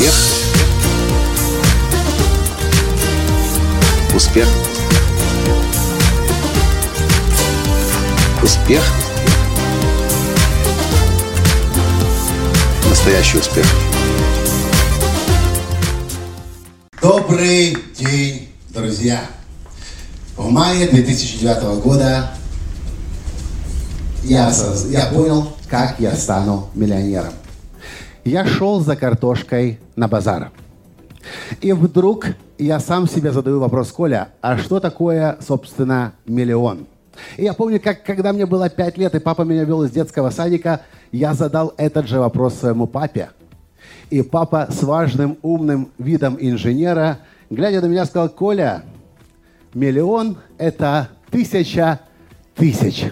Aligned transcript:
Успех. 0.00 0.14
Успех. 4.14 4.48
Успех. 8.42 8.82
Настоящий 12.88 13.36
успех. 13.36 13.66
Добрый 17.02 17.76
день, 17.98 18.48
друзья! 18.70 19.20
В 20.34 20.50
мае 20.50 20.88
2009 20.88 21.82
года 21.82 22.30
я, 24.24 24.50
я 24.88 25.06
понял, 25.08 25.54
как 25.68 26.00
я 26.00 26.16
стану 26.16 26.70
миллионером. 26.74 27.34
Я 28.24 28.44
шел 28.44 28.80
за 28.80 28.96
картошкой 28.96 29.78
на 29.96 30.06
базар. 30.06 30.50
И 31.60 31.72
вдруг 31.72 32.26
я 32.58 32.78
сам 32.78 33.08
себе 33.08 33.32
задаю 33.32 33.60
вопрос, 33.60 33.92
Коля, 33.92 34.28
а 34.42 34.58
что 34.58 34.78
такое, 34.78 35.38
собственно, 35.40 36.12
миллион? 36.26 36.86
И 37.36 37.44
я 37.44 37.54
помню, 37.54 37.80
как 37.80 38.04
когда 38.04 38.32
мне 38.32 38.46
было 38.46 38.68
пять 38.68 38.98
лет, 38.98 39.14
и 39.14 39.18
папа 39.18 39.42
меня 39.42 39.64
вел 39.64 39.82
из 39.82 39.90
детского 39.90 40.30
садика, 40.30 40.82
я 41.12 41.34
задал 41.34 41.72
этот 41.76 42.06
же 42.08 42.18
вопрос 42.18 42.54
своему 42.54 42.86
папе. 42.86 43.30
И 44.10 44.22
папа 44.22 44.68
с 44.70 44.82
важным, 44.82 45.38
умным 45.42 45.90
видом 45.98 46.36
инженера, 46.38 47.20
глядя 47.48 47.80
на 47.80 47.86
меня, 47.86 48.04
сказал, 48.04 48.28
Коля, 48.28 48.82
миллион– 49.72 50.36
это 50.58 51.08
тысяча 51.30 52.00
тысяч. 52.54 53.10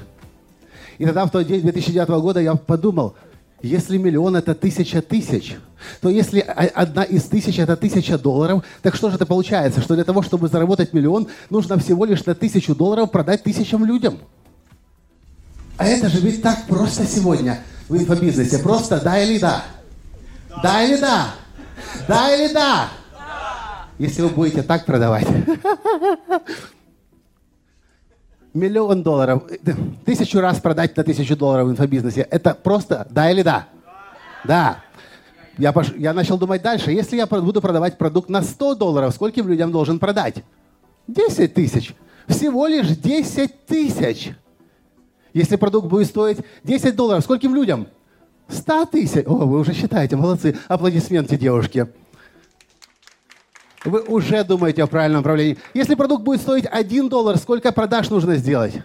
И 0.99 1.05
тогда, 1.05 1.27
в 1.27 1.31
тот 1.31 1.47
день 1.47 1.63
2009 1.63 2.09
года, 2.09 2.41
я 2.41 2.55
подумал, 2.55 3.15
если 3.63 3.99
миллион– 3.99 4.37
это 4.37 4.55
тысяча 4.55 5.03
тысяч, 5.03 5.57
то 6.01 6.09
если 6.09 6.41
одна 6.41 7.03
из 7.03 7.25
тысяч– 7.25 7.59
это 7.59 7.77
тысяча 7.77 8.17
долларов, 8.17 8.65
так 8.83 8.95
что 8.95 9.11
же 9.11 9.17
это 9.17 9.27
получается? 9.27 9.81
Что 9.81 9.95
для 9.95 10.05
того, 10.05 10.23
чтобы 10.23 10.49
заработать 10.49 10.93
миллион, 10.93 11.29
нужно 11.51 11.79
всего 11.79 12.05
лишь 12.05 12.25
на 12.25 12.35
тысячу 12.35 12.75
долларов 12.75 13.11
продать 13.11 13.43
тысячам 13.43 13.85
людям. 13.85 14.19
А 15.77 15.87
это 15.87 16.09
же 16.09 16.21
ведь 16.21 16.43
так 16.43 16.67
просто 16.67 17.05
сегодня 17.07 17.61
в 17.89 17.97
инфобизнесе. 17.97 18.59
Просто 18.59 19.01
да 19.01 19.21
или 19.23 19.39
да. 19.39 19.65
Да 20.63 20.83
или 20.83 21.01
да? 21.01 21.35
Да 22.07 22.35
или 22.35 22.53
да? 22.53 22.89
Если 23.99 24.23
вы 24.23 24.29
будете 24.29 24.63
так 24.63 24.85
продавать. 24.87 25.27
Миллион 28.59 29.03
долларов, 29.03 29.45
тысячу 30.05 30.41
раз 30.41 30.59
продать 30.61 30.97
на 30.97 31.05
тысячу 31.05 31.37
долларов 31.37 31.69
в 31.69 31.71
инфобизнесе. 31.71 32.27
Это 32.31 32.55
просто 32.55 33.07
да 33.11 33.31
или 33.31 33.43
да? 33.43 33.69
Да. 34.45 34.83
Я, 35.57 35.71
пош- 35.73 35.97
я 35.97 36.13
начал 36.13 36.39
думать 36.39 36.63
дальше. 36.63 36.93
Если 36.93 37.17
я 37.17 37.27
буду 37.27 37.61
продавать 37.61 37.99
продукт 37.99 38.29
на 38.29 38.43
100 38.43 38.75
долларов, 38.75 39.15
скольким 39.15 39.49
людям 39.49 39.73
должен 39.73 39.99
продать? 39.99 40.43
10 41.07 41.55
тысяч. 41.55 41.95
Всего 42.27 42.67
лишь 42.67 42.89
10 42.89 43.67
тысяч. 43.67 44.33
Если 45.33 45.57
продукт 45.57 45.89
будет 45.89 46.07
стоить 46.07 46.39
10 46.65 46.95
долларов, 46.97 47.25
скольким 47.25 47.55
людям? 47.55 47.87
100 48.49 48.87
тысяч. 48.87 49.25
О, 49.27 49.35
вы 49.47 49.61
уже 49.61 49.73
считаете, 49.73 50.17
молодцы. 50.17 50.57
Аплодисменты, 50.69 51.37
девушки. 51.37 51.87
Вы 53.85 54.01
уже 54.03 54.45
думаете 54.45 54.85
в 54.85 54.89
правильном 54.89 55.21
направлении. 55.21 55.59
Если 55.75 55.95
продукт 55.95 56.25
будет 56.25 56.41
стоить 56.41 56.67
1 56.67 57.09
доллар, 57.09 57.37
сколько 57.39 57.73
продаж 57.73 58.11
нужно 58.11 58.37
сделать? 58.37 58.83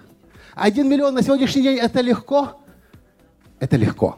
1 0.56 0.88
миллион 0.88 1.16
на 1.16 1.24
сегодняшний 1.24 1.64
день– 1.64 1.78
это 1.82 2.02
легко? 2.02 2.60
Это 3.60 3.76
легко. 3.76 4.18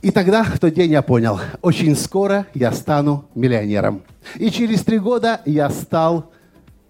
И 0.00 0.10
тогда, 0.10 0.44
в 0.44 0.58
тот 0.58 0.72
день 0.72 0.92
я 0.92 1.02
понял, 1.02 1.40
очень 1.62 1.96
скоро 1.96 2.46
я 2.54 2.72
стану 2.72 3.24
миллионером. 3.34 4.02
И 4.36 4.50
через 4.50 4.84
три 4.84 4.98
года 4.98 5.40
я 5.44 5.68
стал 5.70 6.30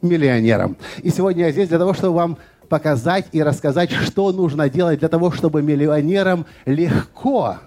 миллионером. 0.03 0.77
И 1.03 1.11
сегодня 1.11 1.47
я 1.47 1.53
здесь 1.53 1.69
для 1.69 1.79
того, 1.79 1.95
чтобы 1.95 2.17
вам 2.17 2.39
показать 2.69 3.27
и 3.33 3.43
рассказать, 3.43 3.91
что 3.91 4.33
нужно 4.33 4.69
делать 4.69 5.01
для 5.01 5.09
того, 5.09 5.31
чтобы 5.31 5.63
миллионером 5.63 6.47
легко 6.65 7.59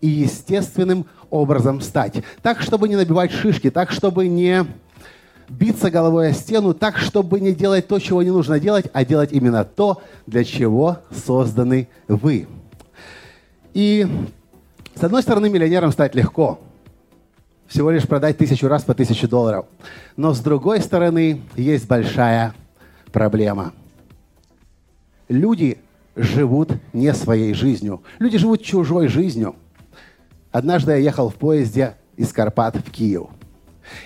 и 0.00 0.08
естественным 0.08 1.06
образом 1.30 1.80
стать. 1.80 2.22
Так, 2.42 2.60
чтобы 2.60 2.88
не 2.88 2.96
набивать 2.96 3.32
шишки, 3.32 3.70
так, 3.70 3.90
чтобы 3.90 4.28
не 4.28 4.66
биться 5.48 5.90
головой 5.90 6.28
о 6.28 6.32
стену, 6.32 6.74
так, 6.74 6.98
чтобы 6.98 7.40
не 7.40 7.52
делать 7.52 7.88
то, 7.88 7.98
чего 7.98 8.22
не 8.22 8.30
нужно 8.30 8.60
делать, 8.60 8.86
а 8.92 9.04
делать 9.04 9.32
именно 9.32 9.64
то, 9.64 10.02
для 10.26 10.44
чего 10.44 10.98
созданы 11.10 11.88
вы. 12.06 12.46
И, 13.74 14.06
с 14.94 15.02
одной 15.02 15.22
стороны, 15.22 15.48
миллионером 15.48 15.92
стать 15.92 16.14
легко. 16.14 16.60
Всего 17.66 17.90
лишь 17.90 18.06
продать 18.06 18.38
тысячу 18.38 18.66
раз 18.66 18.82
по 18.82 18.94
тысяче 18.94 19.26
долларов. 19.26 19.66
Но, 20.16 20.32
с 20.32 20.40
другой 20.40 20.80
стороны, 20.80 21.42
есть 21.54 21.86
большая 21.86 22.54
проблема. 23.12 23.72
Люди 25.28 25.78
живут 26.16 26.72
не 26.92 27.12
своей 27.12 27.52
жизнью. 27.52 28.02
Люди 28.18 28.38
живут 28.38 28.62
чужой 28.62 29.08
жизнью. 29.08 29.54
Однажды 30.50 30.92
я 30.92 30.96
ехал 30.98 31.28
в 31.28 31.34
поезде 31.34 31.96
из 32.16 32.32
Карпат 32.32 32.76
в 32.76 32.90
Киев. 32.90 33.28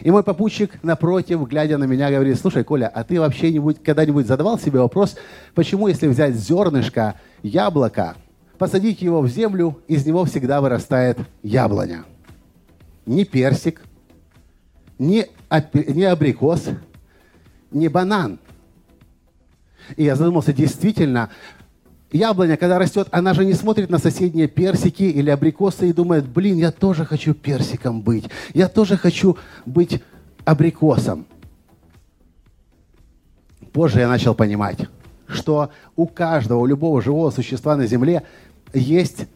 И 0.01 0.11
мой 0.11 0.23
попутчик 0.23 0.83
напротив, 0.83 1.47
глядя 1.49 1.79
на 1.79 1.85
меня, 1.85 2.11
говорит, 2.11 2.39
слушай, 2.39 2.65
Коля, 2.65 2.87
а 2.87 3.05
ты 3.05 3.19
вообще 3.21 3.53
нибудь, 3.53 3.83
когда-нибудь 3.83 4.27
задавал 4.27 4.59
себе 4.59 4.81
вопрос, 4.81 5.17
почему, 5.55 5.89
если 5.89 6.07
взять 6.07 6.35
зернышко 6.35 7.15
яблока, 7.43 8.15
посадить 8.59 9.03
его 9.03 9.21
в 9.21 9.29
землю, 9.29 9.79
из 9.89 10.07
него 10.07 10.25
всегда 10.25 10.61
вырастает 10.61 11.19
яблоня? 11.43 12.05
Не 13.07 13.25
персик, 13.25 13.83
не, 14.99 15.27
не 15.75 16.05
абрикос, 16.05 16.69
не 17.73 17.89
банан. 17.89 18.39
И 19.97 20.05
я 20.05 20.15
задумался, 20.15 20.53
действительно, 20.53 21.31
яблоня, 22.13 22.57
когда 22.57 22.79
растет, 22.79 23.09
она 23.11 23.35
же 23.35 23.45
не 23.45 23.55
смотрит 23.55 23.91
на 23.91 23.99
соседние 23.99 24.49
персики 24.49 25.05
или 25.05 25.31
абрикосы 25.31 25.89
и 25.89 25.93
думает, 25.93 26.29
блин, 26.29 26.57
я 26.57 26.71
тоже 26.71 27.05
хочу 27.05 27.35
персиком 27.35 28.03
быть, 28.03 28.25
я 28.55 28.69
тоже 28.69 28.97
хочу 28.97 29.37
быть 29.67 30.03
абрикосом. 30.45 31.27
Позже 33.73 34.01
я 34.01 34.09
начал 34.09 34.35
понимать, 34.35 34.79
что 35.27 35.71
у 35.97 36.07
каждого, 36.07 36.61
у 36.61 36.67
любого 36.67 37.01
живого 37.01 37.31
существа 37.31 37.77
на 37.77 37.87
Земле 37.87 38.23
есть 38.75 39.27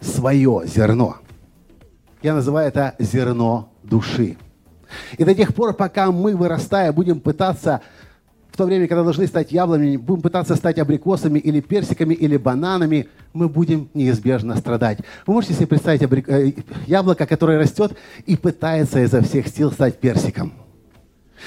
свое 0.00 0.62
зерно. 0.66 1.16
Я 2.22 2.34
называю 2.34 2.68
это 2.68 2.94
зерно 2.98 3.70
души. 3.82 4.36
И 5.18 5.24
до 5.24 5.34
тех 5.34 5.54
пор, 5.54 5.74
пока 5.74 6.10
мы, 6.10 6.36
вырастая, 6.36 6.92
будем 6.92 7.20
пытаться 7.20 7.82
в 8.56 8.58
то 8.58 8.64
время, 8.64 8.88
когда 8.88 9.04
должны 9.04 9.26
стать 9.26 9.52
яблонями, 9.52 9.98
будем 9.98 10.22
пытаться 10.22 10.56
стать 10.56 10.78
абрикосами 10.78 11.38
или 11.38 11.60
персиками 11.60 12.14
или 12.14 12.38
бананами, 12.38 13.06
мы 13.34 13.50
будем 13.50 13.90
неизбежно 13.92 14.56
страдать. 14.56 15.00
Вы 15.26 15.34
можете 15.34 15.52
себе 15.52 15.66
представить 15.66 16.00
абри- 16.00 16.24
э, 16.26 16.52
яблоко, 16.86 17.26
которое 17.26 17.58
растет 17.58 17.92
и 18.24 18.34
пытается 18.34 19.02
изо 19.02 19.20
всех 19.20 19.48
сил 19.48 19.70
стать 19.72 19.98
персиком. 19.98 20.54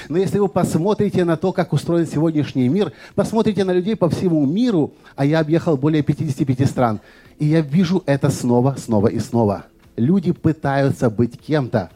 Но 0.08 0.18
если 0.18 0.38
вы 0.38 0.46
посмотрите 0.46 1.24
на 1.24 1.36
то, 1.36 1.52
как 1.52 1.72
устроен 1.72 2.06
сегодняшний 2.06 2.68
мир, 2.68 2.92
посмотрите 3.16 3.64
на 3.64 3.72
людей 3.72 3.96
по 3.96 4.08
всему 4.08 4.46
миру, 4.46 4.92
а 5.16 5.24
я 5.24 5.40
объехал 5.40 5.76
более 5.76 6.04
55 6.04 6.64
стран, 6.64 7.00
и 7.40 7.46
я 7.46 7.60
вижу 7.60 8.04
это 8.06 8.30
снова, 8.30 8.76
снова 8.78 9.08
и 9.08 9.18
снова. 9.18 9.64
Люди 9.96 10.30
пытаются 10.30 11.10
быть 11.10 11.40
кем-то, 11.40 11.90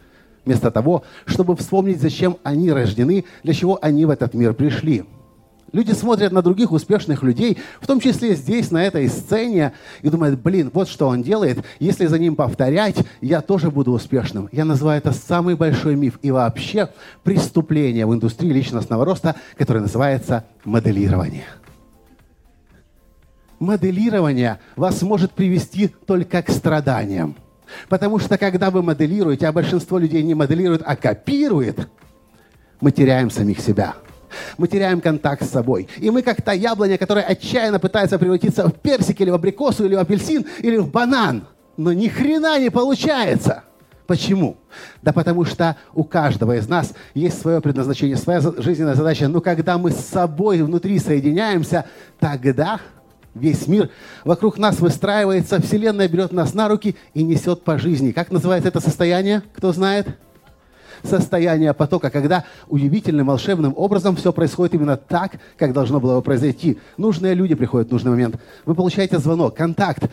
вместо 0.44 0.70
того, 0.70 1.04
чтобы 1.26 1.56
вспомнить, 1.56 2.00
зачем 2.00 2.36
они 2.42 2.70
рождены, 2.70 3.24
для 3.42 3.54
чего 3.54 3.78
они 3.80 4.04
в 4.06 4.10
этот 4.10 4.34
мир 4.34 4.54
пришли. 4.54 5.04
Люди 5.74 5.90
смотрят 5.90 6.30
на 6.30 6.40
других 6.40 6.70
успешных 6.70 7.24
людей, 7.24 7.58
в 7.80 7.88
том 7.88 7.98
числе 7.98 8.36
здесь, 8.36 8.70
на 8.70 8.84
этой 8.84 9.08
сцене, 9.08 9.72
и 10.02 10.08
думают, 10.08 10.38
блин, 10.40 10.70
вот 10.72 10.88
что 10.88 11.08
он 11.08 11.24
делает, 11.24 11.64
если 11.80 12.06
за 12.06 12.16
ним 12.16 12.36
повторять, 12.36 12.96
я 13.20 13.40
тоже 13.40 13.72
буду 13.72 13.90
успешным. 13.90 14.48
Я 14.52 14.64
называю 14.64 14.98
это 14.98 15.10
самый 15.10 15.56
большой 15.56 15.96
миф 15.96 16.20
и 16.22 16.30
вообще 16.30 16.90
преступление 17.24 18.06
в 18.06 18.14
индустрии 18.14 18.52
личностного 18.52 19.04
роста, 19.04 19.34
которое 19.58 19.80
называется 19.80 20.44
моделирование. 20.64 21.46
Моделирование 23.58 24.60
вас 24.76 25.02
может 25.02 25.32
привести 25.32 25.88
только 25.88 26.40
к 26.42 26.50
страданиям. 26.50 27.34
Потому 27.88 28.18
что 28.18 28.38
когда 28.38 28.70
вы 28.70 28.82
моделируете, 28.82 29.46
а 29.46 29.52
большинство 29.52 29.98
людей 29.98 30.22
не 30.22 30.34
моделирует, 30.34 30.82
а 30.84 30.96
копирует, 30.96 31.88
мы 32.80 32.90
теряем 32.90 33.30
самих 33.30 33.60
себя. 33.60 33.94
Мы 34.58 34.68
теряем 34.68 35.00
контакт 35.00 35.44
с 35.44 35.50
собой. 35.50 35.88
И 35.98 36.10
мы 36.10 36.22
как 36.22 36.42
та 36.42 36.52
яблоня, 36.52 36.98
которая 36.98 37.24
отчаянно 37.24 37.78
пытается 37.78 38.18
превратиться 38.18 38.68
в 38.68 38.72
персик 38.72 39.20
или 39.20 39.30
в 39.30 39.34
абрикосу, 39.34 39.84
или 39.84 39.94
в 39.94 39.98
апельсин, 39.98 40.44
или 40.58 40.76
в 40.76 40.90
банан. 40.90 41.46
Но 41.76 41.92
ни 41.92 42.08
хрена 42.08 42.58
не 42.58 42.70
получается. 42.70 43.64
Почему? 44.06 44.56
Да 45.02 45.12
потому 45.12 45.44
что 45.44 45.76
у 45.94 46.04
каждого 46.04 46.56
из 46.56 46.68
нас 46.68 46.92
есть 47.14 47.40
свое 47.40 47.60
предназначение, 47.60 48.16
своя 48.16 48.40
жизненная 48.40 48.94
задача. 48.94 49.28
Но 49.28 49.40
когда 49.40 49.78
мы 49.78 49.90
с 49.90 49.96
собой 49.96 50.62
внутри 50.62 50.98
соединяемся, 50.98 51.86
тогда 52.18 52.80
весь 53.34 53.66
мир 53.66 53.90
вокруг 54.24 54.58
нас 54.58 54.80
выстраивается, 54.80 55.60
Вселенная 55.60 56.08
берет 56.08 56.32
нас 56.32 56.54
на 56.54 56.68
руки 56.68 56.96
и 57.12 57.22
несет 57.22 57.62
по 57.62 57.78
жизни. 57.78 58.12
Как 58.12 58.30
называется 58.30 58.68
это 58.68 58.80
состояние? 58.80 59.42
Кто 59.54 59.72
знает? 59.72 60.08
Состояние 61.02 61.74
потока, 61.74 62.08
когда 62.08 62.44
удивительным, 62.68 63.26
волшебным 63.26 63.74
образом 63.76 64.16
все 64.16 64.32
происходит 64.32 64.74
именно 64.74 64.96
так, 64.96 65.32
как 65.58 65.74
должно 65.74 66.00
было 66.00 66.16
бы 66.16 66.22
произойти. 66.22 66.78
Нужные 66.96 67.34
люди 67.34 67.54
приходят 67.54 67.88
в 67.88 67.92
нужный 67.92 68.12
момент. 68.12 68.40
Вы 68.64 68.74
получаете 68.74 69.18
звонок, 69.18 69.54
контакт, 69.54 70.10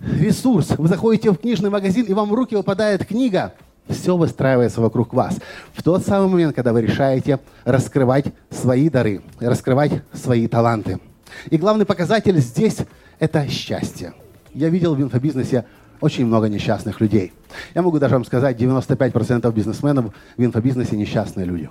ресурс. 0.00 0.70
Вы 0.76 0.88
заходите 0.88 1.30
в 1.30 1.38
книжный 1.38 1.70
магазин, 1.70 2.04
и 2.04 2.12
вам 2.12 2.28
в 2.28 2.34
руки 2.34 2.54
выпадает 2.54 3.06
книга. 3.06 3.54
Все 3.88 4.14
выстраивается 4.14 4.82
вокруг 4.82 5.14
вас. 5.14 5.38
В 5.72 5.82
тот 5.82 6.04
самый 6.04 6.28
момент, 6.28 6.54
когда 6.54 6.74
вы 6.74 6.82
решаете 6.82 7.40
раскрывать 7.64 8.26
свои 8.50 8.90
дары, 8.90 9.22
раскрывать 9.40 10.02
свои 10.12 10.46
таланты– 10.46 11.00
и 11.50 11.56
главный 11.56 11.84
показатель 11.84 12.38
здесь– 12.38 12.78
это 13.18 13.46
счастье. 13.48 14.14
Я 14.54 14.68
видел 14.68 14.94
в 14.94 15.02
инфобизнесе 15.02 15.64
очень 16.00 16.26
много 16.26 16.48
несчастных 16.48 17.00
людей. 17.00 17.32
Я 17.74 17.82
могу 17.82 17.98
даже 17.98 18.14
вам 18.14 18.24
сказать, 18.24 18.56
95% 18.56 19.52
бизнесменов 19.52 20.14
в 20.36 20.44
инфобизнесе 20.44 20.96
несчастные 20.96 21.46
люди. 21.46 21.68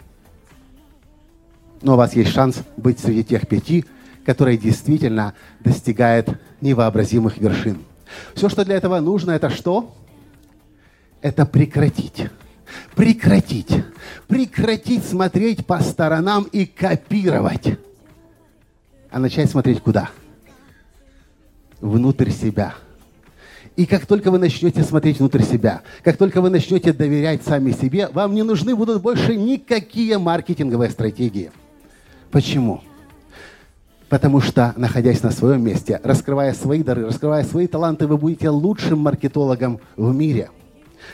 Но 1.81 1.93
у 1.93 1.97
вас 1.97 2.15
есть 2.15 2.31
шанс 2.31 2.61
быть 2.77 2.99
среди 2.99 3.23
тех 3.23 3.47
пяти, 3.47 3.85
которые 4.25 4.57
действительно 4.57 5.33
достигают 5.61 6.29
невообразимых 6.61 7.37
вершин. 7.37 7.79
Все, 8.35 8.49
что 8.49 8.65
для 8.65 8.75
этого 8.75 8.99
нужно, 8.99 9.31
это 9.31 9.49
что? 9.49 9.95
Это 11.21 11.45
прекратить. 11.45 12.27
Прекратить. 12.95 13.83
Прекратить 14.27 15.03
смотреть 15.03 15.65
по 15.65 15.79
сторонам 15.79 16.43
и 16.51 16.65
копировать 16.65 17.79
а 19.11 19.19
начать 19.19 19.49
смотреть 19.49 19.81
куда? 19.81 20.09
Внутрь 21.81 22.29
себя. 22.31 22.75
И 23.75 23.85
как 23.85 24.05
только 24.05 24.29
вы 24.29 24.39
начнете 24.39 24.83
смотреть 24.83 25.19
внутрь 25.19 25.41
себя, 25.41 25.83
как 26.03 26.17
только 26.17 26.41
вы 26.41 26.49
начнете 26.49 26.91
доверять 26.91 27.43
сами 27.43 27.71
себе, 27.71 28.09
вам 28.09 28.35
не 28.35 28.43
нужны 28.43 28.75
будут 28.75 29.01
больше 29.01 29.35
никакие 29.35 30.17
маркетинговые 30.17 30.91
стратегии. 30.91 31.51
Почему? 32.29 32.81
Потому 34.09 34.41
что, 34.41 34.73
находясь 34.75 35.23
на 35.23 35.31
своем 35.31 35.63
месте, 35.63 36.01
раскрывая 36.03 36.53
свои 36.53 36.83
дары, 36.83 37.05
раскрывая 37.05 37.43
свои 37.43 37.67
таланты, 37.67 38.07
вы 38.07 38.17
будете 38.17 38.49
лучшим 38.49 38.99
маркетологом 38.99 39.79
в 39.95 40.13
мире. 40.13 40.49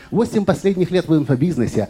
Восемь 0.10 0.46
последних 0.46 0.92
лет 0.92 1.08
в 1.08 1.16
инфобизнесе, 1.16 1.90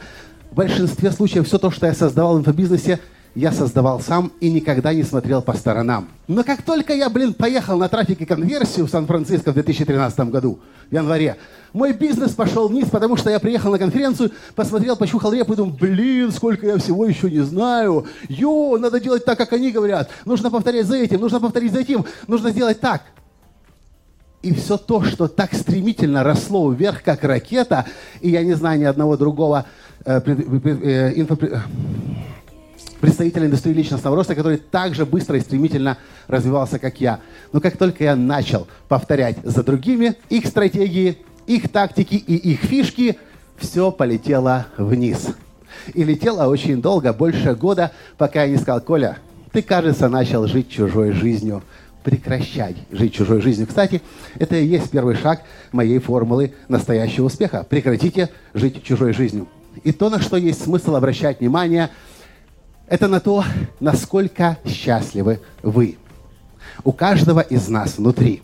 в 0.51 0.55
большинстве 0.55 1.11
случаев 1.11 1.47
все 1.47 1.57
то, 1.57 1.71
что 1.71 1.85
я 1.85 1.93
создавал 1.93 2.35
в 2.35 2.39
инфобизнесе, 2.39 2.99
я 3.35 3.51
создавал 3.51 3.99
сам 3.99 4.31
и 4.39 4.49
никогда 4.49 4.93
не 4.93 5.03
смотрел 5.03 5.41
по 5.41 5.53
сторонам. 5.53 6.07
Но 6.27 6.43
как 6.43 6.61
только 6.61 6.93
я, 6.93 7.09
блин, 7.09 7.33
поехал 7.33 7.77
на 7.77 7.89
трафик 7.89 8.21
и 8.21 8.25
конверсию 8.25 8.87
в 8.87 8.89
Сан-Франциско 8.89 9.51
в 9.51 9.53
2013 9.53 10.19
году, 10.31 10.59
в 10.89 10.93
январе, 10.93 11.35
мой 11.73 11.91
бизнес 11.91 12.31
пошел 12.31 12.69
вниз, 12.69 12.89
потому 12.89 13.17
что 13.17 13.29
я 13.29 13.39
приехал 13.39 13.71
на 13.71 13.77
конференцию, 13.77 14.31
посмотрел, 14.55 14.95
пощухал 14.95 15.33
репу 15.33 15.53
и 15.53 15.55
думал, 15.57 15.73
блин, 15.73 16.31
сколько 16.31 16.65
я 16.65 16.77
всего 16.77 17.05
еще 17.05 17.29
не 17.29 17.41
знаю. 17.41 18.05
Йо, 18.29 18.77
надо 18.77 19.01
делать 19.01 19.25
так, 19.25 19.37
как 19.37 19.51
они 19.51 19.71
говорят. 19.71 20.09
Нужно 20.23 20.49
повторять 20.49 20.85
за 20.85 20.95
этим, 20.95 21.19
нужно 21.19 21.41
повторить 21.41 21.73
за 21.73 21.81
этим, 21.81 22.05
нужно 22.27 22.51
сделать 22.51 22.79
так. 22.79 23.01
И 24.41 24.53
все 24.53 24.77
то, 24.77 25.03
что 25.03 25.27
так 25.27 25.53
стремительно 25.53 26.23
росло 26.23 26.71
вверх, 26.71 27.03
как 27.03 27.23
ракета, 27.23 27.85
и 28.21 28.29
я 28.29 28.43
не 28.43 28.53
знаю 28.53 28.79
ни 28.79 28.83
одного 28.85 29.17
другого 29.17 29.65
э, 30.05 30.21
э, 30.23 31.23
представителя 33.05 33.45
индустрии 33.45 33.71
личностного 33.71 34.15
роста, 34.15 34.33
который 34.33 34.57
так 34.57 34.95
же 34.95 35.05
быстро 35.05 35.37
и 35.37 35.39
стремительно 35.39 35.99
развивался, 36.25 36.79
как 36.79 36.99
я. 36.99 37.19
Но 37.53 37.61
как 37.61 37.77
только 37.77 38.03
я 38.03 38.15
начал 38.15 38.65
повторять 38.87 39.37
за 39.43 39.61
другими 39.61 40.15
их 40.29 40.47
стратегии, 40.47 41.19
их 41.45 41.69
тактики 41.69 42.15
и 42.15 42.35
их 42.35 42.61
фишки, 42.61 43.19
все 43.57 43.91
полетело 43.91 44.65
вниз. 44.77 45.27
И 45.93 46.03
летело 46.03 46.47
очень 46.47 46.81
долго, 46.81 47.13
больше 47.13 47.53
года, 47.53 47.91
пока 48.17 48.41
я 48.41 48.49
не 48.49 48.57
сказал, 48.57 48.81
Коля, 48.81 49.19
ты, 49.51 49.61
кажется, 49.61 50.09
начал 50.09 50.47
жить 50.47 50.71
чужой 50.71 51.11
жизнью. 51.11 51.61
Прекращай 52.03 52.75
жить 52.91 53.13
чужой 53.13 53.39
жизнью. 53.39 53.67
Кстати, 53.67 54.01
это 54.39 54.55
и 54.55 54.65
есть 54.65 54.89
первый 54.89 55.15
шаг 55.15 55.43
моей 55.71 55.99
формулы 55.99 56.55
настоящего 56.69 57.25
успеха. 57.25 57.67
Прекратите 57.69 58.29
жить 58.55 58.83
чужой 58.83 59.13
жизнью. 59.13 59.47
И 59.83 59.91
то, 59.91 60.09
на 60.09 60.19
что 60.19 60.37
есть 60.37 60.63
смысл 60.63 60.95
обращать 60.95 61.39
внимание– 61.39 61.91
это 62.87 63.07
на 63.07 63.19
то, 63.19 63.43
насколько 63.79 64.57
счастливы 64.65 65.39
вы. 65.63 65.97
У 66.83 66.91
каждого 66.91 67.39
из 67.39 67.67
нас 67.67 67.97
внутри 67.97 68.41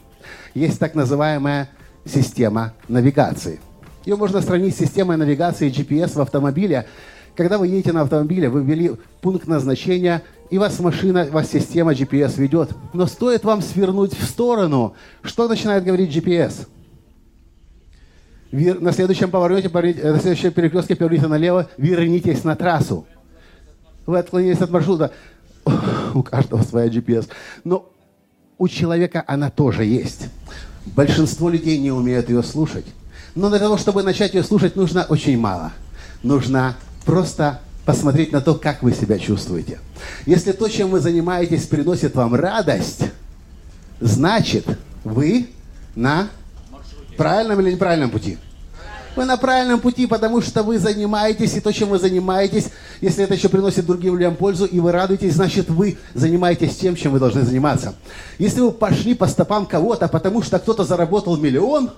есть 0.53 0.79
так 0.79 0.95
называемая 0.95 1.69
система 2.05 2.73
навигации. 2.88 3.59
Ее 4.05 4.15
можно 4.15 4.41
сравнить 4.41 4.75
с 4.75 4.79
системой 4.79 5.17
навигации 5.17 5.69
GPS 5.69 6.13
в 6.13 6.21
автомобиле. 6.21 6.88
Когда 7.35 7.57
вы 7.57 7.67
едете 7.67 7.93
на 7.93 8.01
автомобиле, 8.01 8.49
вы 8.49 8.63
ввели 8.63 8.91
пункт 9.21 9.47
назначения, 9.47 10.23
и 10.49 10.57
вас 10.57 10.79
машина, 10.79 11.27
вас 11.31 11.49
система 11.49 11.93
GPS 11.93 12.39
ведет. 12.39 12.71
Но 12.93 13.05
стоит 13.05 13.43
вам 13.43 13.61
свернуть 13.61 14.17
в 14.17 14.23
сторону, 14.25 14.95
что 15.21 15.47
начинает 15.47 15.83
говорить 15.83 16.15
GPS? 16.15 16.67
На 18.51 18.91
следующем 18.91 19.29
повороте, 19.31 19.69
на 19.69 20.19
следующем 20.19 20.51
перекрестке 20.51 20.95
поверните 20.95 21.27
налево, 21.27 21.69
вернитесь 21.77 22.43
на 22.43 22.55
трассу 22.55 23.05
вы 24.06 24.19
отклонились 24.19 24.62
от 24.62 24.69
маршрута. 24.69 25.12
У 26.13 26.24
каждого 26.24 26.63
своя 26.63 26.88
GPS. 26.88 27.27
Но 27.63 27.89
у 28.57 28.68
человека 28.68 29.24
она 29.27 29.50
тоже 29.50 29.86
есть. 29.86 30.27
Большинство 30.86 31.50
людей 31.50 31.77
не 31.80 31.92
умеют 31.92 32.30
ее 32.30 32.44
слушать. 32.44 32.86
Но 33.36 33.50
для 33.50 33.59
того, 33.59 33.77
чтобы 33.77 34.03
начать 34.03 34.33
ее 34.33 34.44
слушать, 34.44 34.75
нужно 34.75 35.03
очень 35.03 35.38
мало. 35.38 35.71
Нужно 36.24 36.75
просто 37.06 37.62
посмотреть 37.86 38.31
на 38.31 38.42
то, 38.42 38.56
как 38.56 38.83
вы 38.83 38.92
себя 38.94 39.18
чувствуете. 39.19 39.80
Если 40.25 40.51
то, 40.51 40.68
чем 40.68 40.89
вы 40.89 41.00
занимаетесь, 41.00 41.65
приносит 41.65 42.15
вам 42.15 42.36
радость, 42.36 43.03
значит, 44.00 44.65
вы 45.03 45.50
на 45.95 46.30
правильном 47.18 47.62
или 47.62 47.74
неправильном 47.74 48.09
пути. 48.09 48.38
Вы 49.16 49.25
на 49.25 49.36
правильном 49.36 49.80
пути, 49.80 50.08
потому 50.08 50.42
что 50.42 50.63
вы 50.63 50.80
занимаетесь, 50.80 51.56
и 51.56 51.60
то, 51.60 51.72
чем 51.74 51.90
вы 51.90 52.00
занимаетесь, 52.00 52.69
если 53.02 53.25
это 53.25 53.34
еще 53.34 53.50
приносит 53.50 53.86
другим 53.86 54.16
людям 54.16 54.36
пользу, 54.36 54.66
и 54.66 54.80
вы 54.80 54.92
радуетесь, 54.92 55.34
значит, 55.34 55.69
вы 55.69 55.98
занимаетесь 56.13 56.78
тем, 56.78 56.96
чем 56.96 57.12
вы 57.12 57.19
должны 57.19 57.44
заниматься. 57.44 57.96
Если 58.40 58.62
вы 58.62 58.72
пошли 58.72 59.13
по 59.13 59.27
стопам 59.27 59.65
кого-то, 59.65 60.08
потому 60.08 60.41
что 60.41 60.60
кто-то 60.60 60.86
заработал 60.86 61.36
миллион, 61.36 61.91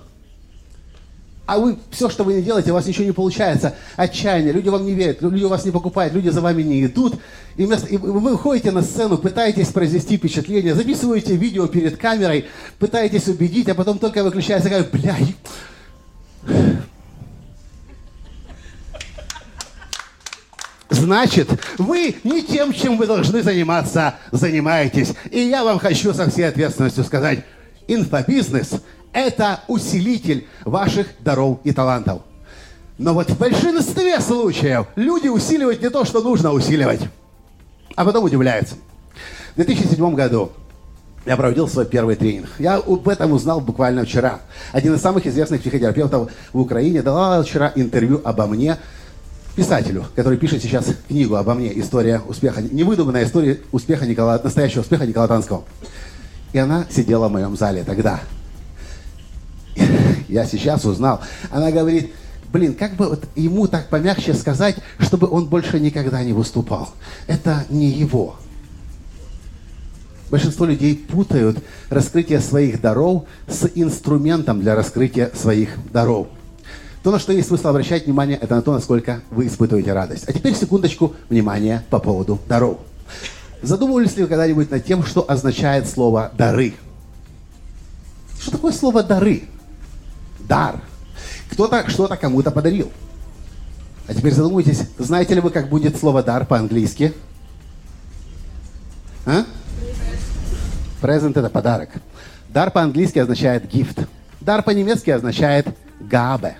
а 1.46 1.58
вы 1.58 1.78
все, 1.90 2.08
что 2.08 2.24
вы 2.24 2.34
не 2.34 2.42
делаете, 2.42 2.70
у 2.70 2.74
вас 2.74 2.86
ничего 2.86 3.04
не 3.04 3.12
получается. 3.12 3.74
Отчаяние, 3.96 4.52
люди 4.52 4.70
вам 4.70 4.84
не 4.84 4.94
верят, 4.94 5.20
люди 5.20 5.44
вас 5.44 5.64
не 5.64 5.70
покупают, 5.70 6.14
люди 6.14 6.30
за 6.30 6.40
вами 6.40 6.62
не 6.62 6.84
идут. 6.86 7.16
И, 7.56 7.66
вместо, 7.66 7.86
и 7.86 7.98
вы 7.98 8.18
выходите 8.18 8.70
на 8.70 8.82
сцену, 8.82 9.18
пытаетесь 9.18 9.68
произвести 9.68 10.16
впечатление, 10.16 10.74
записываете 10.74 11.36
видео 11.36 11.66
перед 11.66 11.98
камерой, 11.98 12.46
пытаетесь 12.78 13.28
убедить, 13.28 13.68
а 13.68 13.74
потом 13.74 13.98
только 13.98 14.24
выключается, 14.24 14.70
как, 14.70 14.90
бля, 14.90 15.16
Значит, 21.04 21.50
вы 21.76 22.16
не 22.24 22.42
тем, 22.42 22.72
чем 22.72 22.96
вы 22.96 23.06
должны 23.06 23.42
заниматься, 23.42 24.14
занимаетесь. 24.32 25.12
И 25.30 25.38
я 25.38 25.62
вам 25.62 25.78
хочу 25.78 26.14
со 26.14 26.30
всей 26.30 26.48
ответственностью 26.48 27.04
сказать, 27.04 27.44
инфобизнес– 27.86 28.70
это 29.12 29.60
усилитель 29.68 30.46
ваших 30.64 31.08
даров 31.20 31.58
и 31.62 31.72
талантов. 31.72 32.22
Но 32.96 33.12
вот 33.12 33.28
в 33.28 33.38
большинстве 33.38 34.18
случаев 34.20 34.86
люди 34.96 35.28
усиливают 35.28 35.82
не 35.82 35.90
то, 35.90 36.06
что 36.06 36.22
нужно 36.22 36.52
усиливать, 36.52 37.00
а 37.96 38.04
потом 38.06 38.24
удивляются. 38.24 38.76
В 39.52 39.56
2007 39.56 40.14
году 40.14 40.52
я 41.26 41.36
проводил 41.36 41.68
свой 41.68 41.84
первый 41.84 42.16
тренинг. 42.16 42.48
Я 42.58 42.76
об 42.76 43.06
этом 43.08 43.32
узнал 43.32 43.60
буквально 43.60 44.06
вчера. 44.06 44.40
Один 44.72 44.94
из 44.94 45.02
самых 45.02 45.26
известных 45.26 45.60
психотерапевтов 45.60 46.30
в 46.54 46.60
Украине 46.60 47.02
дал 47.02 47.44
вчера 47.44 47.72
интервью 47.74 48.22
обо 48.24 48.46
мне 48.46 48.78
писателю, 49.54 50.04
который 50.14 50.38
пишет 50.38 50.62
сейчас 50.62 50.86
книгу 51.08 51.36
обо 51.36 51.54
мне 51.54 51.78
«История 51.78 52.20
успеха», 52.26 52.62
невыдуманная 52.62 53.24
история 53.24 53.60
успеха 53.72 54.06
Никола, 54.06 54.40
настоящего 54.42 54.80
успеха 54.80 55.06
Николая 55.06 55.28
Танского. 55.28 55.64
И 56.52 56.58
она 56.58 56.86
сидела 56.90 57.28
в 57.28 57.32
моем 57.32 57.56
зале 57.56 57.84
тогда. 57.84 58.20
Я 60.28 60.46
сейчас 60.46 60.84
узнал. 60.84 61.20
Она 61.50 61.70
говорит, 61.70 62.12
блин, 62.52 62.74
как 62.74 62.94
бы 62.94 63.08
вот 63.08 63.24
ему 63.34 63.66
так 63.66 63.88
помягче 63.88 64.34
сказать, 64.34 64.76
чтобы 64.98 65.28
он 65.28 65.46
больше 65.46 65.80
никогда 65.80 66.22
не 66.22 66.32
выступал. 66.32 66.90
Это 67.26 67.64
не 67.70 67.88
его. 67.88 68.36
Большинство 70.30 70.66
людей 70.66 70.96
путают 70.96 71.58
раскрытие 71.90 72.40
своих 72.40 72.80
даров 72.80 73.24
с 73.46 73.70
инструментом 73.74 74.60
для 74.60 74.74
раскрытия 74.74 75.30
своих 75.34 75.76
даров. 75.92 76.28
То, 77.04 77.10
на 77.10 77.18
что 77.18 77.34
есть 77.34 77.48
смысл 77.48 77.68
обращать 77.68 78.06
внимание, 78.06 78.38
это 78.38 78.54
на 78.54 78.62
то, 78.62 78.72
насколько 78.72 79.20
вы 79.30 79.46
испытываете 79.46 79.92
радость. 79.92 80.24
А 80.26 80.32
теперь 80.32 80.54
секундочку 80.54 81.14
внимания 81.28 81.84
по 81.90 81.98
поводу 81.98 82.40
даров. 82.48 82.78
Задумывались 83.60 84.16
ли 84.16 84.22
вы 84.22 84.28
когда-нибудь 84.28 84.70
над 84.70 84.86
тем, 84.86 85.04
что 85.04 85.22
означает 85.30 85.86
слово 85.86 86.32
«дары»? 86.38 86.72
такое 88.50 88.72
слово 88.72 89.02
«дары»? 89.02 89.42
Дар. 90.48 90.80
Кто-то 91.50 91.90
что-то 91.90 92.16
кому-то 92.16 92.50
подарил. 92.50 92.90
А 94.08 94.14
теперь 94.14 94.32
задумайтесь, 94.32 94.88
знаете 94.96 95.34
ли 95.34 95.40
вы, 95.40 95.50
как 95.50 95.68
будет 95.68 95.98
слово 95.98 96.22
«дар» 96.22 96.46
по-английски? 96.46 97.12
А? 99.26 99.44
Present– 101.02 101.32
это 101.38 101.50
подарок. 101.50 101.90
Дар 102.48 102.70
по-английски 102.70 103.18
означает 103.18 103.64
gift. 103.64 104.08
Дар 104.40 104.62
по-немецки 104.62 105.10
означает 105.10 105.68
gabe. 106.00 106.54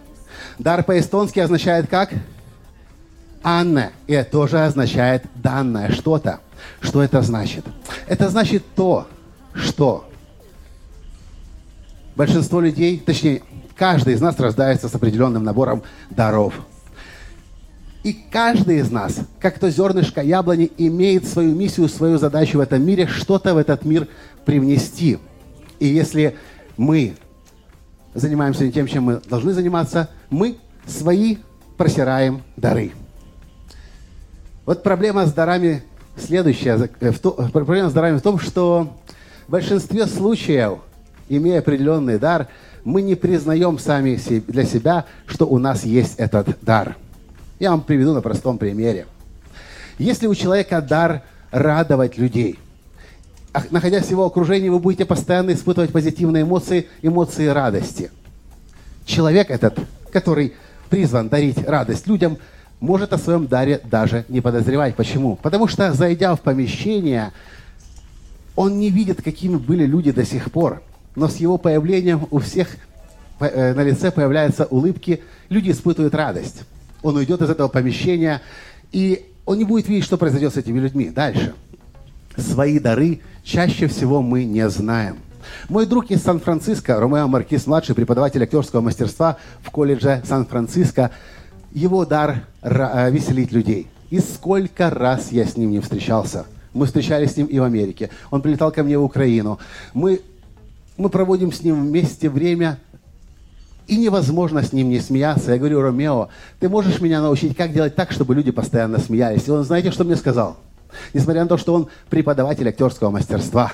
Дар 0.59 0.85
по-эстонски 0.85 1.41
означает 1.41 1.89
как? 1.89 2.11
Анна. 3.43 3.93
И 4.07 4.13
это 4.13 4.31
тоже 4.31 4.65
означает 4.65 5.25
данное 5.35 5.93
что-то. 5.93 6.41
Что 6.81 7.03
это 7.03 7.21
значит? 7.23 7.65
Это 8.07 8.31
значит 8.31 8.65
то, 8.75 9.07
что 9.55 10.09
большинство 12.17 12.61
людей, 12.61 13.03
точнее, 13.05 13.43
каждый 13.77 14.15
из 14.15 14.21
нас 14.21 14.39
рождается 14.39 14.89
с 14.89 14.95
определенным 14.95 15.45
набором 15.45 15.83
даров. 16.11 16.55
И 18.03 18.13
каждый 18.31 18.81
из 18.81 18.91
нас, 18.91 19.21
как 19.41 19.59
то 19.59 19.71
зернышко 19.71 20.21
яблони, 20.21 20.71
имеет 20.77 21.27
свою 21.27 21.55
миссию, 21.55 21.89
свою 21.89 22.19
задачу 22.19 22.59
в 22.59 22.61
этом 22.61 22.85
мире, 22.85 23.07
что-то 23.07 23.55
в 23.55 23.57
этот 23.57 23.85
мир 23.85 24.09
привнести. 24.45 25.19
И 25.81 25.87
если 25.87 26.37
мы 26.77 27.17
занимаемся 28.15 28.71
тем, 28.71 28.87
чем 28.87 29.05
мы 29.05 29.21
должны 29.29 29.53
заниматься, 29.53 30.09
мы 30.31 30.57
свои 30.87 31.39
просираем 31.77 32.43
дары. 32.57 32.93
Вот 34.67 34.83
проблема 34.83 35.27
с 35.27 35.33
дарами 35.33 35.83
следующая. 36.17 36.89
Э, 37.01 37.13
проблема 37.53 37.91
с 37.91 37.93
дарами 37.93 38.19
в 38.19 38.23
том, 38.23 38.39
что 38.39 38.97
в 39.47 39.51
большинстве 39.51 40.07
случаев, 40.07 40.79
имея 41.29 41.59
определенный 41.59 42.19
дар, 42.19 42.49
мы 42.85 43.03
не 43.03 43.15
признаем 43.15 43.79
сами 43.79 44.19
для 44.47 44.65
себя, 44.65 45.07
что 45.27 45.47
у 45.47 45.59
нас 45.59 45.85
есть 45.85 46.15
этот 46.17 46.57
дар. 46.63 46.97
Я 47.59 47.71
вам 47.71 47.81
приведу 47.81 48.15
на 48.15 48.21
простом 48.21 48.59
примере. 48.59 49.07
Если 49.99 50.27
у 50.27 50.35
человека 50.35 50.83
дар 50.83 51.23
радовать 51.51 52.19
людей, 52.19 52.59
находясь 53.71 54.07
в 54.07 54.11
его 54.11 54.27
окружении, 54.27 54.69
вы 54.69 54.79
будете 54.79 55.05
постоянно 55.05 55.53
испытывать 55.53 55.93
позитивные 55.93 56.43
эмоции, 56.43 56.89
эмоции 57.03 57.47
радости. 57.47 58.11
Человек 59.05 59.51
этот, 59.51 59.79
который 60.13 60.55
призван 60.91 61.29
дарить 61.29 61.59
радость 61.67 62.07
людям, 62.07 62.39
может 62.81 63.13
о 63.13 63.19
своем 63.19 63.47
даре 63.47 63.81
даже 63.85 64.25
не 64.29 64.41
подозревать. 64.41 64.97
Почему? 64.97 65.37
Потому 65.37 65.69
что, 65.69 65.93
зайдя 65.93 66.35
в 66.35 66.41
помещение, 66.41 67.33
он 68.57 68.79
не 68.79 68.91
видит, 68.91 69.23
какими 69.23 69.57
были 69.57 69.87
люди 69.87 70.13
до 70.13 70.25
сих 70.25 70.51
пор. 70.51 70.83
Но 71.17 71.29
с 71.29 71.37
его 71.37 71.59
появлением 71.59 72.27
у 72.31 72.39
всех 72.39 72.77
э, 73.41 73.73
на 73.75 73.83
лице 73.83 74.11
появляются 74.11 74.65
улыбки, 74.65 75.23
люди 75.49 75.71
испытывают 75.71 76.15
радость. 76.15 76.63
Он 77.03 77.17
уйдет 77.17 77.41
из 77.43 77.51
этого 77.51 77.69
помещения, 77.69 78.43
и 78.93 79.27
он 79.45 79.59
не 79.59 79.65
будет 79.65 79.89
видеть, 79.89 80.05
что 80.05 80.17
произойдет 80.17 80.55
с 80.55 80.57
этими 80.57 80.79
людьми 80.79 81.11
дальше. 81.11 81.55
Свои 82.37 82.79
дары 82.79 83.21
чаще 83.43 83.87
всего 83.87 84.23
мы 84.23 84.45
не 84.45 84.69
знаем. 84.69 85.17
Мой 85.69 85.87
друг 85.87 86.11
из 86.11 86.23
Сан-Франциско, 86.23 86.99
Ромео 86.99 87.29
Маркис, 87.29 87.67
младший 87.67 87.95
преподаватель 87.95 88.43
актерского 88.43 88.81
мастерства 88.81 89.37
в 89.63 89.71
колледже 89.71 90.23
Сан-Франциско, 90.27 91.11
его 91.73 92.05
дар 92.05 92.45
э, 92.63 93.11
веселить 93.11 93.53
людей. 93.53 93.89
И 94.11 94.21
сколько 94.21 94.91
раз 94.91 95.33
я 95.33 95.45
с 95.45 95.57
ним 95.57 95.71
не 95.71 95.81
встречался. 95.81 96.47
Мы 96.73 96.87
встречались 96.87 97.33
с 97.33 97.37
ним 97.37 97.47
и 97.47 97.59
в 97.59 97.63
Америке. 97.63 98.11
Он 98.31 98.43
прилетал 98.43 98.73
ко 98.73 98.83
мне 98.83 98.99
в 98.99 99.05
Украину. 99.05 99.59
Мы, 99.93 100.21
мы 100.97 101.09
проводим 101.09 101.53
с 101.53 101.63
ним 101.63 101.83
вместе 101.83 102.29
время, 102.29 102.79
и 103.87 103.97
невозможно 103.97 104.63
с 104.63 104.73
ним 104.73 104.89
не 104.89 105.01
смеяться. 105.01 105.53
Я 105.53 105.59
говорю, 105.59 105.83
Ромео, 105.83 106.29
ты 106.59 106.69
можешь 106.69 107.01
меня 107.01 107.21
научить, 107.21 107.57
как 107.57 107.73
делать 107.73 107.95
так, 107.95 108.13
чтобы 108.13 108.35
люди 108.35 108.51
постоянно 108.51 108.99
смеялись? 108.99 109.47
И 109.47 109.51
он, 109.51 109.65
знаете, 109.65 109.91
что 109.91 110.05
мне 110.05 110.17
сказал? 110.17 110.57
Несмотря 111.13 111.43
на 111.43 111.49
то, 111.49 111.57
что 111.57 111.75
он 111.75 111.89
преподаватель 112.11 112.69
актерского 112.69 113.11
мастерства. 113.11 113.73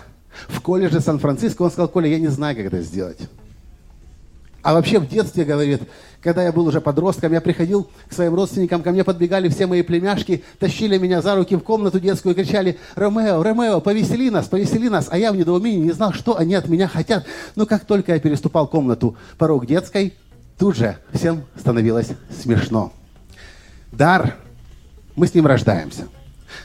В 0.49 0.61
колледже 0.61 1.01
Сан-Франциско 1.01 1.63
он 1.63 1.71
сказал, 1.71 1.89
Коля, 1.89 2.09
я 2.09 2.19
не 2.19 2.29
знаю, 2.29 2.57
как 2.57 2.67
это 2.67 2.81
сделать. 2.83 3.19
А 4.63 4.75
вообще 4.75 4.99
в 4.99 5.09
детстве, 5.09 5.45
говорит, 5.45 5.81
когда 6.23 6.43
я 6.43 6.53
был 6.53 6.67
уже 6.67 6.83
подростком, 6.83 7.33
я 7.33 7.41
приходил 7.41 7.89
к 8.09 8.13
своим 8.13 8.35
родственникам, 8.35 8.83
ко 8.83 8.91
мне 8.91 9.05
подбегали 9.05 9.49
все 9.49 9.67
мои 9.67 9.81
племяшки, 9.81 10.45
тащили 10.59 10.99
меня 10.99 11.23
за 11.23 11.35
руки 11.35 11.57
в 11.57 11.61
комнату 11.61 11.99
детскую 11.99 12.35
и 12.35 12.37
кричали, 12.37 12.79
«Ромео, 12.95 13.43
Ромео, 13.43 13.81
повесели 13.81 14.29
нас, 14.29 14.49
повесели 14.49 14.91
нас!» 14.91 15.09
А 15.11 15.17
я 15.17 15.33
в 15.33 15.37
недоумении 15.37 15.85
не 15.85 15.93
знал, 15.93 16.13
что 16.13 16.37
они 16.37 16.55
от 16.55 16.69
меня 16.69 16.89
хотят. 16.89 17.25
Но 17.57 17.65
как 17.65 17.87
только 17.87 18.13
я 18.13 18.21
переступал 18.21 18.67
комнату, 18.67 19.17
порог 19.39 19.67
детской, 19.67 20.15
тут 20.59 20.77
же 20.77 20.99
всем 21.13 21.45
становилось 21.59 22.09
смешно. 22.43 22.93
Дар, 23.93 24.37
мы 25.17 25.27
с 25.27 25.35
ним 25.35 25.47
рождаемся. 25.47 26.07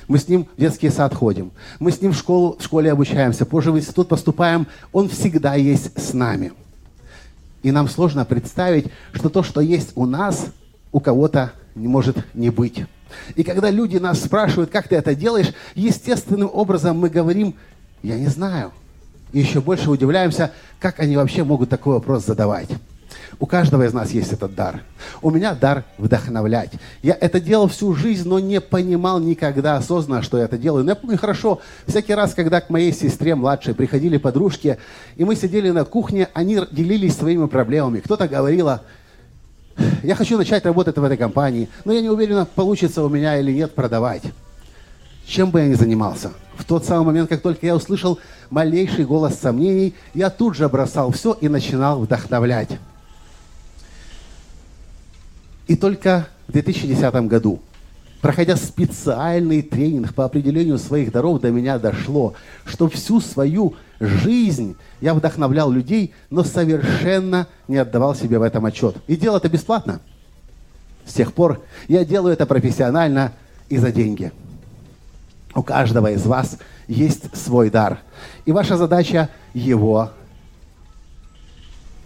Мы 0.07 0.17
с 0.17 0.27
ним 0.27 0.47
в 0.55 0.59
детский 0.59 0.89
сад 0.89 1.13
ходим. 1.13 1.51
Мы 1.79 1.91
с 1.91 2.01
ним 2.01 2.13
в 2.13 2.17
школу, 2.17 2.57
в 2.59 2.63
школе 2.63 2.91
обучаемся. 2.91 3.45
Позже 3.45 3.71
в 3.71 3.77
институт 3.77 4.07
поступаем. 4.07 4.67
Он 4.91 5.09
всегда 5.09 5.55
есть 5.55 5.91
с 5.99 6.13
нами– 6.13 6.51
и 7.65 7.71
нам 7.71 7.89
сложно 7.89 8.25
представить, 8.25 8.91
что 9.11 9.27
то, 9.27 9.41
что 9.41 9.59
есть 9.59 9.93
у 9.95 10.05
нас, 10.05 10.49
у 10.91 10.99
кого-то 10.99 11.51
не 11.73 11.87
может 11.87 12.15
не 12.35 12.51
быть. 12.51 12.85
И 13.35 13.41
когда 13.41 13.71
люди 13.71 13.97
нас 13.97 14.23
спрашивают, 14.23 14.69
как 14.69 14.87
ты 14.87 14.97
это 14.97 15.15
делаешь, 15.15 15.51
естественным 15.73 16.51
образом 16.53 16.99
мы 16.99 17.09
говорим, 17.09 17.55
я 18.03 18.19
не 18.19 18.27
знаю. 18.27 18.71
И 19.33 19.39
еще 19.39 19.61
больше 19.61 19.89
удивляемся, 19.89 20.51
как 20.79 20.99
они 20.99 21.17
вообще 21.17 21.43
могут 21.43 21.71
такой 21.71 21.95
вопрос 21.95 22.23
задавать. 22.23 22.69
У 23.39 23.45
каждого 23.45 23.83
из 23.83 23.93
нас 23.93 24.11
есть 24.11 24.31
этот 24.33 24.55
дар. 24.55 24.81
У 25.21 25.29
меня 25.29 25.53
дар 25.53 25.83
вдохновлять. 25.97 26.71
Я 27.01 27.17
это 27.19 27.39
делал 27.39 27.67
всю 27.67 27.93
жизнь, 27.93 28.27
но 28.27 28.39
не 28.39 28.61
понимал 28.61 29.19
никогда 29.19 29.77
осознанно, 29.77 30.21
что 30.21 30.37
я 30.37 30.45
это 30.45 30.57
делаю. 30.57 30.83
Но 30.83 30.91
я 30.91 30.95
помню 30.95 31.17
хорошо, 31.17 31.59
всякий 31.85 32.13
раз, 32.13 32.33
когда 32.33 32.61
к 32.61 32.69
моей 32.69 32.91
сестре 32.91 33.35
младшей 33.35 33.73
приходили 33.73 34.17
подружки, 34.17 34.77
и 35.15 35.25
мы 35.25 35.35
сидели 35.35 35.69
на 35.69 35.85
кухне, 35.85 36.29
они 36.33 36.59
делились 36.71 37.15
своими 37.15 37.47
проблемами. 37.47 37.99
Кто-то 37.99 38.27
говорила, 38.27 38.83
я 40.03 40.15
хочу 40.15 40.37
начать 40.37 40.65
работать 40.65 40.97
в 40.97 41.03
этой 41.03 41.17
компании, 41.17 41.69
но 41.83 41.93
я 41.93 42.01
не 42.01 42.09
уверена, 42.09 42.45
получится 42.45 43.03
у 43.03 43.09
меня 43.09 43.37
или 43.39 43.51
нет 43.51 43.73
продавать. 43.75 44.23
Чем 45.25 45.49
бы 45.49 45.59
я 45.59 45.67
ни 45.67 45.73
занимался, 45.73 46.31
в 46.55 46.63
тот 46.65 46.85
самый 46.85 47.07
момент, 47.07 47.29
как 47.29 47.41
только 47.41 47.65
я 47.65 47.75
услышал 47.75 48.19
малейший 48.49 49.05
голос 49.05 49.35
сомнений, 49.35 49.95
я 50.13 50.29
тут 50.29 50.55
же 50.55 50.69
бросал 50.69 51.11
все 51.11 51.33
и 51.33 51.49
начинал 51.49 51.99
вдохновлять. 51.99 52.69
И 55.67 55.75
только 55.75 56.27
в 56.47 56.51
2010 56.51 57.13
году, 57.27 57.59
проходя 58.21 58.55
специальный 58.55 59.61
тренинг 59.61 60.13
по 60.13 60.25
определению 60.25 60.77
своих 60.77 61.11
даров, 61.11 61.41
до 61.41 61.49
меня 61.49 61.79
дошло, 61.79 62.33
что 62.65 62.87
всю 62.87 63.19
свою 63.19 63.75
жизнь 63.99 64.75
я 65.01 65.13
вдохновлял 65.13 65.71
людей, 65.71 66.13
но 66.29 66.43
совершенно 66.43 67.47
не 67.67 67.77
отдавал 67.77 68.13
себе 68.15 68.37
в 68.37 68.43
этом 68.43 68.65
отчет. 68.65 68.97
И 69.07 69.15
делал 69.15 69.37
это 69.37 69.49
бесплатно. 69.49 70.01
С 71.05 71.13
тех 71.13 71.33
пор 71.33 71.61
я 71.87 72.05
делаю 72.05 72.33
это 72.33 72.45
профессионально 72.45 73.33
и 73.69 73.77
за 73.77 73.91
деньги. 73.91 74.31
У 75.55 75.63
каждого 75.63 76.11
из 76.11 76.25
вас 76.25 76.57
есть 76.87 77.35
свой 77.35 77.69
дар. 77.69 77.99
И 78.45 78.51
ваша 78.51 78.77
задача 78.77 79.29
его 79.53 80.11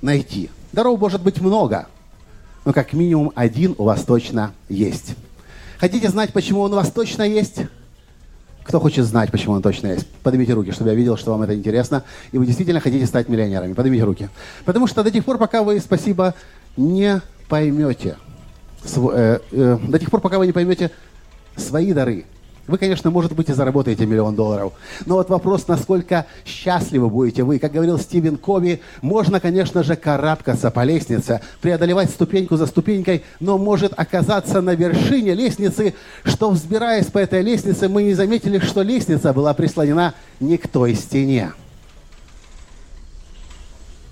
найти. 0.02 0.50
Даров 0.72 1.00
может 1.00 1.22
быть 1.22 1.42
много– 1.42 1.88
но 2.66 2.74
как 2.74 2.94
минимум 2.94 3.32
один 3.36 3.76
у 3.78 3.84
вас 3.84 4.04
точно 4.04 4.54
есть. 4.68 5.16
Хотите 5.80 6.10
знать, 6.10 6.34
почему 6.34 6.62
он 6.62 6.74
у 6.74 6.76
вас 6.76 6.92
точно 6.92 7.24
есть? 7.24 7.62
Кто 8.64 8.80
хочет 8.80 9.06
знать, 9.06 9.32
почему 9.32 9.56
он 9.56 9.62
точно 9.62 9.88
есть? 9.88 10.06
Поднимите 10.22 10.54
руки, 10.54 10.72
чтобы 10.72 10.92
я 10.92 10.96
видел, 10.96 11.18
что 11.18 11.32
вам 11.32 11.42
это 11.42 11.56
интересно, 11.56 12.04
и 12.32 12.38
вы 12.38 12.46
действительно 12.46 12.80
хотите 12.80 13.06
стать 13.08 13.30
миллионерами. 13.30 13.74
Поднимите 13.74 14.04
руки. 14.04 14.30
Потому 14.66 14.86
что 14.88 15.04
до 15.04 15.10
тех 15.10 15.26
пор, 15.26 15.38
пока 15.38 15.64
вы, 15.64 15.80
спасибо, 15.80 16.36
не 16.78 17.22
поймете, 17.48 18.18
э, 18.84 19.40
э, 19.52 19.78
до 19.82 20.00
тех 20.00 20.12
пор, 20.12 20.22
пока 20.22 20.38
вы 20.38 20.46
не 20.46 20.52
поймете 20.52 20.92
свои 21.56 21.94
дары, 21.94 22.26
вы, 22.70 22.78
конечно, 22.78 23.10
может 23.10 23.34
быть, 23.34 23.50
и 23.50 23.54
заработаете 23.54 24.06
миллион 24.06 24.36
долларов. 24.36 24.74
Но 25.06 25.16
вот 25.16 25.30
вопрос, 25.30 25.68
насколько 25.68 26.26
счастливы 26.46 27.10
будете 27.10 27.44
вы. 27.44 27.60
Как 27.60 27.72
говорил 27.72 28.00
Стивен 28.00 28.38
Кови, 28.38 28.82
можно, 29.02 29.40
конечно 29.40 29.84
же, 29.84 29.96
карабкаться 29.96 30.72
по 30.72 30.84
лестнице, 30.84 31.42
преодолевать 31.62 32.10
ступеньку 32.10 32.56
за 32.58 32.68
ступенькой, 32.68 33.24
но 33.40 33.58
может 33.58 33.94
оказаться 33.98 34.62
на 34.62 34.76
вершине 34.76 35.34
лестницы, 35.34 35.96
что, 36.24 36.52
взбираясь 36.52 37.08
по 37.08 37.18
этой 37.18 37.42
лестнице, 37.42 37.90
мы 37.90 38.04
не 38.04 38.14
заметили, 38.14 38.60
что 38.60 38.82
лестница 38.82 39.34
была 39.34 39.54
прислонена 39.54 40.14
не 40.40 40.58
к 40.58 40.68
той 40.68 40.94
стене. 40.94 41.52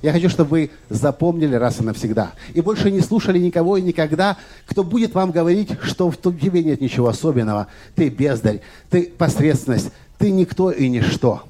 Я 0.01 0.11
хочу, 0.11 0.29
чтобы 0.29 0.49
вы 0.49 0.71
запомнили 0.89 1.55
раз 1.55 1.79
и 1.79 1.83
навсегда. 1.83 2.33
И 2.53 2.61
больше 2.61 2.91
не 2.91 3.01
слушали 3.01 3.39
никого 3.39 3.77
и 3.77 3.81
никогда, 3.81 4.37
кто 4.67 4.83
будет 4.83 5.15
вам 5.15 5.31
говорить, 5.31 5.71
что 5.81 6.11
в 6.11 6.17
тебе 6.17 6.63
нет 6.63 6.81
ничего 6.81 7.07
особенного. 7.07 7.67
Ты 7.95 8.09
бездарь, 8.09 8.61
ты 8.89 9.03
посредственность, 9.17 9.91
ты 10.19 10.31
никто 10.31 10.71
и 10.71 10.87
ничто. 10.87 11.43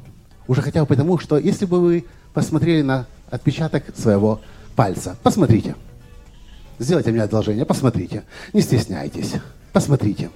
Уже 0.47 0.61
хотя 0.61 0.81
бы 0.81 0.85
потому, 0.85 1.19
что 1.19 1.37
если 1.37 1.65
бы 1.65 1.81
вы 1.81 2.05
посмотрели 2.33 2.81
на 2.81 3.05
отпечаток 3.29 3.83
своего 3.95 4.39
пальца. 4.75 5.17
Посмотрите. 5.23 5.75
Сделайте 6.79 7.11
мне 7.11 7.23
одолжение, 7.23 7.65
посмотрите. 7.65 8.23
Не 8.53 8.61
стесняйтесь. 8.61 9.33
Посмотрите. 9.73 10.29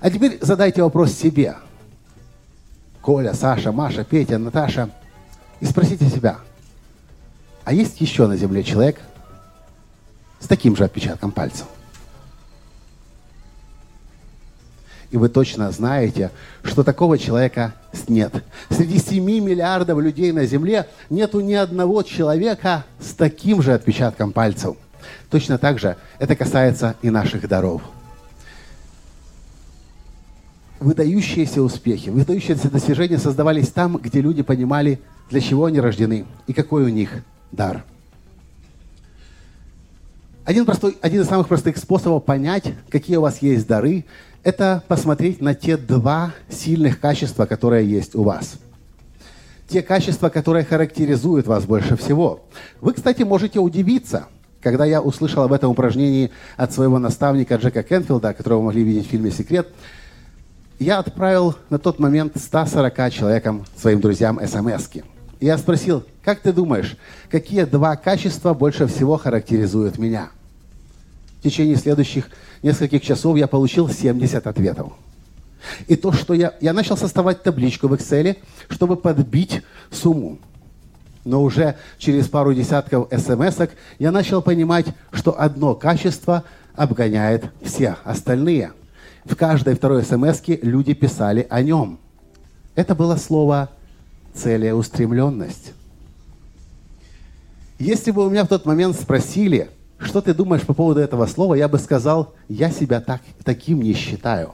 А 0.00 0.10
теперь 0.10 0.38
задайте 0.40 0.82
вопрос 0.82 1.12
себе. 1.12 1.56
Коля, 3.00 3.32
Саша, 3.32 3.72
Маша, 3.72 4.04
Петя, 4.04 4.38
Наташа. 4.38 4.90
И 5.60 5.66
спросите 5.66 6.06
себя, 6.08 6.38
а 7.70 7.72
есть 7.72 8.00
еще 8.00 8.26
на 8.26 8.36
земле 8.36 8.64
человек 8.64 8.98
с 10.40 10.48
таким 10.48 10.74
же 10.74 10.82
отпечатком 10.82 11.30
пальца? 11.30 11.66
И 15.12 15.16
вы 15.16 15.28
точно 15.28 15.70
знаете, 15.70 16.32
что 16.64 16.82
такого 16.82 17.16
человека 17.16 17.72
нет. 18.08 18.42
Среди 18.70 18.98
7 18.98 19.22
миллиардов 19.22 20.00
людей 20.00 20.32
на 20.32 20.46
Земле 20.46 20.88
нету 21.10 21.38
ни 21.38 21.54
одного 21.54 22.02
человека 22.02 22.84
с 22.98 23.14
таким 23.14 23.62
же 23.62 23.72
отпечатком 23.72 24.32
пальцев. 24.32 24.74
Точно 25.30 25.56
так 25.56 25.78
же 25.78 25.96
это 26.18 26.34
касается 26.34 26.96
и 27.02 27.10
наших 27.10 27.46
даров. 27.46 27.82
Выдающиеся 30.80 31.62
успехи, 31.62 32.08
выдающиеся 32.08 32.68
достижения 32.68 33.18
создавались 33.18 33.68
там, 33.68 33.96
где 33.96 34.20
люди 34.20 34.42
понимали, 34.42 35.00
для 35.30 35.40
чего 35.40 35.66
они 35.66 35.78
рождены 35.78 36.26
и 36.48 36.52
какой 36.52 36.82
у 36.82 36.88
них 36.88 37.22
дар. 37.52 37.84
Один, 40.44 40.64
простой, 40.64 40.96
один 41.00 41.22
из 41.22 41.28
самых 41.28 41.48
простых 41.48 41.76
способов 41.76 42.24
понять, 42.24 42.64
какие 42.88 43.16
у 43.16 43.20
вас 43.20 43.42
есть 43.42 43.66
дары, 43.66 44.04
это 44.42 44.82
посмотреть 44.88 45.40
на 45.40 45.54
те 45.54 45.76
два 45.76 46.32
сильных 46.48 46.98
качества, 46.98 47.46
которые 47.46 47.88
есть 47.88 48.14
у 48.14 48.22
вас. 48.22 48.54
Те 49.68 49.82
качества, 49.82 50.30
которые 50.30 50.64
характеризуют 50.64 51.46
вас 51.46 51.64
больше 51.64 51.96
всего. 51.96 52.42
Вы, 52.80 52.94
кстати, 52.94 53.22
можете 53.22 53.60
удивиться, 53.60 54.26
когда 54.62 54.84
я 54.84 55.00
услышал 55.00 55.44
об 55.44 55.52
этом 55.52 55.70
упражнении 55.70 56.30
от 56.56 56.72
своего 56.72 56.98
наставника 56.98 57.56
Джека 57.56 57.82
Кенфилда, 57.82 58.34
которого 58.34 58.60
вы 58.60 58.64
могли 58.66 58.82
видеть 58.82 59.06
в 59.06 59.10
фильме 59.10 59.30
«Секрет», 59.30 59.68
я 60.78 60.98
отправил 60.98 61.54
на 61.68 61.78
тот 61.78 61.98
момент 61.98 62.32
140 62.36 63.12
человекам, 63.12 63.66
своим 63.76 64.00
друзьям, 64.00 64.40
смс 64.44 64.88
-ки. 64.88 65.04
Я 65.40 65.56
спросил, 65.56 66.04
как 66.22 66.40
ты 66.40 66.52
думаешь, 66.52 66.96
какие 67.30 67.64
два 67.64 67.96
качества 67.96 68.52
больше 68.52 68.86
всего 68.86 69.16
характеризуют 69.16 69.96
меня? 69.98 70.28
В 71.38 71.42
течение 71.42 71.76
следующих 71.76 72.28
нескольких 72.62 73.02
часов 73.02 73.38
я 73.38 73.46
получил 73.46 73.88
70 73.88 74.46
ответов. 74.46 74.92
И 75.88 75.96
то, 75.96 76.12
что 76.12 76.34
я, 76.34 76.54
я 76.60 76.74
начал 76.74 76.96
составать 76.96 77.42
табличку 77.42 77.88
в 77.88 77.94
Excel, 77.94 78.36
чтобы 78.68 78.96
подбить 78.96 79.62
сумму. 79.90 80.38
Но 81.24 81.42
уже 81.42 81.76
через 81.96 82.28
пару 82.28 82.52
десятков 82.52 83.08
смс 83.10 83.68
я 83.98 84.12
начал 84.12 84.42
понимать, 84.42 84.86
что 85.10 85.38
одно 85.40 85.74
качество 85.74 86.44
обгоняет 86.74 87.46
все 87.62 87.96
остальные. 88.04 88.72
В 89.24 89.36
каждой 89.36 89.74
второй 89.74 90.02
смс 90.02 90.40
люди 90.46 90.92
писали 90.92 91.46
о 91.48 91.62
нем. 91.62 91.98
Это 92.74 92.94
было 92.94 93.16
слово 93.16 93.70
целеустремленность. 94.34 95.72
Если 97.78 98.10
бы 98.10 98.26
у 98.26 98.30
меня 98.30 98.44
в 98.44 98.48
тот 98.48 98.66
момент 98.66 98.96
спросили– 98.96 99.70
что 100.00 100.22
ты 100.22 100.32
думаешь 100.32 100.62
по 100.62 100.72
поводу 100.72 101.00
этого 101.00 101.26
слова? 101.26 101.54
Я 101.54 101.68
бы 101.68 101.78
сказал, 101.78 102.34
я 102.48 102.70
себя 102.70 103.00
так, 103.00 103.20
таким 103.44 103.82
не 103.82 103.92
считаю. 103.92 104.52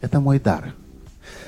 Это 0.00 0.20
мой 0.20 0.38
дар. 0.38 0.72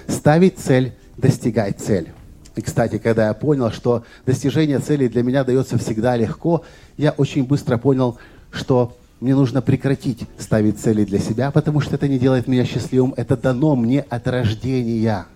Ставить 0.09 0.59
цель, 0.59 0.93
достигать 1.17 1.79
цель. 1.79 2.09
И, 2.57 2.61
кстати, 2.63 2.99
когда 2.99 3.29
я 3.29 3.35
понял, 3.35 3.71
что 3.71 4.05
достижение 4.25 4.79
цели 4.81 5.09
для 5.09 5.23
меня 5.23 5.45
дается 5.45 5.79
всегда 5.79 6.17
легко, 6.17 6.65
я 6.97 7.13
очень 7.13 7.45
быстро 7.45 7.77
понял, 7.77 8.19
что 8.51 8.97
мне 9.21 9.35
нужно 9.35 9.63
прекратить 9.63 10.25
ставить 10.39 10.81
цели 10.81 11.05
для 11.05 11.19
себя, 11.19 11.51
потому 11.51 11.81
что 11.81 11.95
это 11.95 12.09
не 12.09 12.19
делает 12.19 12.49
меня 12.49 12.65
счастливым. 12.65 13.15
Это 13.17 13.37
дано 13.37 13.77
мне 13.77 14.01
от 14.01 14.27
рождения 14.27 15.27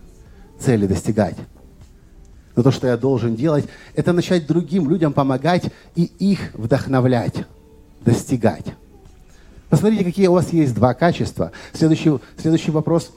цели 0.61 0.87
достигать. 0.87 1.37
Но 2.57 2.62
то, 2.62 2.70
что 2.70 2.87
я 2.87 2.96
должен 2.96 3.37
делать, 3.37 3.64
это 3.94 4.12
начать 4.12 4.46
другим 4.46 4.88
людям 4.88 5.12
помогать 5.12 5.70
и 5.94 6.05
их 6.18 6.53
вдохновлять, 6.55 7.44
достигать. 8.05 8.66
Посмотрите, 9.68 10.05
какие 10.05 10.27
у 10.27 10.33
вас 10.33 10.53
есть 10.53 10.75
два 10.75 10.94
качества. 10.94 11.53
Следующий, 11.73 12.18
следующий 12.37 12.73
вопрос. 12.73 13.12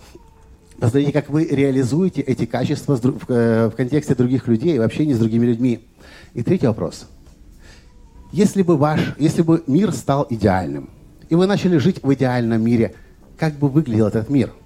Посмотрите, 0.79 1.11
как 1.11 1.29
вы 1.29 1.45
реализуете 1.45 2.21
эти 2.21 2.45
качества 2.45 2.99
э, 3.27 3.69
в 3.71 3.75
контексте 3.75 4.15
других 4.15 4.47
людей, 4.47 4.77
в 4.77 4.81
общении 4.81 5.13
с 5.13 5.19
другими 5.19 5.45
людьми. 5.45 5.87
И 6.33 6.43
третий 6.43 6.67
вопрос. 6.67 7.07
Если 8.31 8.61
бы, 8.61 8.77
ваш, 8.77 9.15
если 9.17 9.41
бы 9.41 9.63
мир 9.67 9.91
стал 9.91 10.27
идеальным, 10.29 10.89
и 11.29 11.35
вы 11.35 11.47
начали 11.47 11.77
жить 11.77 12.03
в 12.03 12.13
идеальном 12.13 12.63
мире, 12.63 12.93
как 13.37 13.55
бы 13.55 13.67
выглядел 13.67 14.07
этот 14.07 14.29
мир– 14.29 14.53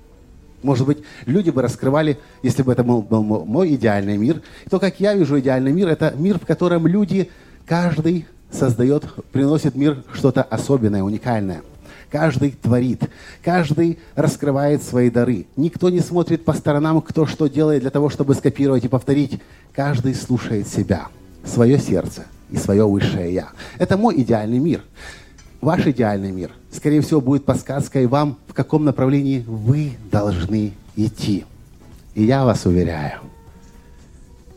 может 0.63 0.85
быть, 0.85 0.99
люди 1.25 1.49
бы 1.49 1.61
раскрывали, 1.61 2.17
если 2.43 2.63
бы 2.63 2.71
это 2.71 2.83
был, 2.83 3.01
был 3.01 3.23
мой 3.23 3.75
идеальный 3.75 4.17
мир. 4.17 4.41
То, 4.69 4.79
как 4.79 4.99
я 4.99 5.13
вижу 5.13 5.39
идеальный 5.39 5.71
мир, 5.71 5.87
это 5.87 6.13
мир, 6.17 6.39
в 6.39 6.45
котором 6.45 6.87
люди, 6.87 7.29
каждый 7.65 8.25
создает, 8.51 9.03
приносит 9.31 9.75
мир 9.75 10.03
что-то 10.13 10.41
особенное, 10.43 11.03
уникальное. 11.03 11.61
Каждый 12.09 12.51
творит, 12.51 13.01
каждый 13.43 13.99
раскрывает 14.15 14.81
свои 14.81 15.09
дары. 15.09 15.45
Никто 15.57 15.89
не 15.89 15.99
смотрит 15.99 16.45
по 16.45 16.53
сторонам, 16.53 17.01
кто 17.01 17.25
что 17.25 17.47
делает 17.47 17.81
для 17.81 17.89
того, 17.89 18.09
чтобы 18.09 18.33
скопировать 18.33 18.85
и 18.85 18.87
повторить. 18.87 19.41
Каждый 19.73 20.15
слушает 20.15 20.67
себя, 20.67 21.07
свое 21.43 21.77
сердце 21.77 22.25
и 22.49 22.55
свое 22.55 22.87
высшее 22.87 23.33
«я». 23.33 23.49
Это 23.77 23.97
мой 23.97 24.21
идеальный 24.21 24.59
мир 24.59 24.83
ваш 25.61 25.87
идеальный 25.87 26.31
мир, 26.31 26.51
скорее 26.71 27.01
всего, 27.01 27.21
будет 27.21 27.45
подсказкой 27.45 28.07
вам, 28.07 28.37
в 28.47 28.53
каком 28.53 28.85
направлении 28.85 29.43
вы 29.47 29.93
должны 30.11 30.73
идти. 30.95 31.45
И 32.15 32.23
я 32.23 32.45
вас 32.45 32.65
уверяю, 32.65 33.19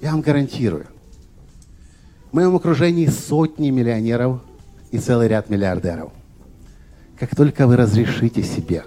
я 0.00 0.12
вам 0.12 0.20
гарантирую, 0.20 0.86
в 2.30 2.34
моем 2.34 2.54
окружении 2.54 3.06
сотни 3.06 3.70
миллионеров 3.70 4.40
и 4.90 4.98
целый 4.98 5.28
ряд 5.28 5.50
миллиардеров. 5.50 6.12
Как 7.18 7.34
только 7.36 7.66
вы 7.66 7.76
разрешите 7.76 8.42
себе 8.42 8.84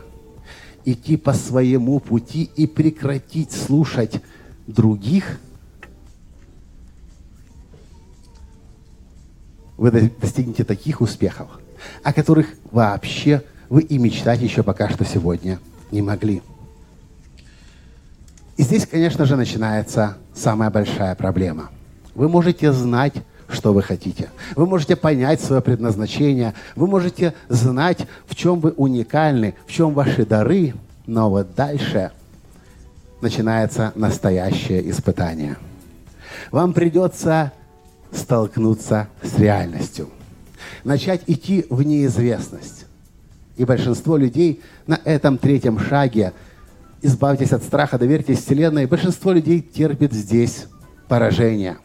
идти 0.85 1.17
по 1.17 1.33
своему 1.33 1.99
пути 1.99 2.49
и 2.55 2.67
прекратить 2.67 3.51
слушать 3.51 4.21
других, 4.67 5.39
вы 9.77 9.91
достигнете 9.91 10.63
таких 10.63 11.01
успехов– 11.01 11.47
о 12.03 12.13
которых 12.13 12.47
вообще 12.71 13.43
вы 13.69 13.81
и 13.81 13.97
мечтать 13.97 14.41
еще 14.41 14.61
пока 14.61 14.89
что 14.89 15.03
сегодня 15.03 15.59
не 15.91 16.01
могли. 16.01 16.41
И 18.55 18.63
здесь, 18.63 18.85
конечно 18.85 19.25
же, 19.25 19.35
начинается 19.35 20.17
самая 20.33 20.69
большая 20.69 21.15
проблема. 21.15 21.71
Вы 22.13 22.29
можете 22.29 22.71
знать, 22.71 23.13
что 23.49 23.73
вы 23.73 23.81
хотите. 23.81 24.29
Вы 24.55 24.67
можете 24.67 24.95
понять 24.95 25.41
свое 25.41 25.61
предназначение. 25.61 26.53
Вы 26.75 26.87
можете 26.87 27.33
знать, 27.49 28.07
в 28.27 28.35
чем 28.35 28.59
вы 28.59 28.71
уникальны, 28.71 29.55
в 29.65 29.71
чем 29.71 29.93
ваши 29.93 30.25
дары. 30.25 30.75
Но 31.07 31.29
вот 31.29 31.55
дальше 31.55 32.11
начинается 33.21 33.91
настоящее 33.95 34.87
испытание. 34.89 35.57
Вам 36.51 36.73
придется 36.73 37.51
столкнуться 38.11 39.07
с 39.23 39.39
реальностью– 39.39 40.09
начать 40.83 41.21
идти 41.27 41.65
в 41.69 41.83
неизвестность. 41.83 42.85
И 43.57 43.65
большинство 43.65 44.17
людей 44.17 44.61
на 44.87 44.99
этом 45.03 45.37
третьем 45.37 45.79
шаге 45.79 46.33
избавьтесь 47.01 47.51
от 47.51 47.63
страха, 47.63 47.99
доверьтесь 47.99 48.39
Вселенной. 48.39 48.87
Большинство 48.87 49.31
людей 49.31 49.61
терпит 49.61 50.13
здесь 50.13 50.67
поражение. 51.07 51.77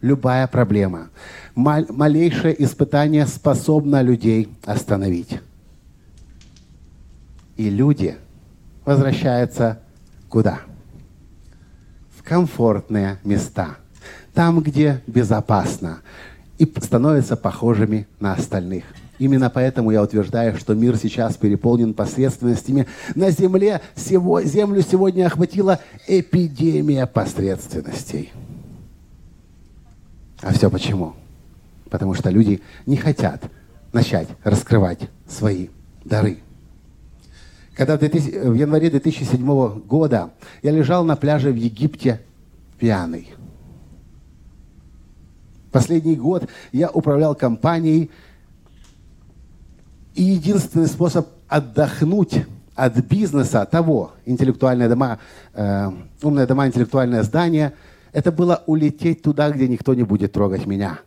Любая 0.00 0.46
проблема, 0.46 1.08
мал- 1.54 1.86
малейшее 1.88 2.62
испытание 2.62 3.26
способно 3.26 4.02
людей 4.02 4.48
остановить. 4.64 5.40
И 7.56 7.70
люди 7.70 8.16
возвращаются 8.84 9.80
куда? 10.28 10.60
В 12.16 12.22
комфортные 12.22 13.18
места. 13.24 13.76
Там, 14.34 14.60
где 14.60 15.02
безопасно 15.06 16.00
и 16.58 16.72
становятся 16.80 17.36
похожими 17.36 18.06
на 18.20 18.32
остальных. 18.32 18.84
Именно 19.18 19.48
поэтому 19.48 19.90
я 19.90 20.02
утверждаю, 20.02 20.56
что 20.58 20.74
мир 20.74 20.96
сейчас 20.96 21.36
переполнен 21.36 21.94
посредственностями. 21.94 22.86
На 23.14 23.30
земле, 23.30 23.80
землю 23.96 24.82
сегодня 24.82 25.26
охватила 25.26 25.80
эпидемия 26.06 27.06
посредственностей. 27.06 28.32
А 30.42 30.52
все 30.52 30.70
почему? 30.70 31.14
Потому 31.88 32.12
что 32.14 32.28
люди 32.28 32.60
не 32.84 32.96
хотят 32.96 33.42
начать 33.92 34.28
раскрывать 34.44 35.08
свои 35.26 35.68
дары. 36.04 36.38
Когда 37.74 37.96
в, 37.96 38.00
2000, 38.00 38.48
в 38.48 38.54
январе 38.54 38.90
2007 38.90 39.80
года 39.80 40.30
я 40.62 40.70
лежал 40.70 41.04
на 41.04 41.16
пляже 41.16 41.52
в 41.52 41.56
Египте 41.56 42.20
пьяный– 42.78 43.30
Последний 45.76 46.16
год 46.16 46.48
я 46.72 46.88
управлял 46.88 47.34
компанией, 47.34 48.10
и 50.14 50.22
единственный 50.22 50.86
способ 50.86 51.28
отдохнуть 51.48 52.46
от 52.74 52.96
бизнеса 52.96 53.66
того, 53.70 54.12
интеллектуальные 54.24 54.88
дома, 54.88 55.18
э, 55.52 55.90
умные 56.22 56.46
дома, 56.46 56.66
интеллектуальное 56.66 57.22
здание, 57.22 57.74
это 58.12 58.32
было 58.32 58.62
улететь 58.64 59.20
туда, 59.20 59.50
где 59.50 59.68
никто 59.68 59.92
не 59.92 60.02
будет 60.02 60.32
трогать 60.32 60.64
меня. 60.64 61.00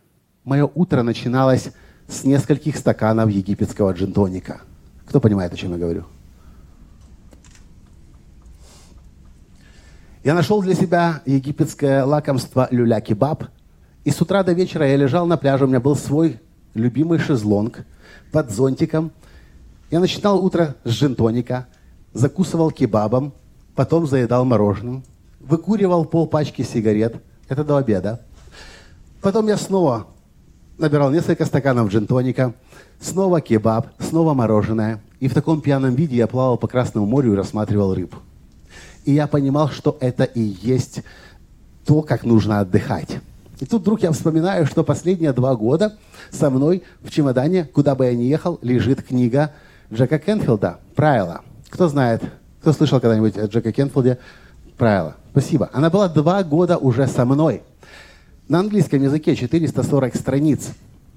Мое 0.44 0.70
утро 0.72 1.02
начиналось 1.02 1.72
с 2.06 2.22
нескольких 2.22 2.76
стаканов 2.76 3.28
египетского 3.28 3.90
джинтоника. 3.90 4.60
Кто 5.06 5.18
понимает, 5.18 5.52
о 5.52 5.56
чем 5.56 5.72
я 5.72 5.78
говорю? 5.78 6.04
Я 10.22 10.34
нашел 10.34 10.62
для 10.62 10.74
себя 10.74 11.22
египетское 11.26 12.04
лакомство 12.04 12.68
люля-кебаб, 12.70 13.46
и 14.04 14.10
с 14.10 14.20
утра 14.20 14.42
до 14.42 14.52
вечера 14.52 14.88
я 14.88 14.96
лежал 14.96 15.26
на 15.26 15.36
пляже, 15.36 15.64
у 15.64 15.68
меня 15.68 15.80
был 15.80 15.96
свой 15.96 16.40
любимый 16.74 17.18
шезлонг 17.18 17.84
под 18.32 18.50
зонтиком. 18.50 19.12
Я 19.90 20.00
начинал 20.00 20.42
утро 20.44 20.76
с 20.84 20.90
джинтоника, 20.90 21.66
закусывал 22.12 22.70
кебабом, 22.70 23.32
потом 23.74 24.06
заедал 24.06 24.44
мороженым, 24.44 25.04
выкуривал 25.40 26.04
пол 26.04 26.26
пачки 26.26 26.62
сигарет, 26.62 27.16
это 27.48 27.64
до 27.64 27.76
обеда. 27.76 28.20
Потом 29.20 29.48
я 29.48 29.56
снова 29.56 30.06
набирал 30.78 31.10
несколько 31.10 31.44
стаканов 31.44 31.90
джинтоника, 31.90 32.54
снова 33.00 33.40
кебаб, 33.40 33.88
снова 33.98 34.32
мороженое. 34.32 35.02
И 35.18 35.28
в 35.28 35.34
таком 35.34 35.60
пьяном 35.60 35.94
виде 35.94 36.16
я 36.16 36.26
плавал 36.26 36.56
по 36.56 36.66
Красному 36.68 37.06
морю 37.06 37.34
и 37.34 37.36
рассматривал 37.36 37.94
рыб. 37.94 38.14
И 39.04 39.12
я 39.12 39.26
понимал, 39.26 39.68
что 39.68 39.98
это 40.00 40.24
и 40.24 40.40
есть 40.40 41.02
то, 41.84 42.00
как 42.00 42.24
нужно 42.24 42.60
отдыхать. 42.60 43.20
И 43.60 43.66
тут 43.66 43.82
вдруг 43.82 44.02
я 44.02 44.10
вспоминаю, 44.10 44.64
что 44.64 44.82
последние 44.82 45.34
два 45.34 45.54
года 45.54 45.96
со 46.30 46.48
мной 46.48 46.82
в 47.02 47.10
чемодане, 47.10 47.64
куда 47.64 47.94
бы 47.94 48.06
я 48.06 48.14
ни 48.14 48.22
ехал, 48.22 48.58
лежит 48.62 49.02
книга 49.02 49.52
Джека 49.92 50.18
Кенфилда 50.18 50.78
«Правила». 50.96 51.42
Кто 51.68 51.86
знает, 51.88 52.22
кто 52.60 52.72
слышал 52.72 53.00
когда-нибудь 53.00 53.36
о 53.36 53.44
Джека 53.46 53.70
Кенфилде 53.70 54.18
«Правила»? 54.78 55.14
Спасибо. 55.32 55.68
Она 55.74 55.90
была 55.90 56.08
два 56.08 56.42
года 56.42 56.78
уже 56.78 57.06
со 57.06 57.26
мной. 57.26 57.62
На 58.48 58.60
английском 58.60 59.02
языке 59.02 59.36
440 59.36 60.16
страниц. 60.16 60.70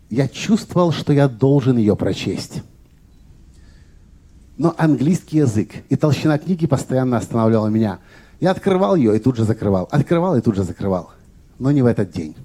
Я 0.09 0.27
чувствовал, 0.27 0.91
что 0.91 1.13
я 1.13 1.29
должен 1.29 1.77
ее 1.77 1.95
прочесть. 1.95 2.61
Но 4.57 4.75
английский 4.77 5.37
язык 5.37 5.71
и 5.87 5.95
толщина 5.95 6.37
книги 6.37 6.67
постоянно 6.67 7.17
останавливала 7.17 7.67
меня. 7.67 7.99
Я 8.41 8.51
открывал 8.51 8.95
ее 8.95 9.15
и 9.15 9.19
тут 9.19 9.37
же 9.37 9.45
закрывал. 9.45 9.87
Открывал 9.89 10.35
и 10.35 10.41
тут 10.41 10.55
же 10.55 10.63
закрывал 10.63 11.11
но 11.63 11.71
не 11.71 11.81
в 11.81 11.85
этот 11.85 12.11
день. 12.11 12.35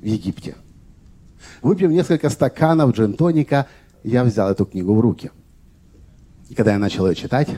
В 0.00 0.04
Египте. 0.04 0.56
Выпив 1.62 1.88
несколько 1.88 2.28
стаканов 2.28 2.90
джин-тоника, 2.90 3.68
я 4.02 4.24
взял 4.24 4.50
эту 4.50 4.66
книгу 4.66 4.92
в 4.96 5.00
руки. 5.00 5.30
И 6.48 6.54
когда 6.54 6.72
я 6.72 6.80
начал 6.80 7.06
ее 7.08 7.14
читать, 7.14 7.48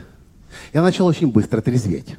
я 0.73 0.83
начал 0.83 1.07
очень 1.07 1.31
быстро 1.31 1.59
трезветь. 1.59 2.17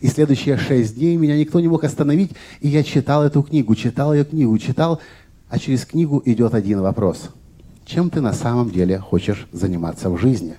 И 0.00 0.08
следующие 0.08 0.56
шесть 0.56 0.96
дней 0.96 1.16
меня 1.16 1.38
никто 1.38 1.60
не 1.60 1.68
мог 1.68 1.84
остановить, 1.84 2.32
и 2.58 2.66
я 2.66 2.82
читал 2.82 3.22
эту 3.22 3.44
книгу, 3.44 3.76
читал 3.76 4.12
ее 4.12 4.24
книгу, 4.24 4.58
читал, 4.58 5.00
а 5.48 5.60
через 5.60 5.86
книгу 5.86 6.20
идет 6.24 6.54
один 6.54 6.80
вопрос. 6.80 7.30
Чем 7.84 8.10
ты 8.10 8.20
на 8.20 8.32
самом 8.32 8.70
деле 8.70 8.98
хочешь 8.98 9.46
заниматься 9.52 10.10
в 10.10 10.18
жизни? 10.18 10.56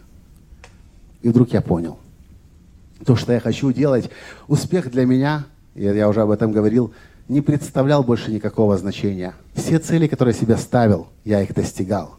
И 1.24 1.28
вдруг 1.28 1.52
я 1.52 1.60
понял. 1.60 2.00
То, 3.06 3.18
что 3.18 3.34
я 3.34 3.42
хочу 3.42 3.74
делать, 3.74 4.10
успех 4.48 4.90
для 4.92 5.06
меня– 5.06 5.46
я 5.76 6.10
уже 6.10 6.22
об 6.22 6.32
этом 6.32 6.52
говорил, 6.52 6.94
не 7.28 7.42
представлял 7.42 8.04
больше 8.04 8.32
никакого 8.32 8.78
значения. 8.78 9.34
Все 9.54 9.80
цели, 9.80 10.08
которые 10.08 10.34
я 10.34 10.42
себе 10.42 10.58
ставил, 10.58 11.08
я 11.24 11.42
их 11.42 11.54
достигал. 11.54 12.16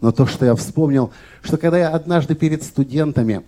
Но 0.00 0.10
то, 0.10 0.26
что 0.26 0.44
я 0.44 0.54
вспомнил, 0.56 1.12
что 1.42 1.56
когда 1.56 1.78
я 1.78 1.90
однажды 1.90 2.34
перед 2.34 2.62
студентами 2.62 3.42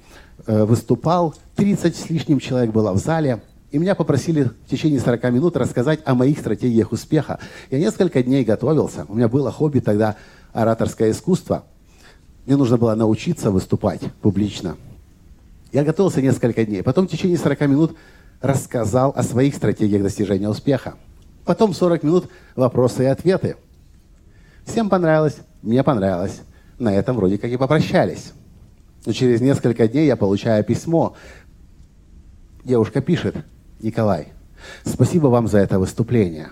э, 0.47 0.65
выступал, 0.65 1.35
30 1.57 1.97
с 1.97 2.11
лишним 2.11 2.39
человек 2.39 2.71
было 2.71 2.93
в 2.93 2.99
зале, 2.99 3.43
и 3.73 3.79
меня 3.79 3.97
попросили 3.97 4.45
в 4.45 4.71
течение 4.71 5.01
40 5.01 5.33
минут 5.33 5.57
рассказать 5.57 5.99
о 6.05 6.15
моих 6.15 6.39
стратегиях 6.39 6.93
успеха. 6.93 7.41
Я 7.73 7.81
несколько 7.81 8.23
дней 8.23 8.45
готовился. 8.45 9.05
У 9.09 9.17
меня 9.17 9.29
было 9.29 9.51
хобби 9.51 9.81
тогда 9.81 10.15
ораторское 10.53 11.11
искусство. 11.11 11.65
Мне 12.47 12.57
нужно 12.57 12.77
было 12.77 12.95
научиться 12.95 13.51
выступать 13.51 14.01
публично. 14.23 14.77
Я 15.73 15.83
готовился 15.83 16.23
несколько 16.23 16.65
дней. 16.65 16.85
Потом 16.85 17.09
в 17.09 17.11
течение 17.11 17.37
40 17.37 17.61
минут 17.63 17.97
рассказал 18.45 19.13
о 19.17 19.23
своих 19.23 19.55
стратегиях 19.55 20.03
достижения 20.03 20.51
успеха. 20.51 20.95
Потом 21.47 21.73
40 21.73 22.03
минут 22.03 22.31
вопросы 22.55 23.05
и 23.05 23.07
ответы. 23.07 23.57
Всем 24.67 24.91
понравилось, 24.91 25.39
мне 25.63 25.83
понравилось. 25.83 26.43
На 26.79 26.95
этом 26.95 27.17
вроде 27.17 27.39
как 27.39 27.51
и 27.51 27.57
попрощались. 27.57 28.33
Но 29.07 29.13
через 29.13 29.41
несколько 29.41 29.89
дней 29.89 30.07
я 30.07 30.17
получаю 30.17 30.63
письмо. 30.63 31.17
Девушка 32.65 33.01
пишет, 33.01 33.35
Николай, 33.81 34.29
спасибо 34.85 35.29
вам 35.29 35.49
за 35.49 35.59
это 35.59 35.79
выступление. 35.79 36.51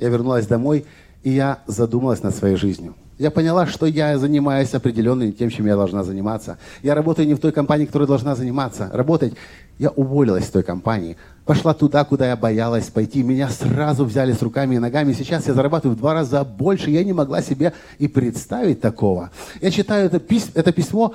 Я 0.00 0.08
вернулась 0.08 0.48
домой, 0.48 0.84
и 1.22 1.30
я 1.30 1.60
задумалась 1.66 2.22
над 2.24 2.34
своей 2.34 2.56
жизнью. 2.56 2.96
Я 3.24 3.30
поняла, 3.30 3.66
что 3.66 3.86
я 3.86 4.18
занимаюсь 4.18 4.74
определенным 4.74 5.32
тем, 5.32 5.48
чем 5.48 5.64
я 5.64 5.76
должна 5.76 6.04
заниматься. 6.04 6.58
Я 6.82 6.94
работаю 6.94 7.26
не 7.26 7.32
в 7.32 7.38
той 7.38 7.52
компании, 7.52 7.86
которой 7.86 8.06
должна 8.06 8.36
заниматься. 8.36 8.90
Работать 8.92 9.32
я 9.78 9.88
уволилась 9.88 10.44
с 10.44 10.50
той 10.50 10.62
компании, 10.62 11.16
пошла 11.46 11.72
туда, 11.72 12.04
куда 12.04 12.28
я 12.28 12.36
боялась 12.36 12.90
пойти. 12.90 13.22
Меня 13.22 13.48
сразу 13.48 14.04
взяли 14.04 14.34
с 14.34 14.42
руками 14.42 14.74
и 14.74 14.78
ногами. 14.78 15.14
Сейчас 15.14 15.48
я 15.48 15.54
зарабатываю 15.54 15.96
в 15.96 15.98
два 15.98 16.12
раза 16.12 16.44
больше. 16.44 16.90
Я 16.90 17.02
не 17.02 17.14
могла 17.14 17.40
себе 17.40 17.72
и 17.98 18.08
представить 18.08 18.82
такого. 18.82 19.30
Я 19.62 19.70
читаю 19.70 20.04
это, 20.04 20.20
пись 20.20 20.50
это 20.52 20.70
письмо, 20.70 21.14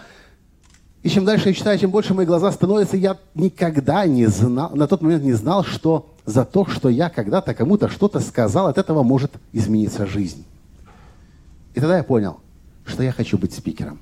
и 1.03 1.09
чем 1.09 1.25
дальше 1.25 1.49
я 1.49 1.53
читаю, 1.53 1.77
чем 1.77 1.91
больше 1.91 2.15
мои 2.15 2.25
глаза 2.25 2.51
становятся, 2.51 2.97
я 2.97 3.17
никогда 3.35 4.07
не 4.07 4.25
знал, 4.25 4.71
на 4.73 4.87
тот 4.87 5.03
момент 5.03 5.23
не 5.23 5.33
знал, 5.33 5.63
что 5.63 6.09
за 6.25 6.43
то, 6.43 6.65
что 6.65 6.89
я 6.89 7.09
когда-то 7.09 7.53
кому-то 7.53 7.87
что-то 7.87 8.19
сказал, 8.19 8.65
от 8.65 8.79
этого 8.79 9.03
может 9.03 9.33
измениться 9.53 10.07
жизнь. 10.07 10.43
И 11.73 11.79
тогда 11.79 11.97
я 11.97 12.03
понял, 12.03 12.39
что 12.85 13.03
я 13.03 13.11
хочу 13.11 13.37
быть 13.37 13.53
спикером. 13.53 13.99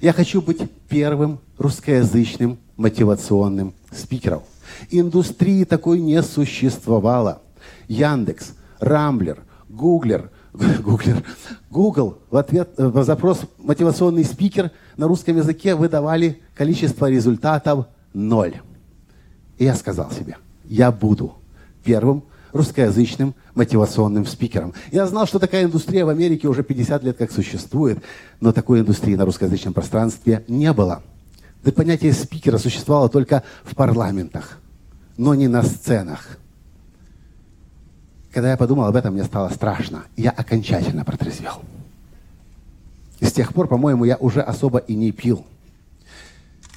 Я 0.00 0.12
хочу 0.12 0.40
быть 0.40 0.62
первым 0.88 1.38
русскоязычным 1.58 2.58
мотивационным 2.76 3.74
спикером. 3.92 4.42
Индустрии 4.90 5.64
такой 5.64 6.00
не 6.00 6.22
существовало. 6.22 7.42
Яндекс, 7.88 8.54
Рамблер, 8.80 9.42
Гуглер, 9.68 10.30
Гуглер, 10.52 11.22
Google 11.70 12.18
в 12.30 12.36
ответ 12.36 12.70
э, 12.76 12.88
на 12.88 13.04
запрос 13.04 13.42
мотивационный 13.58 14.24
спикер 14.24 14.70
на 14.96 15.06
русском 15.06 15.36
языке 15.36 15.74
выдавали 15.74 16.40
количество 16.54 17.10
результатов 17.10 17.86
ноль. 18.12 18.60
И 19.58 19.64
я 19.64 19.74
сказал 19.74 20.10
себе, 20.10 20.36
я 20.64 20.90
буду 20.90 21.34
первым 21.84 22.24
русскоязычным 22.54 23.34
мотивационным 23.54 24.24
спикером. 24.24 24.72
Я 24.92 25.06
знал, 25.06 25.26
что 25.26 25.38
такая 25.38 25.64
индустрия 25.64 26.06
в 26.06 26.08
Америке 26.08 26.48
уже 26.48 26.62
50 26.62 27.02
лет 27.02 27.16
как 27.18 27.32
существует, 27.32 27.98
но 28.40 28.52
такой 28.52 28.80
индустрии 28.80 29.16
на 29.16 29.26
русскоязычном 29.26 29.74
пространстве 29.74 30.44
не 30.48 30.72
было. 30.72 31.02
Да 31.64 31.72
понятие 31.72 32.12
спикера 32.12 32.56
существовало 32.56 33.08
только 33.08 33.42
в 33.64 33.74
парламентах, 33.74 34.60
но 35.16 35.34
не 35.34 35.48
на 35.48 35.62
сценах. 35.62 36.38
Когда 38.32 38.50
я 38.50 38.56
подумал 38.56 38.86
об 38.86 38.96
этом, 38.96 39.14
мне 39.14 39.24
стало 39.24 39.48
страшно. 39.48 40.04
Я 40.16 40.30
окончательно 40.30 41.04
протрезвел. 41.04 41.62
И 43.20 43.24
с 43.26 43.32
тех 43.32 43.52
пор, 43.52 43.68
по-моему, 43.68 44.04
я 44.04 44.16
уже 44.16 44.40
особо 44.40 44.78
и 44.78 44.94
не 44.94 45.12
пил. 45.12 45.44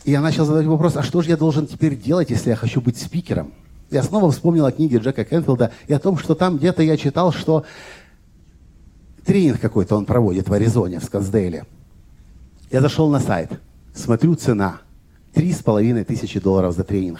И 0.05 0.11
я 0.11 0.21
начал 0.21 0.45
задавать 0.45 0.67
вопрос, 0.67 0.95
а 0.95 1.03
что 1.03 1.21
же 1.21 1.29
я 1.29 1.37
должен 1.37 1.67
теперь 1.67 1.95
делать, 1.97 2.29
если 2.29 2.49
я 2.49 2.55
хочу 2.55 2.79
быть 2.79 2.97
спикером? 2.97 3.51
Я 3.89 4.03
снова 4.03 4.29
вспомнил 4.31 4.65
о 4.65 4.71
книге 4.71 4.97
Джека 4.97 5.23
Кенфилда 5.23 5.71
и 5.87 5.93
о 5.93 5.99
том, 5.99 6.17
что 6.17 6.35
там 6.35 6.57
где-то 6.57 6.83
я 6.83 6.97
читал, 6.97 7.31
что 7.31 7.65
тренинг 9.25 9.61
какой-то 9.61 9.95
он 9.95 10.05
проводит 10.05 10.49
в 10.49 10.53
Аризоне, 10.53 10.99
в 10.99 11.05
Скотсдейле. 11.05 11.65
Я 12.69 12.81
зашел 12.81 13.09
на 13.09 13.19
сайт, 13.19 13.51
смотрю 13.93 14.35
цена. 14.35 14.81
Три 15.33 15.53
с 15.53 15.59
половиной 15.59 16.03
тысячи 16.03 16.39
долларов 16.39 16.75
за 16.75 16.83
тренинг. 16.83 17.19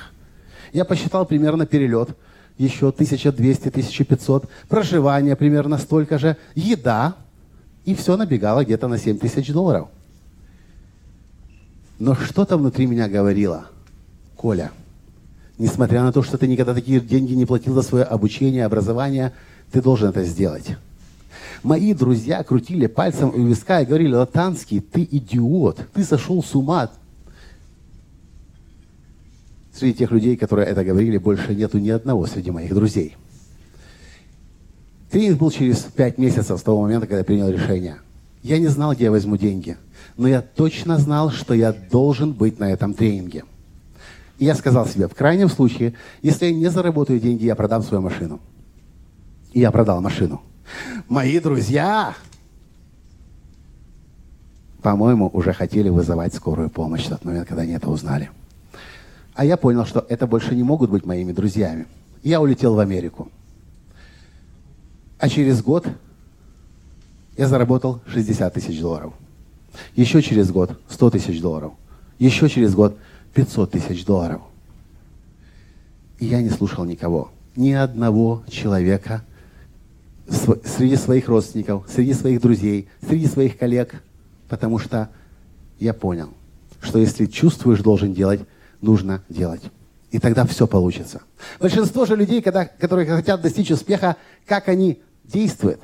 Я 0.73 0.84
посчитал 0.84 1.25
примерно 1.25 1.65
перелет, 1.65 2.17
еще 2.58 2.89
1200-1500, 2.89 4.49
проживание 4.67 5.36
примерно 5.36 5.77
столько 5.77 6.17
же, 6.17 6.36
еда, 6.56 7.15
и 7.86 7.95
все 7.95 8.17
набегало 8.17 8.65
где-то 8.65 8.88
на 8.88 8.97
7 8.97 9.19
тысяч 9.19 9.53
долларов. 9.53 9.88
Но 11.99 12.15
что-то 12.15 12.58
внутри 12.58 12.88
меня 12.88 13.08
говорило, 13.08 13.67
Коля– 14.36 14.71
Несмотря 15.58 16.04
на 16.04 16.12
то, 16.12 16.22
что 16.22 16.38
ты 16.38 16.48
никогда 16.48 16.74
такие 16.74 17.00
деньги 17.00 17.34
не 17.34 17.46
платил 17.46 17.74
за 17.74 17.82
свое 17.82 18.04
обучение, 18.04 18.65
образование, 18.65 19.34
ты 19.72 19.82
должен 19.82 20.10
это 20.10 20.24
сделать. 20.24 20.76
Мои 21.63 21.93
друзья 21.93 22.43
крутили 22.43 22.86
пальцем 22.86 23.30
у 23.30 23.43
виска 23.46 23.82
и 23.82 23.86
говорили, 23.86 24.13
Латанский, 24.13 24.80
ты 24.80 25.08
идиот, 25.10 25.80
ты 25.93 26.04
сошел 26.04 26.43
с 26.43 26.54
ума. 26.54 26.91
Среди 29.74 30.00
тех 30.00 30.12
людей, 30.12 30.38
которые 30.38 30.67
это 30.67 30.84
говорили, 30.84 31.17
больше 31.17 31.56
нету 31.56 31.80
ни 31.80 31.89
одного 31.89 32.28
среди 32.28 32.52
моих 32.52 32.74
друзей. 32.74 33.15
Тренинг 35.10 35.39
был 35.39 35.50
через 35.52 35.78
пять 35.80 36.17
месяцев 36.17 36.60
с 36.60 36.63
того 36.63 36.82
момента, 36.82 37.08
когда 37.08 37.20
я 37.20 37.24
принял 37.24 37.50
решение. 37.50 37.98
Я 38.43 38.60
не 38.60 38.67
знал, 38.67 38.93
где 38.93 39.06
я 39.06 39.12
возьму 39.12 39.38
деньги, 39.38 39.78
но 40.17 40.28
я 40.28 40.41
точно 40.41 40.98
знал, 41.00 41.32
что 41.32 41.54
я 41.54 41.74
должен 41.74 42.34
быть 42.34 42.60
на 42.60 42.72
этом 42.72 42.93
тренинге. 42.93 43.43
И 44.38 44.45
я 44.45 44.56
сказал 44.56 44.86
себе, 44.86 45.08
в 45.08 45.15
крайнем 45.15 45.50
случае, 45.50 45.93
если 46.21 46.45
я 46.45 46.54
не 46.54 46.67
заработаю 46.69 47.19
деньги, 47.19 47.45
я 47.45 47.56
продам 47.56 47.82
свою 47.82 48.02
машину. 48.02 48.39
И 49.54 49.60
я 49.60 49.71
продал 49.71 50.02
машину. 50.02 50.41
Мои 51.10 51.39
друзья, 51.39 52.13
по-моему, 54.82 55.30
уже 55.34 55.54
хотели 55.54 55.89
вызывать 55.89 56.34
скорую 56.36 56.69
помощь 56.69 57.06
в 57.06 57.10
тот 57.10 57.26
момент, 57.26 57.47
когда 57.47 57.63
они 57.63 57.73
это 57.73 57.89
узнали. 57.89 58.30
А 59.34 59.45
я 59.45 59.58
понял, 59.58 59.86
что 59.86 60.06
это 60.08 60.28
больше 60.28 60.56
не 60.56 60.63
могут 60.63 60.89
быть 60.89 61.06
моими 61.06 61.32
друзьями. 61.32 61.88
Я 62.23 62.41
улетел 62.41 62.76
в 62.76 62.80
Америку. 62.80 63.32
А 65.19 65.30
через 65.30 65.63
год 65.63 65.88
я 67.38 67.47
заработал 67.47 68.02
60 68.08 68.54
тысяч 68.54 68.80
долларов. 68.80 69.13
Еще 69.95 70.21
через 70.21 70.52
год 70.52 70.80
100 70.89 71.12
тысяч 71.12 71.41
долларов. 71.41 71.73
Еще 72.19 72.50
через 72.50 72.73
год 72.73 72.97
500 73.38 73.69
тысяч 73.69 74.04
долларов. 74.04 74.41
И 76.17 76.26
я 76.26 76.41
не 76.41 76.50
слушал 76.50 76.86
никого. 76.86 77.30
Ни 77.56 77.71
одного 77.71 78.43
человека 78.50 79.23
среди 80.28 80.95
своих 80.95 81.28
родственников, 81.28 81.86
среди 81.88 82.13
своих 82.13 82.41
друзей, 82.41 82.89
среди 83.08 83.28
своих 83.28 83.56
коллег. 83.56 84.02
Потому 84.50 84.80
что 84.80 85.10
я 85.78 85.93
понял, 85.93 86.30
что 86.82 86.97
если 86.97 87.28
чувствуешь, 87.28 87.82
должен 87.82 88.12
делать, 88.12 88.41
нужно 88.82 89.21
делать. 89.30 89.62
И 90.10 90.17
тогда 90.17 90.43
все 90.47 90.65
получится. 90.65 91.21
Большинство 91.60 92.08
же 92.08 92.15
людей, 92.15 92.41
когда, 92.41 92.65
которые 92.65 93.06
хотят 93.06 93.41
достичь 93.41 93.69
успеха, 93.69 94.15
как 94.47 94.67
они 94.67 95.00
действуют? 95.23 95.80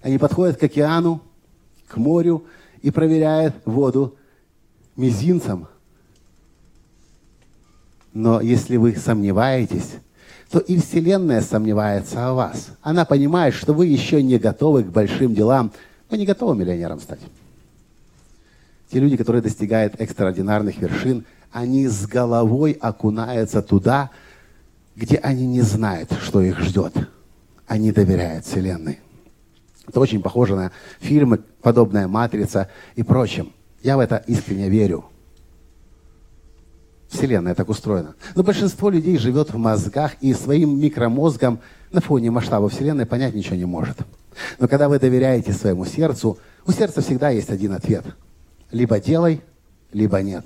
Они 0.00 0.16
подходят 0.16 0.56
к 0.56 0.62
океану, 0.62 1.20
к 1.86 1.98
морю 1.98 2.46
и 2.80 2.90
проверяют 2.90 3.54
воду 3.66 4.16
мизинцем. 4.96 5.68
Но 8.16 8.40
если 8.40 8.78
вы 8.78 8.96
сомневаетесь, 8.96 9.90
то 10.50 10.58
и 10.58 10.78
Вселенная 10.78 11.42
сомневается 11.42 12.26
о 12.26 12.32
вас. 12.32 12.68
Она 12.80 13.04
понимает, 13.04 13.52
что 13.52 13.74
вы 13.74 13.88
еще 13.88 14.22
не 14.22 14.38
готовы 14.38 14.84
к 14.84 14.86
большим 14.86 15.34
делам. 15.34 15.70
Вы 16.08 16.16
не 16.16 16.24
готовы 16.24 16.56
миллионером 16.56 16.98
стать. 16.98 17.18
Те 18.90 19.00
люди, 19.00 19.18
которые 19.18 19.42
достигают 19.42 20.00
экстраординарных 20.00 20.78
вершин, 20.78 21.26
они 21.52 21.88
с 21.88 22.06
головой 22.06 22.72
окунаются 22.80 23.60
туда, 23.60 24.08
где 24.94 25.16
они 25.16 25.46
не 25.46 25.60
знают, 25.60 26.10
что 26.22 26.40
их 26.40 26.58
ждет. 26.60 26.94
Они 27.66 27.92
доверяют 27.92 28.46
Вселенной. 28.46 29.00
Это 29.86 30.00
очень 30.00 30.22
похоже 30.22 30.56
на 30.56 30.72
фильмы, 31.00 31.40
подобная 31.60 32.08
«Матрица» 32.08 32.70
и 32.94 33.02
прочим. 33.02 33.52
Я 33.82 33.98
в 33.98 34.00
это 34.00 34.24
искренне 34.26 34.70
верю. 34.70 35.04
Вселенная 37.08 37.54
так 37.54 37.68
устроена. 37.68 38.14
Но 38.34 38.42
большинство 38.42 38.90
людей 38.90 39.16
живет 39.18 39.52
в 39.52 39.56
мозгах 39.56 40.12
и 40.20 40.34
своим 40.34 40.78
микромозгом 40.80 41.60
на 41.92 42.00
фоне 42.00 42.30
масштаба 42.30 42.68
Вселенной 42.68 43.06
понять 43.06 43.34
ничего 43.34 43.56
не 43.56 43.64
может. 43.64 43.98
Но 44.58 44.68
когда 44.68 44.88
вы 44.88 44.98
доверяете 44.98 45.52
своему 45.52 45.84
сердцу, 45.84 46.38
у 46.66 46.72
сердца 46.72 47.00
всегда 47.00 47.30
есть 47.30 47.50
один 47.50 47.72
ответ. 47.72 48.04
Либо 48.70 48.98
делай, 48.98 49.40
либо 49.92 50.20
нет. 50.20 50.44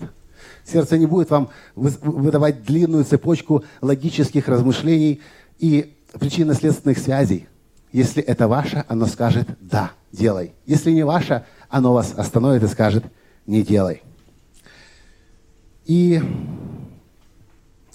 Сердце 0.64 0.98
не 0.98 1.06
будет 1.06 1.30
вам 1.30 1.48
выдавать 1.74 2.62
длинную 2.62 3.04
цепочку 3.04 3.64
логических 3.80 4.46
размышлений 4.48 5.20
и 5.58 5.96
причинно-следственных 6.18 6.98
связей. 6.98 7.48
Если 7.92 8.22
это 8.22 8.46
ваше, 8.46 8.84
оно 8.88 9.06
скажет 9.06 9.48
«да, 9.60 9.92
делай». 10.12 10.52
Если 10.66 10.92
не 10.92 11.04
ваше, 11.04 11.44
оно 11.68 11.92
вас 11.92 12.14
остановит 12.16 12.62
и 12.62 12.68
скажет 12.68 13.04
«не 13.46 13.62
делай». 13.62 14.02
И 15.90 16.22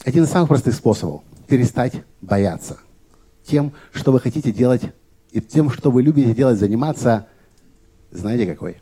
один 0.04 0.26
из 0.26 0.30
самых 0.30 0.50
простых 0.50 0.76
способов– 0.76 1.22
перестать 1.48 1.94
бояться 2.20 2.78
тем, 3.46 3.72
что 3.94 4.12
вы 4.12 4.20
хотите 4.20 4.52
делать, 4.52 4.82
и 5.32 5.40
тем, 5.40 5.70
что 5.70 5.92
вы 5.92 6.02
любите 6.02 6.34
делать, 6.34 6.60
заниматься, 6.60 7.28
знаете 8.12 8.48
какой? 8.48 8.82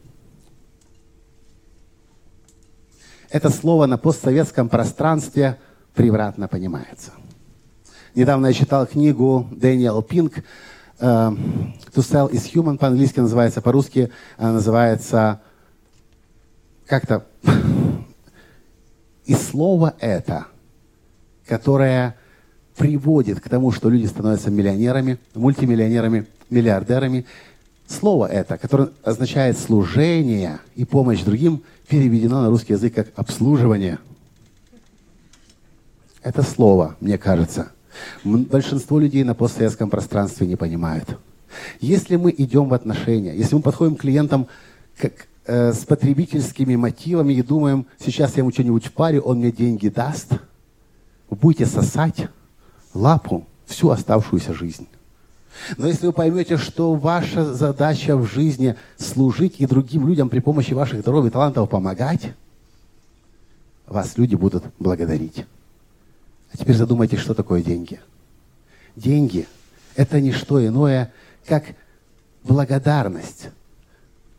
это 3.29 3.51
слово 3.51 3.85
на 3.85 3.99
постсоветском 3.99 4.67
пространстве 4.67 5.59
превратно 5.93 6.47
понимается. 6.47 7.11
Недавно 8.15 8.47
я 8.47 8.53
читал 8.53 8.87
книгу 8.87 9.47
Дэниел 9.51 10.01
Пинк 10.01 10.39
э, 10.39 10.43
«To 10.99 11.35
sell 11.97 12.31
is 12.31 12.51
human», 12.51 12.79
по-английски 12.79 13.19
называется, 13.19 13.61
по-русски 13.61 14.11
называется 14.39 15.39
как-то... 16.87 17.27
И 19.25 19.33
слово 19.33 19.95
это, 19.99 20.47
которое 21.47 22.15
приводит 22.75 23.39
к 23.39 23.49
тому, 23.49 23.71
что 23.71 23.89
люди 23.89 24.05
становятся 24.05 24.49
миллионерами, 24.49 25.19
мультимиллионерами, 25.35 26.25
миллиардерами, 26.49 27.25
слово 27.87 28.27
это, 28.27 28.57
которое 28.57 28.89
означает 29.03 29.57
служение 29.57 30.59
и 30.75 30.85
помощь 30.85 31.21
другим, 31.21 31.63
переведено 31.87 32.41
на 32.41 32.49
русский 32.49 32.73
язык 32.73 32.93
как 32.93 33.07
обслуживание. 33.15 33.99
Это 36.21 36.41
слово, 36.41 36.95
мне 36.99 37.17
кажется, 37.17 37.71
большинство 38.23 38.99
людей 38.99 39.23
на 39.23 39.35
постсоветском 39.35 39.89
пространстве 39.89 40.47
не 40.47 40.55
понимают. 40.55 41.17
Если 41.79 42.15
мы 42.15 42.33
идем 42.35 42.69
в 42.69 42.73
отношения, 42.73 43.35
если 43.35 43.55
мы 43.55 43.61
подходим 43.61 43.95
к 43.95 44.01
клиентам 44.01 44.47
как, 44.97 45.27
э, 45.45 45.73
с 45.73 45.85
потребительскими 45.85 46.75
мотивами 46.75 47.33
и 47.33 47.41
думаем, 47.41 47.85
сейчас 47.99 48.35
я 48.35 48.41
ему 48.41 48.51
что-нибудь 48.51 48.85
впарю, 48.85 49.21
он 49.21 49.39
мне 49.39 49.51
деньги 49.51 49.89
даст, 49.89 50.33
вы 51.29 51.37
будете 51.37 51.65
сосать 51.65 52.27
лапу 52.93 53.45
всю 53.65 53.89
оставшуюся 53.89 54.53
жизнь. 54.53 54.87
Но 55.77 55.87
если 55.87 56.07
вы 56.07 56.13
поймете, 56.13 56.57
что 56.57 56.95
ваша 56.95 57.53
задача 57.53 58.17
в 58.17 58.25
жизни 58.25 58.75
служить 58.97 59.55
и 59.59 59.67
другим 59.67 60.07
людям 60.07 60.29
при 60.29 60.39
помощи 60.39 60.73
ваших 60.73 61.03
даров 61.03 61.25
и 61.25 61.29
талантов 61.29 61.69
помогать, 61.69 62.33
вас 63.87 64.17
люди 64.17 64.35
будут 64.35 64.63
благодарить. 64.79 65.45
А 66.51 66.57
теперь 66.57 66.75
задумайтесь, 66.75 67.19
что 67.19 67.33
такое 67.33 67.61
деньги. 67.61 67.99
Деньги– 68.95 69.47
это 69.95 70.21
не 70.21 70.31
что 70.31 70.65
иное, 70.65 71.11
как 71.45 71.65
благодарность 72.43 73.49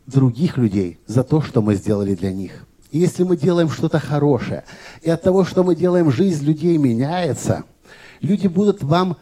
других 0.07 0.57
людей 0.57 0.99
за 1.07 1.23
то, 1.23 1.41
что 1.41 1.61
мы 1.61 1.75
сделали 1.75 2.15
для 2.15 2.31
них. 2.31 2.65
И 2.91 2.99
если 2.99 3.23
мы 3.23 3.37
делаем 3.37 3.69
что-то 3.69 3.99
хорошее, 3.99 4.63
и 5.01 5.09
от 5.09 5.21
того, 5.21 5.43
что 5.43 5.63
мы 5.63 5.75
делаем, 5.75 6.11
жизнь 6.11 6.45
людей 6.45 6.77
меняется, 6.77 7.63
люди 8.21 8.47
будут 8.47 8.83
вам 8.83 9.17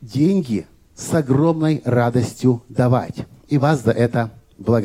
деньги– 0.00 0.66
с 0.94 1.12
огромной 1.14 1.82
радостью 1.84 2.62
давать. 2.68 3.26
И 3.48 3.58
вас 3.58 3.82
за 3.82 3.90
это, 3.90 4.30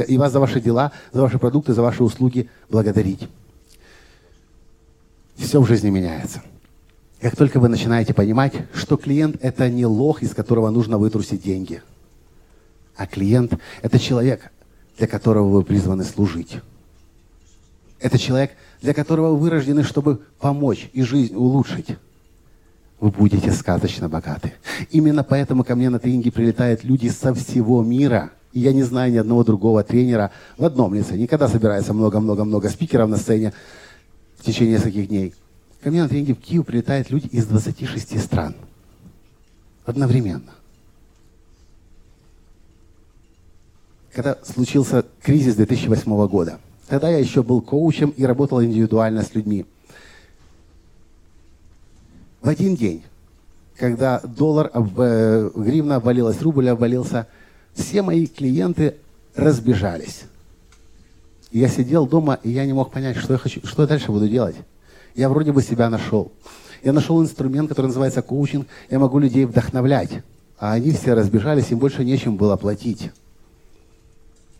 и 0.07 0.17
вас 0.17 0.31
за 0.31 0.39
ваши 0.39 0.59
дела, 0.59 0.91
за 1.11 1.21
ваши 1.21 1.39
продукты, 1.39 1.73
за 1.73 1.81
ваши 1.81 2.03
услуги 2.03 2.49
благодарить. 2.69 3.27
Все 5.35 5.61
в 5.61 5.67
жизни 5.67 5.89
меняется. 5.89 6.41
Как 7.21 7.35
только 7.35 7.59
вы 7.59 7.69
начинаете 7.69 8.13
понимать, 8.13 8.53
что 8.73 8.97
клиент– 8.97 9.37
это 9.41 9.69
не 9.69 9.85
лох, 9.85 10.23
из 10.23 10.33
которого 10.33 10.69
нужно 10.69 10.97
вытрусить 10.97 11.43
деньги, 11.43 11.81
а 12.95 13.05
клиент– 13.05 13.53
это 13.81 13.99
человек, 13.99 14.51
для 14.99 15.07
которого 15.07 15.49
вы 15.49 15.63
призваны 15.63 16.03
служить. 16.03 16.57
Это 17.99 18.19
человек, 18.19 18.51
для 18.81 18.93
которого 18.93 19.35
вы 19.35 19.49
рождены, 19.49 19.83
чтобы 19.83 20.21
помочь 20.39 20.89
и 20.93 21.01
жизнь 21.01 21.35
улучшить 21.35 21.97
вы 22.99 23.11
будете 23.11 23.51
сказочно 23.53 24.09
богаты. 24.09 24.53
Именно 24.91 25.23
поэтому 25.23 25.63
ко 25.63 25.75
мне 25.75 25.89
на 25.89 25.99
тренинги 25.99 26.29
прилетают 26.29 26.83
люди 26.83 27.07
со 27.07 27.33
всего 27.33 27.81
мира. 27.81 28.31
И 28.51 28.59
я 28.59 28.73
не 28.73 28.83
знаю 28.83 29.13
ни 29.13 29.17
одного 29.17 29.45
другого 29.45 29.83
тренера 29.83 30.31
в 30.57 30.65
одном 30.65 30.93
лице. 30.93 31.15
Никогда 31.15 31.47
собирается 31.47 31.93
много-много-много 31.93 32.67
спикеров 32.67 33.09
на 33.09 33.15
сцене 33.15 33.53
в 34.37 34.43
течение 34.43 34.75
нескольких 34.75 35.07
дней. 35.07 35.33
Ко 35.81 35.91
мне 35.91 36.03
на 36.03 36.09
тренинги 36.09 36.33
в 36.33 36.41
Киев 36.41 36.65
прилетают 36.65 37.09
люди 37.09 37.27
из 37.27 37.45
26 37.45 38.19
стран. 38.21 38.53
Одновременно. 39.85 40.51
Когда 44.13 44.37
случился 44.43 45.05
кризис 45.21 45.55
2008 45.55 46.27
года, 46.27 46.59
тогда 46.87 47.09
я 47.09 47.17
еще 47.17 47.43
был 47.43 47.61
коучем 47.61 48.09
и 48.09 48.25
работал 48.25 48.63
индивидуально 48.63 49.23
с 49.23 49.35
людьми– 49.35 49.65
в 52.41 52.47
один 52.47 52.75
день, 52.75 53.03
когда 53.75 54.21
доллар, 54.21 54.71
э, 54.73 55.49
гривна 55.55 55.97
обвалилась, 55.97 56.41
рубль 56.41 56.69
обвалился, 56.69 57.27
все 57.73 58.01
мои 58.01 58.27
клиенты 58.27 58.95
разбежались. 59.35 60.23
Я 61.51 61.67
сидел 61.67 62.07
дома, 62.07 62.39
и 62.43 62.49
я 62.49 62.65
не 62.65 62.73
мог 62.73 62.91
понять, 62.91 63.17
что 63.17 63.33
я, 63.33 63.39
хочу, 63.39 63.65
что 63.65 63.81
я 63.81 63.87
дальше 63.87 64.11
буду 64.11 64.29
делать. 64.29 64.55
Я 65.15 65.27
вроде 65.27 65.51
бы 65.51 65.61
себя 65.61 65.89
нашел. 65.89 66.31
Я 66.81 66.93
нашел 66.93 67.21
инструмент, 67.21 67.67
который 67.67 67.87
называется 67.87 68.21
коучинг. 68.21 68.67
Я 68.89 68.99
могу 68.99 69.19
людей 69.19 69.45
вдохновлять. 69.45 70.23
а 70.57 70.73
они 70.73 70.91
все 70.91 71.13
разбежались, 71.13 71.71
им 71.71 71.79
больше 71.79 72.05
нечем 72.05 72.35
было 72.35 72.55
платить. 72.57 73.11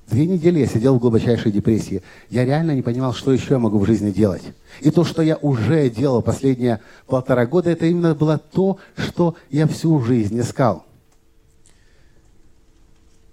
Две 0.10 0.26
недели 0.26 0.60
я 0.60 0.66
сидел 0.66 0.96
в 0.96 1.00
глубочайшей 1.00 1.52
депрессии. 1.52 2.02
Я 2.32 2.44
реально 2.44 2.72
не 2.74 2.82
понимал, 2.82 3.14
что 3.14 3.32
еще 3.32 3.54
я 3.54 3.60
могу 3.60 3.78
в 3.78 3.86
жизни 3.86 4.10
делать. 4.10 4.42
И 4.82 4.90
то, 4.90 5.04
что 5.04 5.22
я 5.22 5.38
уже 5.38 5.88
делал 5.90 6.24
последние 6.24 6.80
полтора 7.06 7.46
года, 7.46 7.70
это 7.70 7.86
именно 7.86 8.16
было 8.16 8.40
то, 8.40 8.80
что 8.98 9.36
я 9.52 9.68
всю 9.68 10.02
жизнь 10.02 10.40
искал. 10.40 10.84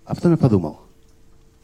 А 0.05 0.15
потом 0.15 0.33
я 0.33 0.37
подумал, 0.37 0.81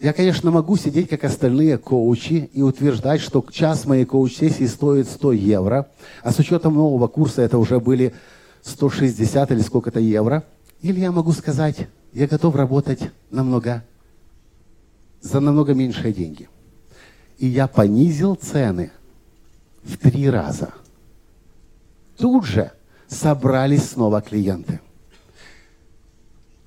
я, 0.00 0.14
конечно, 0.14 0.50
могу 0.50 0.76
сидеть, 0.76 1.10
как 1.10 1.24
остальные 1.24 1.76
коучи, 1.76 2.48
и 2.52 2.62
утверждать, 2.62 3.20
что 3.20 3.44
час 3.52 3.84
моей 3.84 4.06
коуч-сессии 4.06 4.66
стоит 4.66 5.08
100 5.08 5.32
евро, 5.32 5.88
а 6.22 6.32
с 6.32 6.38
учетом 6.38 6.74
нового 6.74 7.06
курса 7.06 7.42
это 7.42 7.58
уже 7.58 7.80
были 7.80 8.14
160 8.62 9.50
или 9.50 9.60
сколько-то 9.60 10.00
евро. 10.00 10.42
Или 10.80 11.00
я 11.00 11.12
могу 11.12 11.32
сказать, 11.32 11.86
я 12.14 12.26
готов 12.26 12.56
работать 12.56 13.10
намного 13.30 13.84
за 15.22 15.40
намного 15.40 15.72
меньшие 15.72 16.12
деньги. 16.12 16.48
И 17.38 17.46
я 17.46 17.66
понизил 17.66 18.34
цены 18.34 18.90
в 19.82 19.96
три 19.96 20.28
раза. 20.28 20.70
Тут 22.18 22.44
же 22.44 22.72
собрались 23.08 23.90
снова 23.90 24.20
клиенты. 24.20 24.80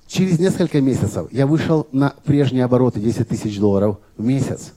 Через 0.06 0.38
несколько 0.38 0.80
месяцев 0.80 1.32
я 1.32 1.46
вышел 1.46 1.86
на 1.92 2.14
прежние 2.24 2.64
обороты 2.64 3.00
10 3.00 3.28
тысяч 3.28 3.58
долларов 3.58 3.98
в 4.16 4.24
месяц. 4.24 4.72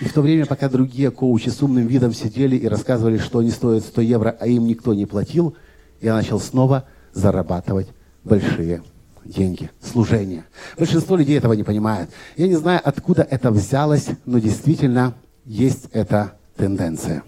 И 0.00 0.04
в 0.04 0.12
то 0.12 0.20
время, 0.20 0.46
пока 0.46 0.68
другие 0.68 1.10
коучи 1.10 1.48
с 1.48 1.62
умным 1.62 1.86
видом 1.86 2.12
сидели 2.12 2.56
и 2.56 2.66
рассказывали, 2.66 3.18
что 3.18 3.38
они 3.38 3.50
стоят 3.50 3.84
100 3.84 4.00
евро, 4.00 4.36
а 4.38 4.46
им 4.48 4.66
никто 4.66 4.94
не 4.94 5.06
платил, 5.06 5.54
я 6.00 6.14
начал 6.14 6.40
снова 6.40 6.86
зарабатывать 7.12 7.88
большие 8.24 8.82
деньги, 9.26 9.70
служение. 9.80 10.44
Большинство 10.78 11.16
людей 11.16 11.36
этого 11.36 11.52
не 11.52 11.62
понимает. 11.62 12.10
Я 12.36 12.46
не 12.48 12.56
знаю, 12.56 12.80
откуда 12.82 13.22
это 13.22 13.50
взялось, 13.50 14.08
но 14.24 14.38
действительно 14.38 15.14
есть 15.44 15.88
эта 15.92 16.32
тенденция 16.56 17.22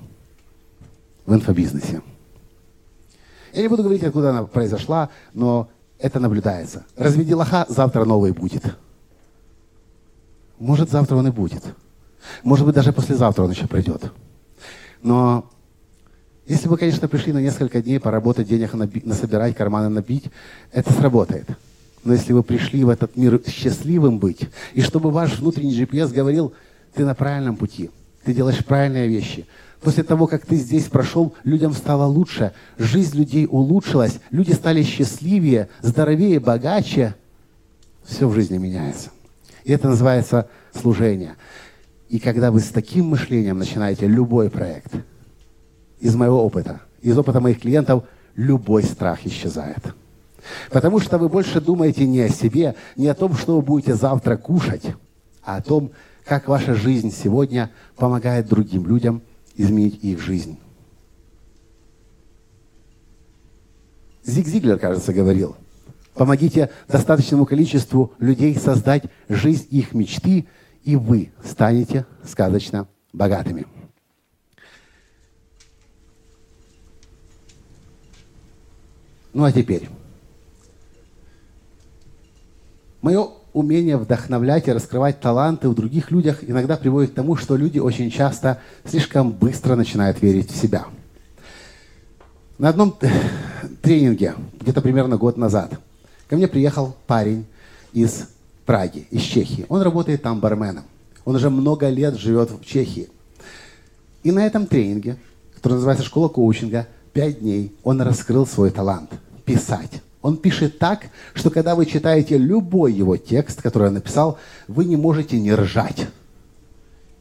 в 1.26 1.34
инфобизнесе. 1.34 2.02
Я 3.52 3.62
не 3.62 3.68
буду 3.68 3.82
говорить, 3.82 4.04
откуда 4.04 4.30
она 4.30 4.44
произошла, 4.44 5.10
но 5.34 5.68
это 5.98 6.20
наблюдается. 6.20 6.84
Разведи 6.96 7.34
лоха, 7.34 7.66
завтра 7.68 8.04
новый 8.04 8.32
будет. 8.32 8.62
Может, 10.58 10.90
завтра 10.90 11.16
он 11.16 11.28
и 11.28 11.30
будет. 11.30 11.62
Может 12.42 12.66
быть, 12.66 12.74
даже 12.74 12.92
послезавтра 12.92 13.44
он 13.44 13.50
еще 13.50 13.66
придет. 13.66 14.12
Но 15.02 15.50
если 16.46 16.68
вы, 16.68 16.76
конечно, 16.76 17.08
пришли 17.08 17.32
на 17.32 17.38
несколько 17.38 17.82
дней 17.82 18.00
поработать, 18.00 18.48
денег 18.48 18.72
насобирать, 18.74 19.54
карманы 19.54 19.88
набить, 19.88 20.30
это 20.72 20.92
сработает. 20.92 21.46
Но 22.04 22.12
если 22.12 22.32
вы 22.32 22.42
пришли 22.42 22.84
в 22.84 22.88
этот 22.88 23.16
мир 23.16 23.40
счастливым 23.46 24.18
быть, 24.18 24.48
и 24.74 24.80
чтобы 24.80 25.10
ваш 25.10 25.38
внутренний 25.38 25.78
GPS 25.78 26.12
говорил, 26.12 26.54
ты 26.94 27.04
на 27.04 27.14
правильном 27.14 27.56
пути, 27.56 27.90
ты 28.24 28.34
делаешь 28.34 28.64
правильные 28.64 29.08
вещи. 29.08 29.46
После 29.80 30.02
того, 30.02 30.26
как 30.26 30.44
ты 30.44 30.56
здесь 30.56 30.84
прошел, 30.84 31.34
людям 31.44 31.72
стало 31.72 32.04
лучше, 32.04 32.52
жизнь 32.78 33.16
людей 33.16 33.46
улучшилась, 33.48 34.18
люди 34.30 34.52
стали 34.52 34.82
счастливее, 34.82 35.68
здоровее, 35.82 36.40
богаче. 36.40 37.14
Все 38.04 38.28
в 38.28 38.34
жизни 38.34 38.58
меняется. 38.58 39.10
И 39.64 39.72
это 39.72 39.88
называется 39.88 40.48
служение. 40.72 41.36
И 42.08 42.18
когда 42.18 42.50
вы 42.50 42.60
с 42.60 42.68
таким 42.68 43.06
мышлением 43.06 43.58
начинаете 43.58 44.06
любой 44.06 44.50
проект, 44.50 44.94
из 46.00 46.14
моего 46.14 46.44
опыта, 46.44 46.80
из 47.02 47.16
опыта 47.18 47.40
моих 47.40 47.60
клиентов, 47.60 48.04
любой 48.34 48.82
страх 48.82 49.26
исчезает. 49.26 49.94
Потому 50.70 51.00
что 51.00 51.18
вы 51.18 51.28
больше 51.28 51.60
думаете 51.60 52.06
не 52.06 52.20
о 52.20 52.28
себе, 52.28 52.74
не 52.96 53.08
о 53.08 53.14
том, 53.14 53.34
что 53.36 53.56
вы 53.56 53.62
будете 53.62 53.94
завтра 53.94 54.36
кушать, 54.36 54.84
а 55.42 55.56
о 55.56 55.62
том, 55.62 55.92
как 56.24 56.48
ваша 56.48 56.74
жизнь 56.74 57.12
сегодня 57.12 57.70
помогает 57.96 58.48
другим 58.48 58.86
людям 58.86 59.22
изменить 59.56 60.02
их 60.02 60.20
жизнь. 60.20 60.58
Зиг 64.24 64.46
Зиглер, 64.46 64.78
кажется, 64.78 65.14
говорил, 65.14 65.56
помогите 66.14 66.70
достаточному 66.86 67.46
количеству 67.46 68.12
людей 68.18 68.54
создать 68.56 69.04
жизнь 69.28 69.66
их 69.70 69.94
мечты, 69.94 70.46
и 70.84 70.96
вы 70.96 71.32
станете 71.42 72.04
сказочно 72.24 72.88
богатыми. 73.12 73.66
Ну 79.32 79.44
а 79.44 79.52
теперь 79.52 79.88
Мое 83.00 83.28
умение 83.52 83.96
вдохновлять 83.96 84.68
и 84.68 84.72
раскрывать 84.72 85.20
таланты 85.20 85.68
в 85.68 85.74
других 85.74 86.10
людях 86.10 86.38
иногда 86.42 86.76
приводит 86.76 87.12
к 87.12 87.14
тому, 87.14 87.36
что 87.36 87.56
люди 87.56 87.78
очень 87.78 88.10
часто 88.10 88.60
слишком 88.84 89.30
быстро 89.30 89.76
начинают 89.76 90.20
верить 90.22 90.50
в 90.50 90.56
себя. 90.56 90.86
На 92.58 92.70
одном 92.70 92.96
тренинге, 93.82 94.34
где-то 94.60 94.80
примерно 94.80 95.16
год 95.16 95.36
назад, 95.36 95.78
ко 96.28 96.36
мне 96.36 96.48
приехал 96.48 96.96
парень 97.06 97.46
из 97.92 98.28
Праги, 98.66 99.06
из 99.10 99.22
Чехии. 99.22 99.64
Он 99.70 99.80
работает 99.80 100.20
там 100.20 100.40
барменом. 100.40 100.84
Он 101.24 101.36
уже 101.36 101.48
много 101.48 101.88
лет 101.88 102.18
живет 102.18 102.50
в 102.50 102.62
Чехии. 102.66 103.08
И 104.22 104.30
на 104.30 104.44
этом 104.44 104.66
тренинге, 104.66 105.16
который 105.56 105.74
называется 105.74 106.04
«Школа 106.04 106.28
коучинга», 106.28 106.86
пять 107.14 107.40
дней 107.40 107.74
он 107.82 108.02
раскрыл 108.02 108.46
свой 108.46 108.70
талант– 108.70 109.10
писать. 109.46 110.02
Он 110.20 110.36
пишет 110.36 110.78
так, 110.78 111.06
что 111.34 111.50
когда 111.50 111.74
вы 111.74 111.86
читаете 111.86 112.36
любой 112.38 112.92
его 112.92 113.16
текст, 113.16 113.62
который 113.62 113.88
он 113.88 113.94
написал, 113.94 114.38
вы 114.66 114.84
не 114.84 114.96
можете 114.96 115.38
не 115.38 115.54
ржать. 115.54 116.08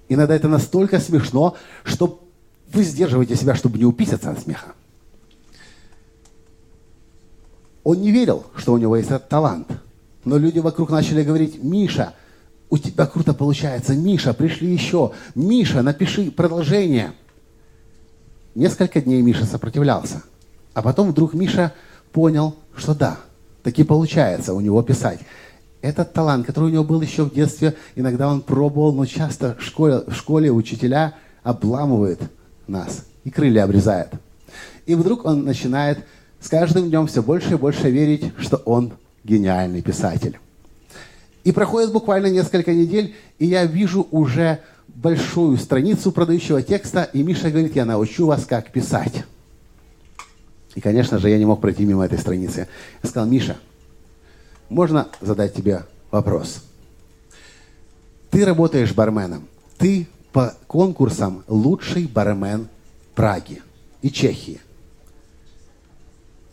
Иногда 0.10 0.36
это 0.36 0.48
настолько 0.48 1.00
смешно, 1.00 1.56
что 1.84 2.24
вы 2.74 2.84
сдерживаете 2.84 3.36
себя, 3.36 3.56
чтобы 3.56 3.78
не 3.78 3.86
уписаться 3.86 4.32
от 4.32 4.40
смеха. 4.40 4.74
Он 7.84 8.02
не 8.02 8.12
верил, 8.12 8.46
что 8.56 8.74
у 8.74 8.78
него 8.78 8.98
есть 8.98 9.10
этот 9.10 9.30
талант. 9.30 9.68
Но 10.26 10.38
люди 10.38 10.60
вокруг 10.60 10.90
начали 10.90 11.24
говорить, 11.24 11.64
Миша, 11.64 12.14
у 12.70 12.78
тебя 12.78 13.06
круто 13.06 13.34
получается. 13.34 13.94
Миша, 13.94 14.34
пришли 14.34 14.74
еще. 14.74 15.14
Миша, 15.36 15.82
напиши 15.82 16.32
продолжение. 16.32 17.14
Несколько 18.56 19.02
дней 19.02 19.22
Миша 19.22 19.46
сопротивлялся. 19.46 20.24
А 20.74 20.82
потом 20.82 21.12
вдруг 21.12 21.34
Миша 21.34 21.74
понял, 22.18 22.56
что 22.76 22.96
да, 22.96 23.20
таки 23.62 23.84
получается 23.84 24.56
у 24.56 24.60
него 24.60 24.82
писать. 24.82 25.20
Этот 25.84 26.14
талант, 26.14 26.48
который 26.48 26.72
у 26.72 26.74
него 26.74 26.84
был 26.84 27.00
еще 27.00 27.26
в 27.26 27.32
детстве, 27.32 27.76
иногда 27.96 28.28
он 28.28 28.42
пробовал, 28.42 28.92
но 28.92 29.06
часто 29.06 29.56
в 29.60 29.62
школе, 29.62 30.02
в 30.08 30.16
школе 30.16 30.52
учителя 30.52 31.14
обламывают 31.44 32.20
нас 32.66 33.06
и 33.24 33.30
крылья 33.30 33.66
обрезают. 33.66 34.14
И 34.88 34.96
вдруг 34.96 35.26
он 35.26 35.46
начинает 35.46 36.00
с 36.40 36.50
каждым 36.50 36.90
днем 36.90 37.06
все 37.06 37.22
больше 37.22 37.52
и 37.52 37.58
больше 37.58 37.92
верить, 37.92 38.32
что 38.40 38.58
он 38.66 38.94
гениальный 39.24 39.84
писатель. 39.84 40.40
И 41.44 41.52
проходит 41.52 41.92
буквально 41.92 42.32
несколько 42.32 42.74
недель, 42.74 43.14
и 43.38 43.46
я 43.46 43.66
вижу 43.66 44.08
уже 44.10 44.62
большую 44.88 45.56
страницу 45.58 46.12
продающего 46.12 46.64
текста, 46.64 47.04
и 47.14 47.22
Миша 47.22 47.52
говорит, 47.52 47.76
я 47.76 47.86
научу 47.86 48.26
вас, 48.26 48.48
как 48.48 48.72
писать. 48.72 49.24
И, 50.78 50.80
конечно 50.80 51.18
же, 51.18 51.32
я 51.32 51.40
не 51.40 51.46
мог 51.46 51.60
пройти 51.60 51.86
мимо 51.86 52.06
этой 52.06 52.20
страницы. 52.20 52.68
Я 53.02 53.10
сказал, 53.10 53.28
Миша, 53.28 53.58
можно 54.70 55.08
задать 55.22 55.56
тебе 55.56 55.88
вопрос? 56.12 56.62
Ты 58.30 58.46
работаешь 58.46 58.94
барменом. 58.94 59.48
Ты 59.80 60.08
по 60.32 60.54
конкурсам 60.67 61.44
лучший 61.48 62.06
бармен 62.06 62.67
Праги 63.15 63.63
и 64.04 64.12
Чехии. 64.12 64.62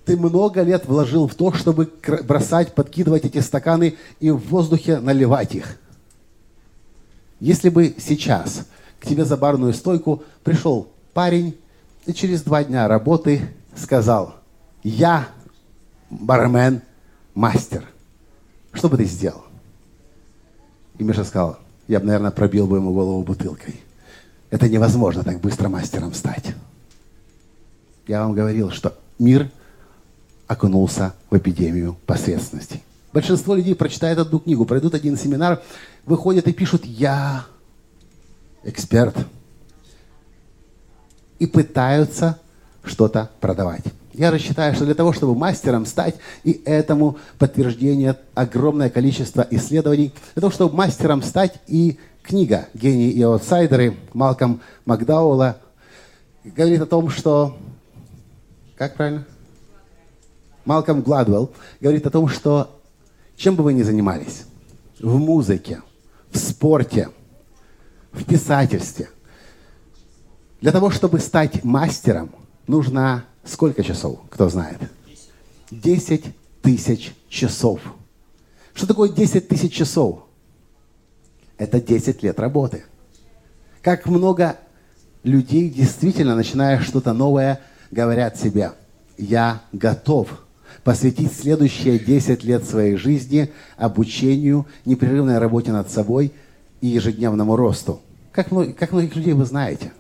Ты 0.07 0.17
много 0.17 0.63
лет 0.63 0.87
вложил 0.87 1.29
в 1.29 1.35
то, 1.35 1.53
чтобы 1.53 1.93
бросать, 2.27 2.75
подкидывать 2.75 3.27
эти 3.27 3.41
стаканы 3.41 3.99
и 4.21 4.31
в 4.31 4.39
воздухе 4.49 5.01
наливать 5.01 5.55
их. 5.55 5.77
Если 7.41 7.69
бы 7.69 7.95
сейчас 7.99 8.67
к 9.01 9.07
тебе 9.07 9.27
за 9.27 9.37
барную 9.37 9.75
стойку 9.75 10.23
пришел 10.45 10.89
парень, 11.13 11.59
и 12.07 12.13
через 12.13 12.43
два 12.43 12.65
дня 12.65 12.87
работы 12.89 13.49
сказал, 13.77 14.37
я 14.83 15.29
бармен, 16.11 16.83
мастер. 17.35 17.85
Что 18.73 18.89
бы 18.89 18.97
ты 18.97 19.05
сделал? 19.05 19.45
И 20.99 21.05
Миша 21.05 21.25
сказал, 21.25 21.59
я 21.89 22.01
бы, 22.01 22.07
наверное, 22.07 22.31
пробил 22.31 22.67
бы 22.67 22.77
ему 22.77 22.93
голову 22.93 23.23
бутылкой. 23.23 23.81
Это 24.51 24.69
невозможно 24.69 25.25
так 25.25 25.41
быстро 25.41 25.69
мастером 25.69 26.15
стать. 26.15 26.55
Я 28.07 28.23
вам 28.23 28.35
говорил, 28.35 28.71
что 28.71 28.97
мир 29.19 29.51
окунулся 30.47 31.15
в 31.31 31.37
эпидемию 31.37 31.97
посредственности. 32.07 32.83
Большинство 33.13 33.55
людей 33.55 33.75
прочитают 33.75 34.19
одну 34.19 34.41
книгу, 34.41 34.65
пройдут 34.65 34.95
один 34.95 35.17
семинар, 35.17 35.63
выходят 36.05 36.47
и 36.49 36.53
пишут 36.53 36.85
«Я 36.85 37.47
эксперт». 38.65 39.17
И 41.39 41.47
пытаются 41.47 42.39
что-то 42.85 43.31
продавать. 43.41 43.85
Я 44.13 44.31
рассчитаю, 44.31 44.75
что 44.75 44.85
для 44.85 44.95
того, 44.95 45.13
чтобы 45.13 45.35
мастером 45.35 45.87
стать, 45.87 46.15
и 46.45 46.63
этому 46.65 47.19
подтверждение 47.39 48.17
огромное 48.35 48.91
количество 48.91 49.47
исследований, 49.51 50.13
для 50.35 50.41
того, 50.41 50.53
чтобы 50.53 50.77
мастером 50.77 51.23
стать, 51.23 51.55
и 51.67 51.99
книга 52.23 52.69
«Гении 52.75 53.11
и 53.11 53.23
аутсайдеры» 53.23 53.97
Малком 54.13 54.61
Макдауэлла 54.85 55.59
говорит 56.45 56.83
о 56.83 56.87
том, 56.87 57.11
что... 57.11 57.57
Как 58.77 58.95
правильно? 58.95 59.25
Малком 60.65 61.03
Гладвелл 61.03 61.53
говорит 61.81 62.07
о 62.07 62.11
том, 62.11 62.29
что 62.29 62.81
чем 63.37 63.57
бы 63.57 63.65
вы 63.65 63.73
ни 63.75 63.83
занимались, 63.83 64.45
в 65.01 65.19
музыке, 65.19 65.83
в 66.31 66.39
спорте, 66.39 67.11
в 68.13 68.25
писательстве, 68.25 69.11
для 70.61 70.73
того, 70.73 70.91
чтобы 70.91 71.19
стать 71.19 71.65
мастером, 71.65 72.31
нужно 72.67 73.25
сколько 73.45 73.83
часов, 73.83 74.21
кто 74.31 74.49
знает? 74.49 74.79
Десять 75.71 76.25
тысяч 76.63 77.13
часов. 77.29 77.81
Что 78.75 78.89
такое 78.89 79.09
10 79.09 79.47
тысяч 79.49 79.73
часов? 79.73 80.25
Это 81.59 81.81
10 81.81 82.23
лет 82.23 82.41
работы. 82.41 82.85
Как 83.83 84.07
много 84.07 84.57
людей, 85.23 85.71
действительно, 85.71 86.35
начиная 86.35 86.81
что-то 86.81 87.13
новое, 87.13 87.61
говорят 87.93 88.37
себе, 88.37 88.73
я 89.17 89.63
готов 89.73 90.29
посвятить 90.83 91.33
следующие 91.33 91.99
10 91.99 92.43
лет 92.43 92.65
своей 92.65 92.97
жизни 92.97 93.53
обучению, 93.77 94.67
непрерывной 94.85 95.39
работе 95.39 95.71
над 95.71 95.91
собой 95.91 96.33
и 96.81 96.89
ежедневному 96.89 97.55
росту. 97.55 98.01
Как, 98.33 98.49
как 98.77 98.93
многих 98.93 99.15
людей 99.15 99.35
вы 99.35 99.45
знаете? 99.45 99.93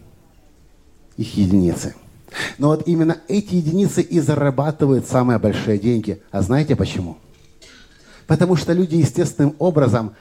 Их 1.16 1.36
единицы. 1.36 1.94
Но 2.58 2.68
вот 2.68 2.86
именно 2.86 3.18
эти 3.28 3.56
единицы 3.56 4.02
и 4.02 4.20
зарабатывают 4.20 5.06
самые 5.06 5.38
большие 5.38 5.78
деньги. 5.78 6.22
А 6.30 6.42
знаете 6.42 6.76
почему? 6.76 7.16
Потому 8.26 8.56
что 8.56 8.72
люди 8.72 8.96
естественным 8.96 9.54
образом 9.58 10.14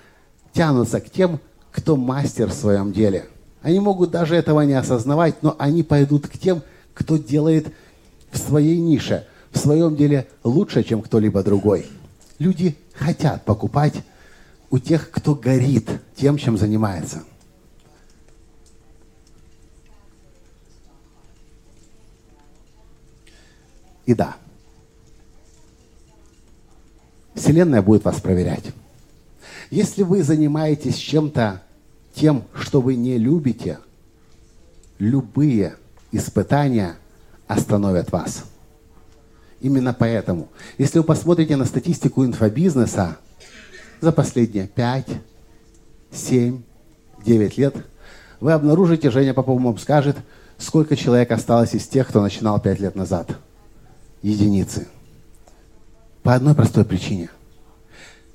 тянутся 0.53 0.99
к 0.99 1.09
тем, 1.09 1.39
кто 1.71 1.95
мастер 1.95 2.49
в 2.49 2.53
своем 2.53 2.91
деле. 2.91 3.25
Они 3.61 3.79
могут 3.79 4.11
даже 4.11 4.35
этого 4.35 4.61
не 4.61 4.73
осознавать, 4.73 5.41
но 5.41 5.55
они 5.57 5.83
пойдут 5.83 6.27
к 6.27 6.37
тем, 6.37 6.61
кто 6.93 7.17
делает 7.17 7.73
в 8.31 8.37
своей 8.37 8.77
нише, 8.77 9.25
в 9.51 9.57
своем 9.57 9.95
деле 9.95 10.27
лучше, 10.43 10.83
чем 10.83 11.01
кто-либо 11.01 11.43
другой. 11.43 11.87
Люди 12.39 12.77
хотят 12.93 13.45
покупать 13.45 13.93
у 14.69 14.79
тех, 14.79 15.09
кто 15.11 15.35
горит 15.35 15.89
тем, 16.15 16.37
чем 16.37 16.57
занимается. 16.57 17.23
И 24.05 24.13
да, 24.13 24.35
Вселенная 27.33 27.81
будет 27.81 28.03
вас 28.03 28.19
проверять. 28.19 28.65
Если 29.69 30.03
вы 30.03 30.23
занимаетесь 30.23 30.95
чем-то 30.97 31.61
тем, 32.13 32.43
что 32.53 32.81
вы 32.81 32.95
не 32.95 33.17
любите, 33.17 33.79
любые 34.99 35.75
испытания 36.11 36.95
остановят 37.47 38.11
вас. 38.11 38.45
Именно 39.61 39.93
поэтому, 39.93 40.49
если 40.77 40.99
вы 40.99 41.05
посмотрите 41.05 41.55
на 41.55 41.65
статистику 41.65 42.25
инфобизнеса 42.25 43.17
за 44.01 44.11
последние 44.11 44.67
5, 44.67 45.07
7, 46.11 46.61
9 47.25 47.57
лет, 47.57 47.75
вы 48.39 48.51
обнаружите, 48.51 49.09
Женя 49.09 49.33
Попов 49.33 49.61
вам 49.61 49.77
скажет, 49.77 50.17
сколько 50.57 50.95
человек 50.95 51.31
осталось 51.31 51.73
из 51.73 51.87
тех, 51.87 52.09
кто 52.09 52.21
начинал 52.21 52.59
5 52.59 52.79
лет 52.79 52.95
назад. 52.95 53.37
Единицы. 54.23 54.87
По 56.23 56.33
одной 56.33 56.55
простой 56.55 56.85
причине. 56.85 57.29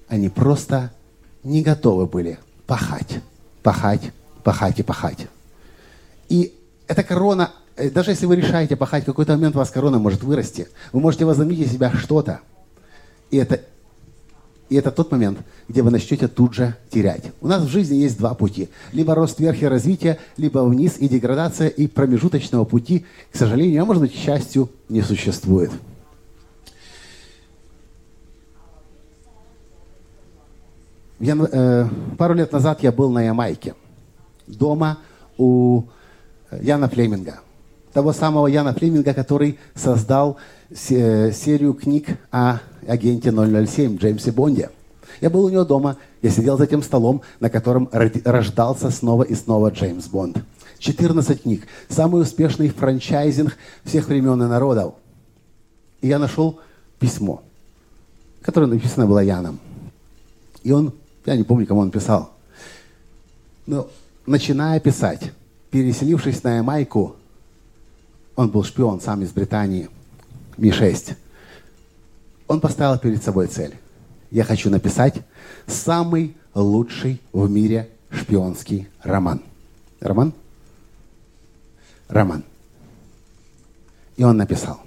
Они 0.07 0.28
просто 0.28 0.93
не 1.43 1.62
готовы 1.62 2.07
были 2.07 2.39
пахать, 2.66 3.20
пахать, 3.62 4.12
пахать 4.45 4.78
и 4.78 4.82
пахать. 4.82 5.26
И 6.28 6.55
эта 6.86 7.03
корона, 7.03 7.53
э, 7.76 7.91
даже 7.91 8.11
если 8.11 8.26
вы 8.26 8.36
решаете 8.36 8.76
пахать, 8.76 9.05
в 9.05 9.07
какой-то 9.07 9.32
момент 9.32 9.57
у 9.57 9.59
вас 9.59 9.70
корона 9.70 9.99
может 9.99 10.22
вырасти. 10.22 10.68
Вы 10.93 11.01
можете 11.01 11.24
возомнить 11.24 11.61
из 11.61 11.72
себя 11.72 11.91
что-то. 11.91 12.41
И 13.30 13.39
это, 13.39 13.62
и 14.69 14.77
это 14.77 14.91
тот 14.91 15.11
момент, 15.11 15.39
где 15.69 15.83
вы 15.83 15.91
начнете 15.91 16.29
тут 16.29 16.55
же 16.55 16.75
терять. 16.91 17.33
У 17.41 17.49
нас 17.49 17.62
в 17.62 17.69
жизни 17.69 17.97
есть 17.97 18.19
два 18.19 18.35
пути. 18.35 18.69
Либо 18.93 19.14
рост 19.14 19.39
вверх 19.41 19.62
и 19.62 19.66
развитие, 19.66 20.19
либо 20.37 20.59
вниз 20.61 20.97
и 20.99 21.09
деградация, 21.09 21.69
и 21.69 21.87
промежуточного 21.87 22.64
пути, 22.64 23.07
к 23.33 23.37
сожалению, 23.37 23.83
а 23.83 23.87
может 23.87 24.03
быть, 24.03 24.12
к 24.12 24.16
счастью, 24.16 24.69
не 24.89 25.03
существует. 25.03 25.71
Я, 31.21 31.35
э, 31.37 31.87
пару 32.16 32.35
лет 32.35 32.53
назад 32.53 32.83
я 32.83 32.93
был 32.93 33.11
на 33.11 33.23
Ямайке. 33.23 33.75
Дома 34.47 34.99
у 35.37 35.83
Яна 36.61 36.89
Флеминга. 36.89 37.41
Того 37.93 38.12
самого 38.12 38.47
Яна 38.47 38.73
Флеминга, 38.73 39.14
который 39.14 39.59
создал 39.75 40.37
се- 40.73 41.33
серию 41.33 41.75
книг 41.75 42.19
о 42.31 42.59
агенте 42.89 43.30
007 43.30 43.99
Джеймсе 43.99 44.32
Бонде. 44.32 44.70
Я 45.20 45.30
был 45.30 45.45
у 45.45 45.49
него 45.49 45.64
дома, 45.64 45.97
я 46.22 46.30
сидел 46.30 46.59
за 46.59 46.66
тем 46.66 46.82
столом, 46.82 47.22
на 47.41 47.51
котором 47.51 47.89
рождался 47.93 48.91
снова 48.91 49.22
и 49.22 49.34
снова 49.34 49.70
Джеймс 49.70 50.07
Бонд. 50.07 50.39
14 50.78 51.43
книг. 51.43 51.66
Самый 51.89 52.22
успешный 52.22 52.68
франчайзинг 52.68 53.57
всех 53.84 54.09
времен 54.09 54.41
и 54.43 54.47
народов. 54.47 54.95
И 56.01 56.09
я 56.09 56.18
нашел 56.18 56.61
письмо, 57.01 57.43
которое 58.43 58.66
написано 58.66 59.07
было 59.07 59.18
Яном. 59.18 59.59
И 60.62 60.70
он 60.70 60.93
я 61.28 61.36
не 61.36 61.43
помню, 61.43 61.66
кому 61.66 61.80
он 61.80 61.91
писал. 61.91 62.30
Но 63.66 63.91
начиная 64.24 64.80
писать, 64.80 65.32
переселившись 65.70 66.43
на 66.43 66.57
Ямайку, 66.57 67.16
он 68.34 68.49
был 68.49 68.64
шпион 68.64 69.01
сам 69.01 69.22
из 69.22 69.30
Британии, 69.32 69.91
Ми-6. 70.57 71.16
Он 72.49 72.61
поставил 72.61 72.99
перед 72.99 73.23
собой 73.23 73.47
цель. 73.47 73.75
Я 74.31 74.43
хочу 74.43 74.71
написать 74.71 75.17
самый 75.67 76.37
лучший 76.55 77.21
в 77.33 77.49
мире 77.49 77.91
шпионский 78.11 78.89
роман. 79.03 79.43
Роман? 80.01 80.33
Роман. 82.09 82.43
И 84.17 84.25
он 84.25 84.39
написал. 84.39 84.81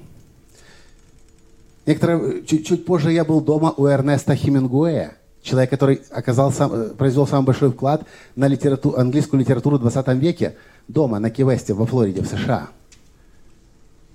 Некоторое, 1.86 2.41
чуть, 2.41 2.68
чуть 2.68 2.86
позже 2.86 3.12
я 3.12 3.24
был 3.24 3.41
дома 3.41 3.74
у 3.78 3.86
Эрнеста 3.86 4.36
Хемингуэя, 4.36 5.16
человек, 5.41 5.70
который 5.70 6.01
оказал 6.12 6.51
сам, 6.51 6.74
э, 6.74 6.89
произвел 6.89 7.28
самый 7.28 7.45
большой 7.45 7.72
вклад 7.72 8.05
на 8.36 8.47
литературу, 8.47 8.97
английскую 8.97 9.39
литературу 9.39 9.78
в 9.78 9.82
20 9.82 10.07
веке, 10.20 10.55
дома 10.88 11.20
на 11.20 11.30
Ки-Весте 11.30 11.74
во 11.74 11.86
Флориде, 11.86 12.22
в 12.22 12.28
США. 12.28 12.70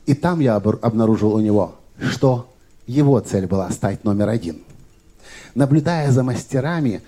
И 0.07 0.15
там 0.15 0.41
я 0.41 0.57
обнаружил 0.57 1.35
у 1.35 1.41
него, 1.41 1.75
что 1.99 2.49
его 2.87 3.19
цель 3.21 3.47
была 3.47 3.71
стать 3.71 4.05
номер 4.05 4.29
один. 4.29 4.63
Наблюдая 5.55 6.11
за 6.13 6.23
мастерами, 6.23 7.03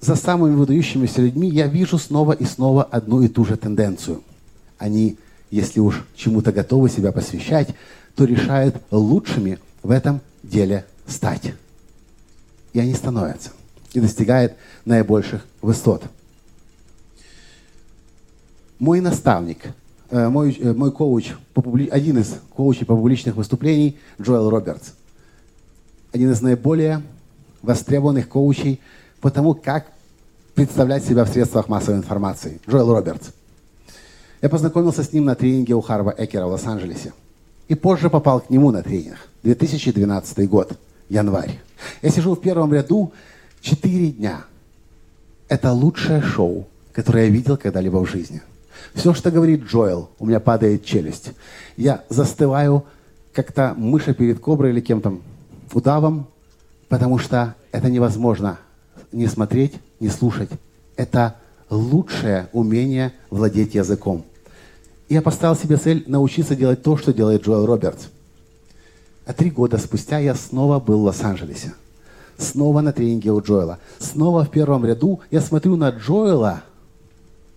за 0.00 0.14
самыми 0.14 0.54
выдающимися 0.54 1.22
людьми, 1.22 1.48
я 1.48 1.66
вижу 1.66 1.98
снова 1.98 2.32
и 2.32 2.44
снова 2.44 2.84
одну 2.84 3.22
и 3.22 3.28
ту 3.28 3.44
же 3.44 3.56
тенденцию. 3.56 4.22
Они, 4.78 5.16
если 5.50 5.80
уж 5.80 6.04
чему-то 6.14 6.52
готовы 6.52 6.88
себя 6.88 7.12
посвящать, 7.12 7.68
то 8.14 8.24
решают 8.24 8.76
лучшими 8.90 9.58
в 9.82 9.90
этом 9.90 10.20
деле 10.42 10.84
стать. 11.06 11.54
И 12.72 12.78
они 12.78 12.94
становятся 12.94 13.50
и 13.92 14.00
достигает 14.00 14.56
наибольших 14.84 15.46
высот. 15.62 16.02
Мой 18.78 19.00
наставник, 19.00 19.68
э, 20.10 20.28
мой, 20.28 20.56
э, 20.60 20.72
мой 20.72 20.92
коуч, 20.92 21.32
один 21.90 22.18
из 22.18 22.34
коучей 22.54 22.84
по 22.84 22.96
публичных 22.96 23.36
выступлений, 23.36 23.96
Джоэл 24.20 24.50
Робертс. 24.50 24.90
Один 26.14 26.30
из 26.30 26.40
наиболее 26.42 27.02
востребованных 27.60 28.28
коучей 28.28 28.80
по 29.20 29.32
тому, 29.32 29.52
как 29.52 29.88
представлять 30.54 31.04
себя 31.04 31.24
в 31.24 31.28
средствах 31.28 31.68
массовой 31.68 31.98
информации. 31.98 32.60
Джоэл 32.70 32.94
Робертс. 32.94 33.30
Я 34.40 34.48
познакомился 34.48 35.02
с 35.02 35.12
ним 35.12 35.24
на 35.24 35.34
тренинге 35.34 35.74
у 35.74 35.80
Харва 35.80 36.14
Экера 36.16 36.46
в 36.46 36.50
Лос-Анджелесе. 36.50 37.12
И 37.66 37.74
позже 37.74 38.10
попал 38.10 38.40
к 38.40 38.48
нему 38.48 38.70
на 38.70 38.84
тренинг. 38.84 39.16
2012 39.42 40.48
год, 40.48 40.78
январь. 41.08 41.58
Я 42.00 42.10
сижу 42.10 42.36
в 42.36 42.40
первом 42.40 42.72
ряду, 42.72 43.12
Четыре 43.60 44.12
дня. 44.12 44.44
Это 45.48 45.72
лучшее 45.72 46.22
шоу, 46.22 46.68
которое 46.92 47.24
я 47.24 47.30
видел 47.30 47.56
когда-либо 47.56 47.96
в 47.96 48.06
жизни. 48.06 48.40
Все, 48.94 49.14
что 49.14 49.32
говорит 49.32 49.64
Джоэл, 49.64 50.10
у 50.20 50.26
меня 50.26 50.38
падает 50.38 50.84
челюсть. 50.84 51.32
Я 51.76 52.04
застываю, 52.08 52.84
как-то 53.32 53.74
мыша 53.76 54.14
перед 54.14 54.38
коброй 54.38 54.70
или 54.70 54.80
кем-то 54.80 55.18
удавом, 55.76 56.26
потому 56.88 57.18
что 57.18 57.54
это 57.72 57.90
невозможно 57.90 58.58
не 59.12 59.26
смотреть, 59.26 59.74
не 60.00 60.08
слушать. 60.08 60.50
Это 60.96 61.36
лучшее 61.70 62.48
умение 62.52 63.12
владеть 63.30 63.74
языком. 63.74 64.24
Я 65.08 65.22
поставил 65.22 65.56
себе 65.56 65.76
цель 65.76 66.04
научиться 66.06 66.56
делать 66.56 66.82
то, 66.82 66.96
что 66.96 67.12
делает 67.12 67.44
Джоэл 67.44 67.66
Робертс. 67.66 68.06
А 69.26 69.32
три 69.32 69.50
года 69.50 69.78
спустя 69.78 70.18
я 70.18 70.34
снова 70.34 70.80
был 70.80 71.00
в 71.00 71.04
Лос-Анджелесе. 71.04 71.72
Снова 72.36 72.80
на 72.80 72.92
тренинге 72.92 73.30
у 73.30 73.40
Джоэла. 73.40 73.78
Снова 73.98 74.44
в 74.44 74.50
первом 74.50 74.84
ряду 74.84 75.20
я 75.30 75.40
смотрю 75.40 75.76
на 75.76 75.90
Джоэла, 75.90 76.62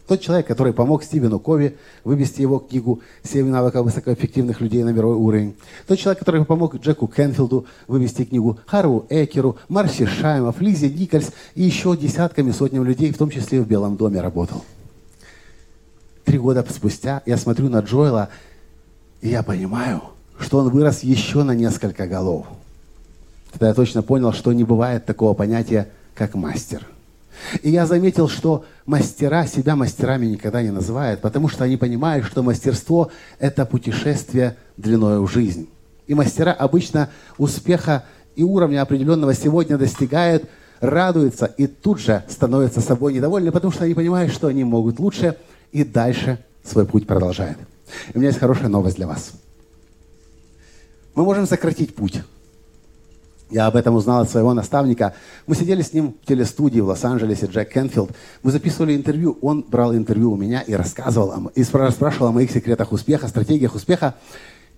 тот 0.08 0.22
человек, 0.22 0.47
который 0.47 0.72
помог 0.72 1.03
Стивену 1.03 1.38
Кови 1.38 1.78
вывести 2.05 2.41
его 2.41 2.60
книгу 2.60 3.01
«Семь 3.24 3.49
навыков 3.49 3.86
высокоэффективных 3.86 4.62
людей 4.62 4.84
на 4.84 4.89
мировой 4.89 5.18
уровень». 5.18 5.55
Тот 5.86 5.99
человек, 5.99 6.20
который 6.20 6.45
помог 6.45 6.76
Джеку 6.76 7.08
Кенфилду 7.08 7.66
вывести 7.88 8.24
книгу 8.24 8.58
Хару 8.66 9.05
Экеру, 9.10 9.58
Марси 9.68 10.05
Шаймов, 10.05 10.62
Лизе 10.62 10.89
Никольс 10.89 11.32
и 11.55 11.64
еще 11.64 11.97
десятками, 11.97 12.51
сотнями 12.51 12.86
людей, 12.86 13.12
в 13.12 13.18
том 13.18 13.30
числе 13.30 13.62
в 13.62 13.68
Белом 13.68 13.97
доме 13.97 14.22
работал. 14.22 14.64
Три 16.24 16.38
года 16.38 16.66
спустя 16.70 17.22
я 17.26 17.36
смотрю 17.36 17.68
на 17.68 17.80
Джоэла, 17.80 18.30
и 19.20 19.28
я 19.28 19.43
понимаю, 19.43 20.01
что 20.39 20.60
он 20.60 20.70
вырос 20.70 21.03
еще 21.03 21.43
на 21.43 21.51
несколько 21.51 22.08
голов. 22.08 22.47
Тогда 23.51 23.70
я 23.70 23.74
точно 23.74 24.03
понял, 24.03 24.32
что 24.32 24.53
не 24.53 24.64
бывает 24.64 25.05
такого 25.05 25.34
понятия, 25.34 25.89
как 26.16 26.34
мастер– 26.36 26.88
и 27.62 27.70
я 27.70 27.86
заметил, 27.86 28.28
что 28.28 28.66
мастера 28.86 29.46
себя 29.46 29.76
мастерами 29.76 30.26
никогда 30.26 30.62
не 30.62 30.72
называют, 30.72 31.22
потому 31.22 31.48
что 31.50 31.64
они 31.64 31.78
понимают, 31.78 32.26
что 32.26 32.44
мастерство– 32.44 33.12
это 33.40 33.66
путешествие 33.66 34.58
длиной 34.78 35.20
в 35.20 35.28
жизнь. 35.28 35.70
И 36.08 36.14
мастера 36.14 36.52
обычно 36.52 37.10
успеха 37.38 38.04
и 38.36 38.44
уровня 38.44 38.82
определенного 38.82 39.34
сегодня 39.34 39.78
достигают, 39.78 40.46
радуются 40.80 41.46
и 41.46 41.68
тут 41.68 42.00
же 42.00 42.24
становятся 42.30 42.82
собой 42.82 43.14
недовольны, 43.14 43.52
потому 43.52 43.72
что 43.72 43.84
они 43.84 43.94
понимают, 43.94 44.32
что 44.32 44.48
они 44.48 44.64
могут 44.64 45.00
лучше 45.00 45.36
и 45.72 45.84
дальше 45.84 46.40
свой 46.64 46.86
путь 46.86 47.08
продолжают. 47.08 47.58
И 48.10 48.18
у 48.18 48.20
меня 48.20 48.30
есть 48.30 48.40
хорошая 48.40 48.70
новость 48.70 48.98
для 48.98 49.08
вас. 49.08 49.32
Мы 51.16 51.24
можем 51.24 51.48
сократить 51.48 51.96
путь 51.96 52.22
я 53.50 53.68
об 53.68 53.76
этом 53.76 53.95
узнал 53.95 54.22
от 54.22 54.30
своего 54.30 54.54
наставника. 54.54 55.14
Мы 55.45 55.56
сидели 55.56 55.82
с 55.82 55.93
ним 55.93 56.16
в 56.22 56.26
телестудии 56.26 56.80
в 56.80 56.88
Лос-Анджелесе, 56.88 57.45
Джек 57.45 57.72
Кенфилд. 57.72 58.12
Мы 58.43 58.52
записывали 58.52 58.95
интервью. 58.95 59.38
Он 59.41 59.64
брал 59.68 59.95
интервью 59.95 60.34
у 60.34 60.36
меня 60.36 60.62
и 60.62 60.74
рассказывал, 60.74 61.52
и 61.56 61.64
спрашивал 61.64 62.28
о 62.28 62.32
моих 62.32 62.52
секретах 62.52 62.91
успеха, 62.91 63.28
стратегиях 63.28 63.76
успеха. 63.76 64.16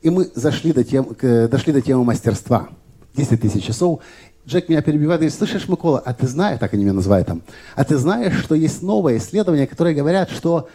И 0.02 0.10
мы 0.10 0.30
зашли 0.36 0.72
до 0.72 0.84
тем, 0.84 1.06
к, 1.06 1.48
дошли 1.48 1.74
до 1.74 1.82
темы 1.82 2.04
мастерства. 2.04 2.70
10 3.16 3.42
тысяч 3.42 3.66
часов. 3.66 4.02
Джек 4.48 4.70
меня 4.70 4.82
перебивает 4.82 5.20
и 5.20 5.26
говорит, 5.26 5.38
слышишь, 5.38 5.68
Микола, 5.68 6.00
а 6.00 6.14
ты 6.14 6.28
знаешь, 6.28 6.60
так 6.60 6.74
они 6.74 6.84
меня 6.84 6.94
называют 6.94 7.28
там, 7.28 7.42
а 7.76 7.84
ты 7.84 7.98
знаешь, 7.98 8.40
что 8.40 8.56
есть 8.56 8.82
новое 8.82 9.18
исследование, 9.18 9.68
которое 9.68 9.94
говорят, 9.94 10.32
что 10.32 10.70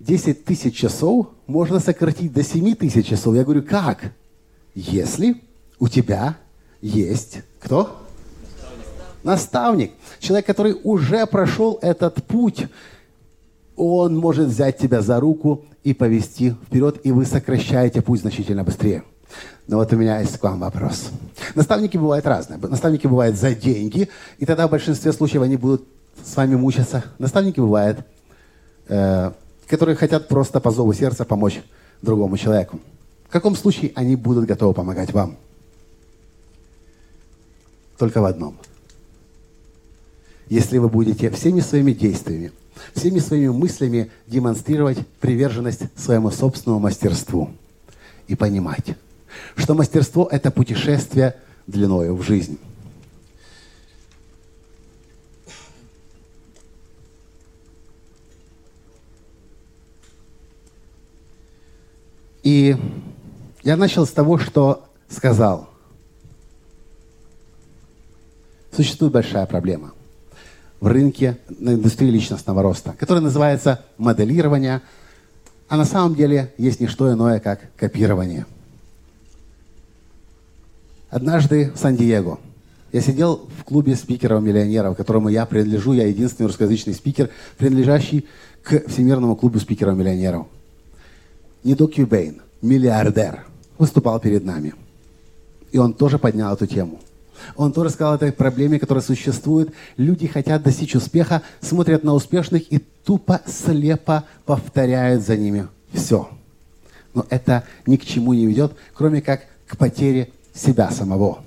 10 0.00 0.44
тысяч 0.44 0.76
часов 0.76 1.28
можно 1.46 1.78
сократить 1.80 2.32
до 2.32 2.42
7 2.42 2.74
тысяч 2.74 3.06
часов. 3.06 3.34
Я 3.34 3.44
говорю, 3.44 3.62
как? 3.62 4.12
Если 4.74 5.42
у 5.78 5.88
тебя 5.88 6.36
есть 6.84 7.38
кто? 7.60 7.96
Наставник. 9.22 9.92
Человек, 10.18 10.46
который 10.46 10.76
уже 10.84 11.26
прошел 11.26 11.78
этот 11.80 12.22
путь. 12.24 12.66
Он 13.74 14.16
может 14.16 14.48
взять 14.48 14.76
тебя 14.76 15.00
за 15.00 15.18
руку 15.18 15.64
и 15.82 15.94
повести 15.94 16.50
вперед, 16.50 17.00
и 17.02 17.10
вы 17.10 17.24
сокращаете 17.24 18.02
путь 18.02 18.20
значительно 18.20 18.64
быстрее. 18.64 19.02
Но 19.66 19.78
вот 19.78 19.92
у 19.94 19.96
меня 19.96 20.20
есть 20.20 20.36
к 20.36 20.42
вам 20.42 20.60
вопрос. 20.60 21.08
Наставники 21.54 21.96
бывают 21.96 22.26
разные. 22.26 22.58
Наставники 22.58 23.06
бывают 23.06 23.36
за 23.36 23.54
деньги, 23.54 24.10
и 24.38 24.44
тогда 24.44 24.68
в 24.68 24.70
большинстве 24.70 25.12
случаев 25.12 25.42
они 25.42 25.56
будут 25.56 25.88
с 26.22 26.36
вами 26.36 26.54
мучиться. 26.54 27.02
Наставники 27.18 27.60
бывают, 27.60 28.00
э, 28.88 29.32
которые 29.66 29.96
хотят 29.96 30.28
просто 30.28 30.60
по 30.60 30.70
зову 30.70 30.92
сердца 30.92 31.24
помочь 31.24 31.62
другому 32.02 32.36
человеку. 32.36 32.78
В 33.26 33.32
каком 33.32 33.56
случае 33.56 33.92
они 33.94 34.16
будут 34.16 34.44
готовы 34.44 34.74
помогать 34.74 35.14
вам? 35.14 35.38
Только 37.98 38.20
в 38.20 38.24
одном. 38.24 38.56
Если 40.48 40.78
вы 40.78 40.88
будете 40.88 41.30
всеми 41.30 41.60
своими 41.60 41.92
действиями, 41.92 42.52
всеми 42.94 43.18
своими 43.18 43.48
мыслями 43.48 44.10
демонстрировать 44.26 44.98
приверженность 45.20 45.82
своему 45.96 46.30
собственному 46.30 46.80
мастерству 46.80 47.50
и 48.26 48.34
понимать, 48.34 48.96
что 49.56 49.74
мастерство– 49.74 50.28
это 50.30 50.50
путешествие 50.50 51.36
длиною 51.66 52.14
в 52.14 52.22
жизнь. 52.22 52.58
И 62.42 62.76
я 63.62 63.76
начал 63.78 64.04
с 64.04 64.10
того, 64.10 64.36
что 64.36 64.84
сказал– 65.08 65.70
существует 68.74 69.12
большая 69.12 69.46
проблема 69.46 69.92
в 70.80 70.86
рынке, 70.86 71.38
на 71.48 71.74
индустрии 71.74 72.10
личностного 72.10 72.62
роста, 72.62 72.94
которая 72.98 73.22
называется 73.22 73.80
моделирование, 73.96 74.82
а 75.68 75.76
на 75.76 75.84
самом 75.84 76.14
деле 76.14 76.52
есть 76.58 76.80
не 76.80 76.88
что 76.88 77.10
иное, 77.10 77.40
как 77.40 77.74
копирование. 77.76 78.44
Однажды 81.08 81.70
в 81.74 81.78
Сан-Диего 81.78 82.38
я 82.92 83.00
сидел 83.00 83.48
в 83.58 83.64
клубе 83.64 83.96
спикеров-миллионеров, 83.96 84.96
которому 84.96 85.28
я 85.28 85.46
принадлежу, 85.46 85.92
я 85.94 86.06
единственный 86.06 86.48
русскоязычный 86.48 86.92
спикер, 86.92 87.30
принадлежащий 87.56 88.26
к 88.62 88.86
Всемирному 88.88 89.36
клубу 89.36 89.58
спикеров-миллионеров. 89.58 90.46
Нидо 91.62 91.86
Кьюбейн, 91.86 92.42
миллиардер, 92.60 93.46
выступал 93.78 94.20
перед 94.20 94.44
нами. 94.44 94.74
И 95.72 95.78
он 95.78 95.94
тоже 95.94 96.18
поднял 96.18 96.52
эту 96.52 96.66
тему– 96.66 97.00
он 97.56 97.72
тоже 97.72 97.90
сказал 97.90 98.14
о 98.14 98.16
этой 98.16 98.32
проблеме, 98.32 98.78
которая 98.78 99.02
существует. 99.02 99.72
Люди 99.96 100.26
хотят 100.26 100.62
достичь 100.62 100.94
успеха, 100.94 101.42
смотрят 101.60 102.04
на 102.04 102.14
успешных 102.14 102.72
и 102.72 102.78
тупо, 102.78 103.40
слепо 103.46 104.24
повторяют 104.44 105.22
за 105.22 105.36
ними 105.36 105.68
все. 105.92 106.28
Но 107.14 107.26
это 107.30 107.64
ни 107.86 107.96
к 107.96 108.04
чему 108.04 108.32
не 108.32 108.46
ведет, 108.46 108.72
кроме 108.94 109.20
как 109.20 109.42
к 109.66 109.76
потере 109.76 110.30
себя 110.54 110.90
самого. 110.90 111.38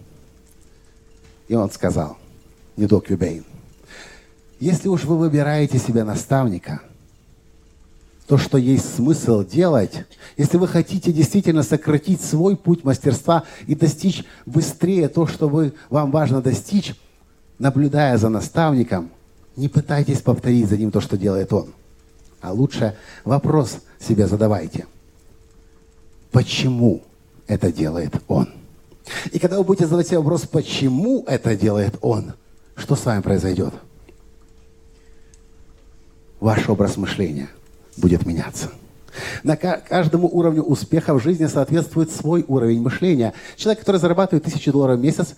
И 1.47 1.55
он 1.55 1.69
сказал, 1.71 2.17
не 2.75 2.87
док 2.87 3.09
Юбейн, 3.09 3.43
если 4.59 4.87
уж 4.87 5.03
вы 5.03 5.17
выбираете 5.17 5.77
себе 5.77 6.03
наставника– 6.03 6.81
то, 8.27 8.37
что 8.37 8.57
есть 8.57 8.95
смысл 8.95 9.43
делать, 9.43 10.05
если 10.35 10.57
вы 10.57 10.67
хотите 10.67 11.13
действительно 11.13 11.63
сократить 11.63 12.21
свой 12.21 12.57
путь 12.57 12.83
мастерства 12.83 13.45
и 13.67 13.73
достичь 13.73 14.25
быстрее 14.45 15.07
то, 15.07 15.25
что 15.27 15.47
вы, 15.47 15.73
вам 15.89 16.11
важно 16.11 16.41
достичь, 16.41 16.93
наблюдая 17.57 18.17
за 18.17 18.27
наставником, 18.27 19.09
не 19.55 19.69
пытайтесь 19.69 20.21
повторить 20.21 20.67
за 20.67 20.77
ним 20.77 20.91
то, 20.91 20.99
что 20.99 21.17
делает 21.17 21.53
он. 21.53 21.73
А 22.41 22.51
лучше 22.51 22.97
вопрос 23.23 23.77
себе 23.97 24.27
задавайте. 24.27 24.85
Почему 26.31 27.03
это 27.47 27.71
делает 27.71 28.21
он? 28.27 28.49
И 29.31 29.39
когда 29.39 29.57
вы 29.57 29.63
будете 29.63 29.85
задавать 29.85 30.07
себе 30.07 30.19
вопрос, 30.19 30.41
почему 30.41 31.23
это 31.27 31.55
делает 31.55 31.95
он, 32.01 32.33
что 32.75 32.97
с 32.97 33.05
вами 33.05 33.21
произойдет? 33.21 33.73
Ваш 36.41 36.67
образ 36.67 36.97
мышления 36.97 37.47
будет 37.97 38.25
меняться. 38.25 38.69
На 39.43 39.55
каждому 39.55 40.27
уровню 40.27 40.61
успеха 40.61 41.13
в 41.13 41.21
жизни 41.21 41.47
соответствует 41.47 42.11
свой 42.11 42.45
уровень 42.47 42.81
мышления. 42.81 43.33
Человек, 43.55 43.79
который 43.79 43.97
зарабатывает 43.97 44.43
тысячу 44.43 44.71
долларов 44.71 44.99
в 44.99 45.03
месяц, 45.03 45.35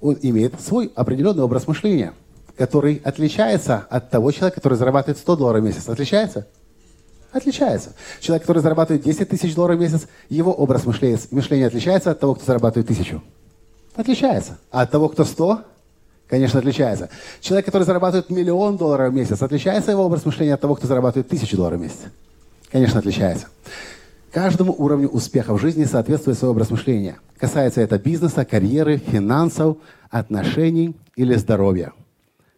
он 0.00 0.18
имеет 0.22 0.60
свой 0.60 0.90
определенный 0.94 1.42
образ 1.42 1.66
мышления, 1.66 2.12
который 2.56 3.00
отличается 3.04 3.86
от 3.90 4.10
того 4.10 4.32
человека, 4.32 4.56
который 4.56 4.78
зарабатывает 4.78 5.18
100 5.18 5.36
долларов 5.36 5.62
в 5.62 5.64
месяц. 5.64 5.88
Отличается? 5.88 6.46
Отличается. 7.32 7.94
Человек, 8.20 8.42
который 8.42 8.62
зарабатывает 8.62 9.04
10 9.04 9.28
тысяч 9.28 9.54
долларов 9.54 9.78
в 9.78 9.80
месяц, 9.80 10.06
его 10.28 10.52
образ 10.52 10.84
мышления, 10.84 11.18
мышления 11.30 11.66
отличается 11.66 12.10
от 12.10 12.20
того, 12.20 12.34
кто 12.34 12.44
зарабатывает 12.44 12.88
тысячу. 12.88 13.22
Отличается. 13.94 14.58
А 14.70 14.82
от 14.82 14.90
того, 14.90 15.08
кто 15.08 15.24
100, 15.24 15.62
конечно, 16.32 16.60
отличается. 16.60 17.10
Человек, 17.42 17.66
который 17.66 17.82
зарабатывает 17.82 18.30
миллион 18.30 18.78
долларов 18.78 19.12
в 19.12 19.14
месяц, 19.14 19.42
отличается 19.42 19.90
его 19.90 20.06
образ 20.06 20.24
мышления 20.24 20.54
от 20.54 20.62
того, 20.62 20.74
кто 20.76 20.86
зарабатывает 20.86 21.28
тысячу 21.28 21.58
долларов 21.58 21.78
в 21.78 21.82
месяц? 21.82 21.98
Конечно, 22.70 23.00
отличается. 23.00 23.48
Каждому 24.32 24.74
уровню 24.78 25.08
успеха 25.08 25.52
в 25.52 25.60
жизни 25.60 25.84
соответствует 25.84 26.38
свой 26.38 26.52
образ 26.52 26.70
мышления. 26.70 27.18
Касается 27.38 27.82
это 27.82 27.98
бизнеса, 27.98 28.46
карьеры, 28.46 28.96
финансов, 28.96 29.76
отношений 30.08 30.96
или 31.16 31.34
здоровья. 31.34 31.92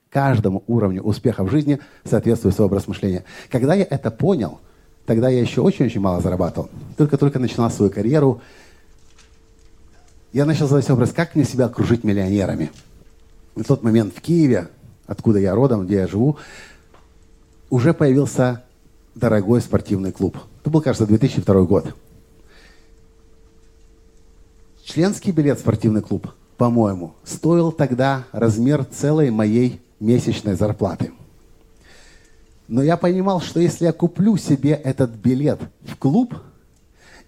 Каждому 0.09 0.62
уровню 0.68 1.03
успеха 1.03 1.43
в 1.43 1.51
жизни 1.51 1.81
соответствует 2.05 2.55
свой 2.55 2.66
образ 2.66 2.87
мышления. 2.87 3.25
Когда 3.51 3.75
я 3.75 3.89
это 3.91 4.12
понял, 4.12 4.61
тогда 5.05 5.29
я 5.29 5.41
еще 5.41 5.62
очень-очень 5.62 6.01
мало 6.01 6.20
зарабатывал. 6.20 6.70
Только-только 6.97 7.41
начинал 7.41 7.72
свою 7.72 7.91
карьеру. 7.91 8.41
Я 10.33 10.45
начал 10.45 10.68
задать 10.68 10.89
образ, 10.91 11.11
как 11.11 11.35
мне 11.35 11.45
себя 11.45 11.64
окружить 11.64 12.05
миллионерами– 12.05 12.70
в 13.55 13.64
тот 13.64 13.82
момент 13.82 14.14
в 14.14 14.20
Киеве, 14.20 14.68
откуда 15.07 15.38
я 15.38 15.55
родом, 15.55 15.86
где 15.86 15.96
я 15.96 16.07
живу, 16.07 16.36
уже 17.70 17.94
появился 17.94 18.64
дорогой 19.14 19.61
спортивный 19.61 20.12
клуб. 20.12 20.38
Это 20.61 20.70
был, 20.70 20.80
кажется, 20.80 21.07
2002 21.07 21.62
год. 21.62 21.94
Членский 24.84 25.32
билет 25.32 25.59
в 25.59 25.61
спортивный 25.61 26.02
клуб, 26.02 26.28
по-моему, 26.57 27.14
стоил 27.24 27.72
тогда 27.72 28.24
размер 28.32 28.84
целой 28.84 29.30
моей 29.30 29.80
месячной 29.98 30.55
зарплаты. 30.55 31.12
Но 32.68 32.82
я 32.82 32.96
понимал, 32.96 33.40
что 33.40 33.61
если 33.61 33.86
я 33.86 33.92
куплю 33.92 34.36
себе 34.36 34.72
этот 34.72 35.11
билет 35.11 35.61
в 35.82 35.96
клуб, 35.96 36.34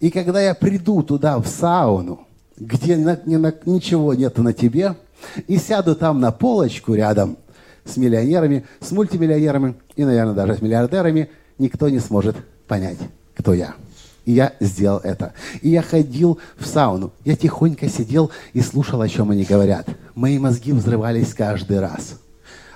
и 0.00 0.10
когда 0.10 0.40
я 0.40 0.54
приду 0.54 1.02
туда, 1.02 1.38
в 1.38 1.46
сауну, 1.46 2.26
где 2.58 2.96
на, 2.96 3.20
ни 3.26 3.36
на, 3.36 3.54
ничего 3.64 4.14
нет 4.14 4.36
на 4.38 4.52
тебе, 4.52 4.96
и 5.46 5.58
сяду 5.58 5.94
там 5.94 6.20
на 6.20 6.32
полочку 6.32 6.94
рядом 6.94 7.36
с 7.84 7.96
миллионерами, 7.96 8.66
с 8.80 8.90
мультимиллионерами 8.92 9.74
и, 9.94 10.04
наверное, 10.04 10.34
даже 10.34 10.56
с 10.56 10.62
миллиардерами, 10.62 11.30
никто 11.58 11.88
не 11.88 11.98
сможет 11.98 12.36
понять, 12.66 12.98
кто 13.34 13.54
я. 13.54 13.74
И 14.24 14.32
я 14.32 14.54
сделал 14.58 14.98
это. 14.98 15.32
И 15.62 15.70
я 15.70 15.82
ходил 15.82 16.40
в 16.58 16.66
сауну. 16.66 17.12
Я 17.24 17.36
тихонько 17.36 17.88
сидел 17.88 18.32
и 18.52 18.60
слушал, 18.60 19.00
о 19.00 19.08
чем 19.08 19.30
они 19.30 19.44
говорят. 19.44 19.86
Мои 20.16 20.38
мозги 20.38 20.72
взрывались 20.72 21.32
каждый 21.32 21.78
раз. 21.78 22.20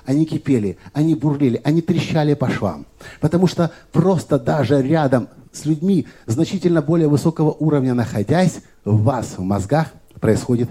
Они 0.05 0.25
кипели, 0.25 0.79
они 0.93 1.15
бурлили, 1.15 1.61
они 1.65 1.83
трещали 1.83 2.35
по 2.35 2.49
швам. 2.49 2.87
Потому 3.21 3.49
что 3.49 3.73
просто 3.93 4.39
даже 4.39 4.81
рядом 4.81 5.29
с 5.53 5.67
людьми 5.67 6.07
значительно 6.27 6.83
более 6.83 7.09
высокого 7.09 7.51
уровня 7.51 7.95
находясь, 7.95 8.61
в 8.85 9.03
вас, 9.03 9.35
в 9.37 9.43
мозгах 9.43 9.89
происходит 10.21 10.71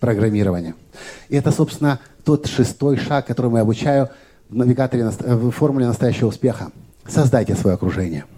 перепрограммирование. 0.00 0.74
И 1.28 1.36
это, 1.36 1.52
собственно, 1.52 2.00
тот 2.24 2.46
шестой 2.46 2.96
шаг, 2.96 3.26
который 3.26 3.50
мы 3.50 3.60
обучаю 3.60 4.08
в 4.48 4.56
навигаторе, 4.56 5.04
в 5.08 5.50
формуле 5.50 5.86
настоящего 5.86 6.28
успеха. 6.28 6.72
Создайте 7.06 7.54
свое 7.54 7.74
окружение– 7.74 8.24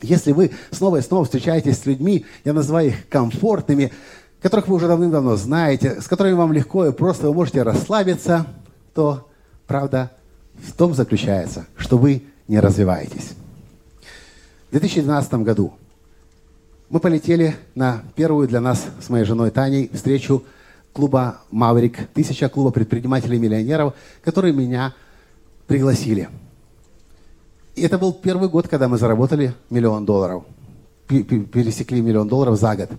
если 0.00 0.32
вы 0.32 0.52
снова 0.70 0.98
и 0.98 1.02
снова 1.02 1.24
встречаетесь 1.24 1.78
с 1.78 1.86
людьми, 1.86 2.24
я 2.44 2.52
называю 2.52 2.88
их 2.88 3.08
комфортными, 3.08 3.92
которых 4.40 4.68
вы 4.68 4.76
уже 4.76 4.86
давным-давно 4.86 5.36
знаете, 5.36 6.00
с 6.00 6.06
которыми 6.06 6.34
вам 6.34 6.52
легко 6.52 6.86
и 6.86 6.92
просто 6.92 7.26
вы 7.26 7.34
можете 7.34 7.62
расслабиться, 7.62 8.46
то 8.94 9.28
правда 9.66 10.12
в 10.54 10.72
том 10.72 10.94
заключается, 10.94 11.66
что 11.76 11.98
вы 11.98 12.22
не 12.46 12.60
развиваетесь. 12.60 13.32
В 14.68 14.72
2012 14.72 15.34
году 15.34 15.74
мы 16.90 17.00
полетели 17.00 17.56
на 17.74 18.02
первую 18.14 18.46
для 18.46 18.60
нас 18.60 18.86
с 19.00 19.08
моей 19.08 19.24
женой 19.24 19.50
Таней 19.50 19.90
встречу 19.92 20.44
клуба 20.98 21.38
«Маврик», 21.52 22.08
тысяча 22.12 22.48
клуба 22.48 22.70
предпринимателей-миллионеров, 22.72 23.94
которые 24.24 24.52
меня 24.52 24.94
пригласили– 25.66 26.28
и 27.78 27.82
это 27.82 27.96
был 27.96 28.12
первый 28.12 28.48
год, 28.48 28.66
когда 28.66 28.88
мы 28.88 28.98
заработали 28.98 29.54
миллион 29.70 30.04
долларов. 30.04 30.42
Пересекли 31.06 32.00
миллион 32.00 32.26
долларов 32.26 32.58
за 32.58 32.74
год. 32.74 32.90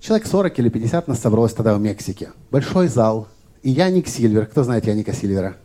Человек 0.00 0.26
40 0.26 0.58
или 0.58 0.68
50 0.68 1.06
нас 1.06 1.20
собралось 1.20 1.52
тогда 1.52 1.76
в 1.76 1.80
Мексике. 1.80 2.32
Большой 2.50 2.88
зал. 2.88 3.28
И 3.62 3.70
Яник 3.70 4.08
Сильвер. 4.08 4.46
Кто 4.46 4.64
знает 4.64 4.86
Яника 4.86 5.12
Сильвера? 5.12 5.56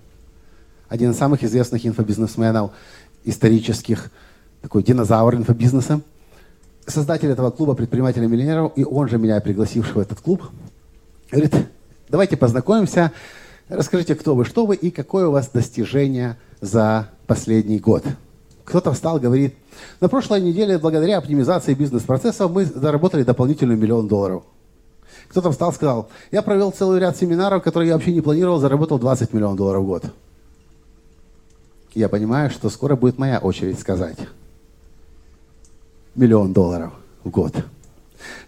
Один 0.87 1.11
из 1.11 1.17
самых 1.17 1.43
известных 1.43 1.83
инфобизнесменов 1.83 2.73
исторических. 3.23 4.11
Такой 4.61 4.83
динозавр 4.83 5.33
инфобизнеса. 5.33 6.01
Создатель 6.87 7.29
этого 7.29 7.51
клуба 7.51 7.73
предпринимателей-миллионеров. 7.73 8.73
И 8.75 8.83
он 8.83 9.07
же 9.07 9.17
меня 9.17 9.39
пригласивший 9.39 9.93
в 9.93 9.99
этот 9.99 10.19
клуб. 10.19 10.43
Говорит, 11.31 11.55
давайте 12.09 12.37
познакомимся. 12.37 13.11
Расскажите, 13.69 14.15
кто 14.15 14.35
вы, 14.35 14.45
что 14.45 14.65
вы 14.65 14.75
и 14.75 14.91
какое 14.91 15.27
у 15.27 15.31
вас 15.31 15.49
достижение– 15.49 16.37
за 16.61 17.09
последний 17.27 17.79
год. 17.79 18.05
Кто-то 18.63 18.93
встал, 18.93 19.19
говорит, 19.19 19.55
на 19.99 20.07
прошлой 20.07 20.39
неделе 20.41 20.77
благодаря 20.77 21.17
оптимизации 21.17 21.73
бизнес-процессов 21.73 22.51
мы 22.51 22.65
заработали 22.65 23.23
дополнительный 23.23 23.75
миллион 23.75 24.07
долларов. 24.07 24.43
Кто-то 25.29 25.51
встал, 25.51 25.73
сказал, 25.73 26.09
я 26.31 26.41
провел 26.41 26.71
целый 26.71 26.99
ряд 26.99 27.17
семинаров, 27.17 27.63
которые 27.63 27.89
я 27.89 27.95
вообще 27.95 28.13
не 28.13 28.21
планировал, 28.21 28.59
заработал 28.59 28.99
20 28.99 29.33
миллионов 29.33 29.57
долларов 29.57 29.83
в 29.83 29.87
год. 29.87 30.05
Я 31.93 32.07
понимаю, 32.07 32.49
что 32.49 32.69
скоро 32.69 32.95
будет 32.95 33.17
моя 33.17 33.39
очередь 33.39 33.79
сказать. 33.79 34.17
Миллион 36.15 36.53
долларов 36.53 36.93
в 37.23 37.29
год. 37.29 37.53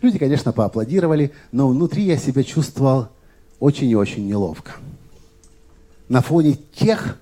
Люди, 0.02 0.20
конечно, 0.20 0.52
поаплодировали, 0.52 1.32
но 1.52 1.68
внутри 1.70 2.04
я 2.04 2.18
себя 2.18 2.44
чувствовал 2.44 3.08
очень 3.60 3.90
и 3.90 3.96
очень 3.96 4.28
неловко. 4.28 4.74
На 6.10 6.22
фоне 6.22 6.58
тех 6.76 7.18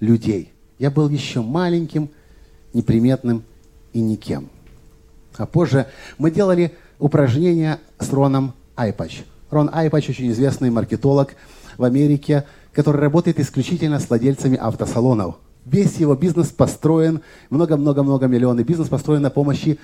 людей. 0.00 0.52
Я 0.78 0.90
был 0.90 1.08
еще 1.08 1.40
маленьким, 1.40 2.10
неприметным 2.72 3.42
и 3.92 4.00
никем. 4.00 4.48
А 5.36 5.46
позже 5.46 5.86
мы 6.18 6.30
делали 6.30 6.74
упражнения 6.98 7.80
с 7.98 8.12
Роном 8.12 8.52
Айпач. 8.76 9.22
Рон 9.50 9.70
Айпач 9.72 10.10
очень 10.10 10.30
известный 10.30 10.70
маркетолог 10.70 11.34
в 11.78 11.84
Америке, 11.84 12.44
который 12.72 13.00
работает 13.00 13.40
исключительно 13.40 13.98
с 13.98 14.08
владельцами 14.08 14.58
автосалонов. 14.58 15.36
Весь 15.70 15.96
его 15.96 16.14
бизнес 16.14 16.48
построен, 16.48 17.20
много-много-много 17.50 18.26
миллионный 18.26 18.64
бизнес 18.64 18.88
построен 18.88 19.22
на 19.22 19.30
помощи 19.30 19.78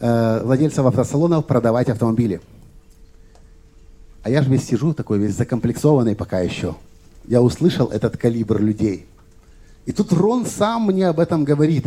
э, 0.00 0.40
владельцев 0.42 0.84
автосалонов 0.84 1.46
продавать 1.46 1.88
автомобили. 1.88 2.40
А 4.22 4.30
я 4.30 4.42
же 4.42 4.50
весь 4.50 4.64
сижу 4.64 4.94
такой 4.94 5.18
весь 5.18 5.34
закомплексованный 5.34 6.16
пока 6.16 6.40
еще. 6.40 6.74
Я 7.26 7.42
услышал 7.42 7.88
этот 7.88 8.16
калибр 8.16 8.60
людей– 8.60 9.06
и 9.88 9.92
тут 9.92 10.12
Рон 10.12 10.44
сам 10.44 10.84
мне 10.84 11.08
об 11.08 11.18
этом 11.18 11.44
говорит. 11.44 11.86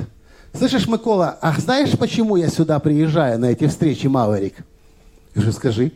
Слышишь, 0.58 0.88
Микола, 0.88 1.38
а 1.39 1.54
знаешь, 1.62 1.95
почему 1.99 2.36
я 2.36 2.49
сюда 2.49 2.80
приезжаю 2.80 3.38
на 3.38 3.52
эти 3.52 3.68
встречи, 3.68 4.08
Маверик? 4.08 4.56
Я 4.58 4.64
говорю, 5.36 5.52
скажи. 5.52 5.91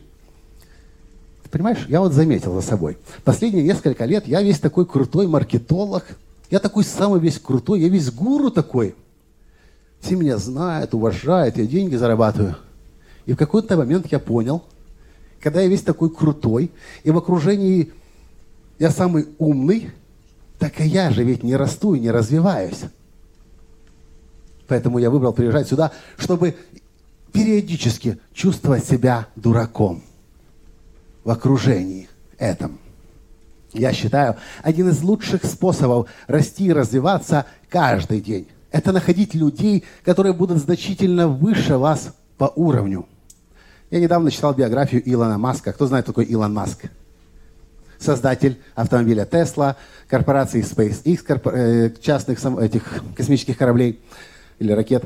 Ты 1.42 1.50
понимаешь, 1.50 1.84
я 1.88 1.98
вот 1.98 2.12
заметил 2.12 2.54
за 2.54 2.60
собой. 2.60 2.96
Последние 3.24 3.64
несколько 3.64 4.04
лет 4.04 4.28
я 4.28 4.40
весь 4.40 4.60
такой 4.60 4.86
крутой 4.86 5.26
маркетолог. 5.26 6.04
Я 6.50 6.60
такой 6.60 6.84
самый 6.84 7.20
весь 7.20 7.38
крутой, 7.38 7.80
я 7.80 7.88
весь 7.88 8.10
гуру 8.10 8.50
такой. 8.50 8.94
Все 10.00 10.14
меня 10.14 10.36
знают, 10.38 10.94
уважают, 10.94 11.56
я 11.56 11.66
деньги 11.66 11.96
зарабатываю. 11.96 12.56
И 13.24 13.32
в 13.32 13.36
какой-то 13.36 13.76
момент 13.76 14.06
я 14.12 14.18
понял, 14.18 14.62
когда 15.40 15.60
я 15.60 15.68
весь 15.68 15.82
такой 15.82 16.10
крутой, 16.10 16.70
и 17.02 17.10
в 17.10 17.18
окружении 17.18 17.92
я 18.78 18.90
самый 18.90 19.26
умный, 19.38 19.90
так 20.58 20.80
и 20.80 20.86
я 20.86 21.10
же 21.10 21.24
ведь 21.24 21.42
не 21.42 21.56
расту 21.56 21.94
и 21.94 22.00
не 22.00 22.10
развиваюсь. 22.10 22.84
Поэтому 24.68 24.98
я 24.98 25.10
выбрал 25.10 25.32
приезжать 25.32 25.68
сюда, 25.68 25.92
чтобы 26.16 26.56
периодически 27.32 28.18
чувствовать 28.32 28.84
себя 28.84 29.28
дураком 29.36 30.02
в 31.24 31.30
окружении 31.30 32.08
этом. 32.38 32.78
Я 33.78 33.92
считаю, 33.92 34.36
один 34.62 34.88
из 34.88 35.02
лучших 35.02 35.44
способов 35.44 36.08
расти 36.26 36.66
и 36.66 36.72
развиваться 36.72 37.46
каждый 37.68 38.20
день– 38.20 38.48
это 38.70 38.92
находить 38.92 39.34
людей, 39.34 39.84
которые 40.04 40.32
будут 40.32 40.58
значительно 40.58 41.28
выше 41.28 41.76
вас 41.78 42.14
по 42.36 42.52
уровню. 42.56 43.06
Я 43.90 44.00
недавно 44.00 44.30
читал 44.30 44.54
биографию 44.54 45.02
Илона 45.08 45.38
Маска. 45.38 45.72
Кто 45.72 45.86
знает, 45.86 46.06
такой 46.06 46.24
Илон 46.24 46.52
Маск? 46.52 46.86
создатель 47.98 48.60
автомобиля 48.74 49.24
Tesla, 49.24 49.74
корпорации 50.06 50.62
SpaceX. 50.62 51.40
Э, 51.50 51.90
частных 51.98 52.44
этих 52.60 52.82
космических 53.16 53.56
кораблей 53.56 54.00
или 54.58 54.72
ракет. 54.72 55.04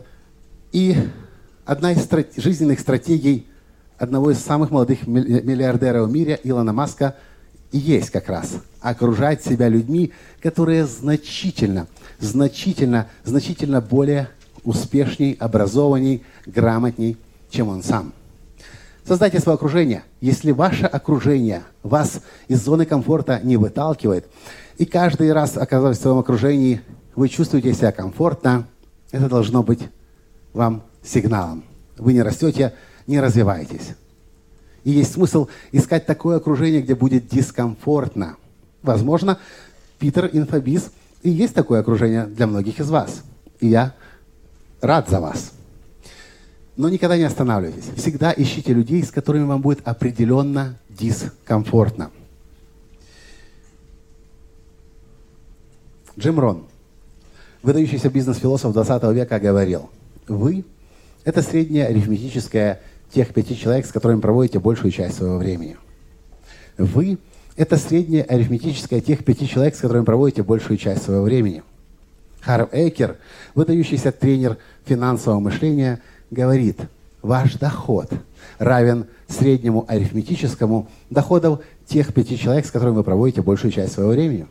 И 0.72 0.96
одна 1.64 1.92
из 1.92 2.08
жизненных 2.36 2.80
стратегий 2.80 3.46
одного 3.96 4.32
из 4.32 4.38
самых 4.38 4.70
молодых 4.70 5.06
миллиардеров 5.06 6.08
в 6.08 6.12
мире, 6.12 6.40
Илона 6.42 6.72
Маска, 6.72 7.14
и 7.72 7.78
есть 7.78 8.10
как 8.10 8.28
раз 8.28 8.56
окружать 8.80 9.44
себя 9.44 9.68
людьми, 9.68 10.12
которые 10.40 10.86
значительно, 10.86 11.86
значительно, 12.18 13.08
значительно 13.24 13.80
более 13.80 14.28
успешней, 14.64 15.36
образованней, 15.38 16.22
грамотней, 16.46 17.16
чем 17.50 17.68
он 17.68 17.82
сам. 17.82 18.12
Создайте 19.06 19.40
свое 19.40 19.56
окружение. 19.56 20.02
Если 20.20 20.50
ваше 20.50 20.86
окружение 20.86 21.62
вас 21.82 22.20
из 22.48 22.62
зоны 22.62 22.86
комфорта 22.86 23.40
не 23.42 23.56
выталкивает, 23.56 24.26
и 24.78 24.84
каждый 24.84 25.32
раз, 25.32 25.56
оказываясь 25.56 25.98
в 25.98 26.02
своем 26.02 26.18
окружении, 26.18 26.80
вы 27.16 27.28
чувствуете 27.28 27.72
себя 27.72 27.92
комфортно, 27.92 28.66
это 29.10 29.28
должно 29.28 29.62
быть 29.62 29.88
вам 30.52 30.82
сигналом. 31.02 31.64
Вы 31.98 32.12
не 32.12 32.22
растете, 32.22 32.74
не 33.06 33.20
развиваетесь. 33.20 33.94
И 34.84 34.90
есть 34.90 35.12
смысл 35.12 35.48
искать 35.72 36.06
такое 36.06 36.36
окружение, 36.36 36.80
где 36.80 36.94
будет 36.94 37.28
дискомфортно. 37.28 38.36
Возможно, 38.82 39.38
Питер 39.98 40.30
Инфобиз 40.32 40.90
и 41.22 41.30
есть 41.30 41.54
такое 41.54 41.80
окружение 41.80 42.26
для 42.26 42.46
многих 42.46 42.80
из 42.80 42.90
вас. 42.90 43.22
И 43.60 43.68
я 43.68 43.94
рад 44.80 45.08
за 45.10 45.20
вас. 45.20 45.52
Но 46.76 46.88
никогда 46.88 47.16
не 47.16 47.24
останавливайтесь. 47.24 47.90
Всегда 47.96 48.32
ищите 48.34 48.72
людей, 48.72 49.02
с 49.02 49.10
которыми 49.10 49.44
вам 49.44 49.60
будет 49.60 49.86
определенно 49.86 50.78
дискомфортно. 50.88 52.10
Джим 56.18 56.40
Рон, 56.40 56.64
выдающийся 57.62 58.08
бизнес-философ 58.08 58.72
20 58.72 59.02
века, 59.14 59.38
говорил, 59.38 59.90
вы– 60.26 60.64
это 61.24 61.42
средняя 61.42 61.88
арифметическая 61.88 62.80
тех 63.12 63.32
пяти 63.32 63.56
человек, 63.56 63.86
с 63.86 63.92
которыми 63.92 64.20
проводите 64.20 64.58
большую 64.58 64.90
часть 64.90 65.16
своего 65.16 65.38
времени. 65.38 65.76
Вы– 66.78 67.18
это 67.56 67.76
среднее 67.76 68.22
арифметическое 68.24 69.00
тех 69.00 69.24
пяти 69.24 69.48
человек, 69.48 69.74
с 69.74 69.80
которыми 69.80 70.04
проводите 70.04 70.42
большую 70.42 70.76
часть 70.76 71.02
своего 71.02 71.24
времени. 71.24 71.62
Харв 72.40 72.72
Эйкер, 72.72 73.18
выдающийся 73.54 74.12
тренер 74.12 74.56
финансового 74.86 75.40
мышления, 75.40 76.00
говорит, 76.30 76.78
ваш 77.20 77.54
доход 77.54 78.10
равен 78.58 79.06
среднему 79.28 79.84
арифметическому 79.86 80.88
доходу 81.10 81.62
тех 81.86 82.14
пяти 82.14 82.38
человек, 82.38 82.64
с 82.64 82.70
которыми 82.70 82.96
вы 82.96 83.04
проводите 83.04 83.42
большую 83.42 83.72
часть 83.72 83.92
своего 83.92 84.12
времени. 84.12 84.46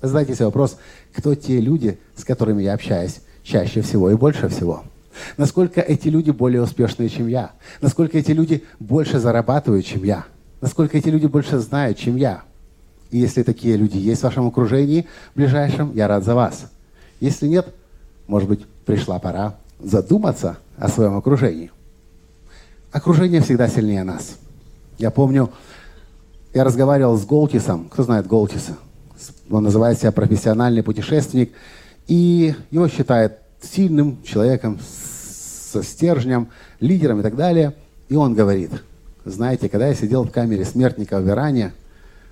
Задайте 0.00 0.34
себе 0.34 0.46
вопрос, 0.46 0.78
кто 1.14 1.34
те 1.34 1.60
люди, 1.60 1.98
с 2.16 2.24
которыми 2.24 2.62
я 2.62 2.74
общаюсь 2.74 3.20
чаще 3.42 3.82
всего 3.82 4.10
и 4.10 4.14
больше 4.14 4.48
всего– 4.48 4.84
Насколько 5.36 5.80
эти 5.80 6.08
люди 6.08 6.30
более 6.30 6.62
успешные, 6.62 7.08
чем 7.08 7.28
я. 7.28 7.52
Насколько 7.80 8.18
эти 8.18 8.32
люди 8.32 8.64
больше 8.78 9.18
зарабатывают, 9.18 9.86
чем 9.86 10.04
я. 10.04 10.24
Насколько 10.60 10.98
эти 10.98 11.08
люди 11.08 11.26
больше 11.26 11.58
знают, 11.58 11.98
чем 11.98 12.16
я. 12.16 12.42
И 13.10 13.18
если 13.18 13.42
такие 13.42 13.76
люди 13.76 13.98
есть 13.98 14.20
в 14.20 14.24
вашем 14.24 14.46
окружении 14.46 15.06
ближайшем, 15.34 15.92
я 15.94 16.08
рад 16.08 16.24
за 16.24 16.34
вас. 16.34 16.66
Если 17.20 17.46
нет, 17.46 17.72
может 18.26 18.48
быть, 18.48 18.66
пришла 18.84 19.18
пора 19.18 19.56
задуматься 19.80 20.58
о 20.76 20.88
своем 20.88 21.16
окружении. 21.16 21.70
Окружение 22.92 23.40
всегда 23.40 23.68
сильнее 23.68 24.04
нас. 24.04 24.36
Я 24.98 25.10
помню, 25.10 25.50
я 26.54 26.64
разговаривал 26.64 27.16
с 27.16 27.26
Голтисом. 27.26 27.88
Кто 27.90 28.02
знает 28.02 28.26
Голтиса? 28.26 28.76
Он 29.50 29.64
называет 29.64 29.98
себя 29.98 30.12
профессиональный 30.12 30.82
путешественник. 30.82 31.52
И 32.06 32.54
его 32.70 32.88
считают 32.88 33.34
сильным 33.60 34.22
человеком, 34.22 34.78
со 34.80 35.82
стержнем, 35.82 36.48
лидером 36.80 37.20
и 37.20 37.22
так 37.22 37.36
далее. 37.36 37.74
И 38.08 38.16
он 38.16 38.34
говорит, 38.34 38.70
знаете, 39.24 39.68
когда 39.68 39.88
я 39.88 39.94
сидел 39.94 40.24
в 40.24 40.30
камере 40.30 40.64
смертника 40.64 41.20
в 41.20 41.28
Иране, 41.28 41.72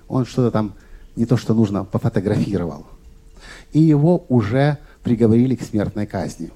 он 0.07 0.25
что-то 0.25 0.51
там 0.51 0.73
не 1.15 1.25
то, 1.25 1.37
что 1.37 1.53
нужно, 1.53 1.83
пофотографировал. 1.83 2.85
И 3.73 3.81
его 3.81 4.25
уже 4.29 4.77
приговорили 5.03 5.55
к 5.55 5.61
смертной 5.61 6.05
казни. 6.05 6.51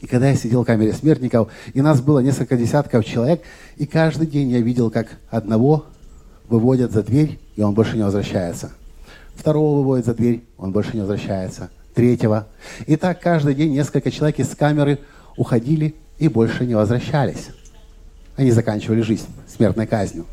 И 0.00 0.06
когда 0.06 0.30
я 0.30 0.36
сидел 0.36 0.62
в 0.62 0.66
камере 0.66 0.92
смертников, 0.92 1.48
и 1.74 1.82
нас 1.82 2.00
было 2.00 2.20
несколько 2.20 2.56
десятков 2.56 3.04
человек, 3.04 3.42
и 3.76 3.86
каждый 3.86 4.26
день 4.26 4.48
я 4.48 4.60
видел, 4.60 4.90
как 4.90 5.08
одного 5.28 5.84
выводят 6.48 6.92
за 6.92 7.02
дверь, 7.02 7.38
и 7.56 7.62
он 7.62 7.74
больше 7.74 7.96
не 7.96 8.02
возвращается. 8.02 8.70
Второго 9.34 9.78
выводят 9.78 10.06
за 10.06 10.14
дверь, 10.14 10.42
он 10.56 10.72
больше 10.72 10.94
не 10.94 11.00
возвращается. 11.00 11.70
Третьего. 11.94 12.46
И 12.86 12.96
так 12.96 13.20
каждый 13.20 13.54
день 13.54 13.72
несколько 13.72 14.10
человек 14.10 14.38
из 14.38 14.54
камеры 14.54 14.98
уходили 15.36 15.94
и 16.18 16.28
больше 16.28 16.66
не 16.66 16.74
возвращались. 16.74 17.48
Они 18.36 18.50
заканчивали 18.50 19.00
жизнь 19.02 19.26
смертной 19.48 19.86
казнью. 19.86 20.26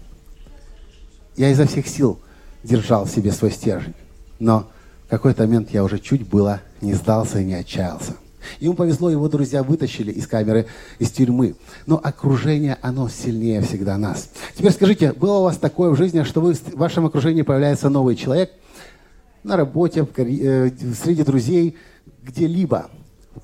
Я 1.35 1.49
изо 1.49 1.65
всех 1.67 1.87
сил 1.87 2.19
держал 2.63 3.05
в 3.05 3.09
себе 3.09 3.31
свой 3.31 3.51
стержень. 3.51 3.93
Но 4.39 4.69
в 5.07 5.09
какой-то 5.09 5.43
момент 5.43 5.71
я 5.71 5.83
уже 5.83 5.99
чуть 5.99 6.27
было 6.27 6.61
не 6.81 6.93
сдался 6.93 7.39
и 7.39 7.45
не 7.45 7.55
отчаялся. 7.55 8.13
Ему 8.59 8.75
повезло, 8.75 9.09
его 9.09 9.27
друзья 9.27 9.63
вытащили 9.63 10.11
из 10.11 10.27
камеры, 10.27 10.67
из 10.99 11.11
тюрьмы. 11.11 11.55
Но 11.85 11.99
окружение, 12.01 12.77
оно 12.81 13.09
сильнее 13.09 13.61
всегда 13.61 13.97
нас. 13.97 14.29
Теперь 14.55 14.71
скажите, 14.71 15.13
было 15.13 15.39
у 15.39 15.43
вас 15.43 15.57
такое 15.57 15.89
в 15.89 15.97
жизни, 15.97 16.23
что 16.23 16.41
вы, 16.41 16.53
в 16.53 16.75
вашем 16.75 17.05
окружении 17.05 17.41
появляется 17.41 17.89
новый 17.89 18.15
человек 18.15 18.51
на 19.47 19.57
работе, 19.57 20.03
в 20.03 20.07
карь... 20.07 20.31
э, 20.39 20.71
среди 21.01 21.23
друзей, 21.23 21.77
где-либо, 22.23 22.89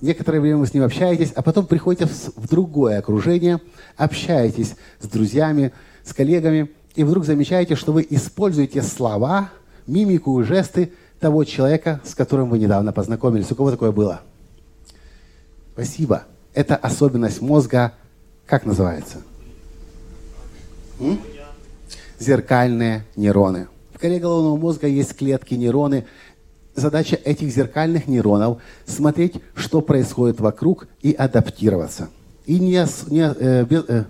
некоторое 0.02 0.40
время 0.40 0.58
вы 0.58 0.68
с 0.68 0.74
ним 0.74 0.84
общаетесь, 0.84 1.32
а 1.36 1.42
потом 1.42 1.66
приходите 1.66 2.06
в 2.06 2.48
другое 2.48 3.00
окружение, 3.00 3.60
общаетесь 3.96 4.76
с 5.00 5.08
друзьями, 5.08 5.72
с 6.04 6.14
коллегами, 6.14 6.70
и 6.96 7.04
вдруг 7.04 7.26
замечаете, 7.26 7.76
что 7.76 7.92
вы 7.92 8.06
используете 8.10 8.82
слова, 8.82 9.50
мимику 9.88 10.40
и 10.40 10.44
жесты 10.44 10.92
того 11.20 11.44
человека, 11.44 12.02
с 12.04 12.14
которым 12.14 12.50
вы 12.50 12.60
недавно 12.60 12.92
познакомились. 12.92 13.52
У 13.52 13.56
кого 13.56 13.72
такое 13.72 13.92
было? 13.92 14.22
Спасибо. 15.74 16.26
Это 16.54 16.76
особенность 16.76 17.42
мозга, 17.42 17.94
как 18.46 18.66
называется? 18.66 19.18
М? 21.00 21.20
Зеркальные 22.20 23.06
нейроны. 23.16 23.68
Коре 24.04 24.20
головного 24.20 24.58
мозга 24.58 24.86
есть 24.86 25.16
клетки, 25.16 25.54
нейроны, 25.54 26.06
задача 26.76 27.16
этих 27.16 27.50
зеркальных 27.54 28.06
нейронов 28.06 28.58
смотреть, 28.86 29.36
что 29.56 29.80
происходит 29.80 30.42
вокруг 30.42 30.90
и 31.02 31.14
адаптироваться. 31.14 32.10
И 32.46 32.60
не, 32.60 32.86
не, 33.10 33.22
э, 33.22 33.66
э, 33.70 34.04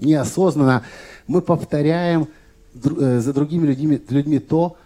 неосознанно 0.00 0.82
мы 1.26 1.42
повторяем 1.42 2.28
э, 2.72 3.20
за 3.20 3.34
другими 3.34 3.66
людьми, 3.66 4.00
людьми 4.08 4.38
то, 4.38 4.78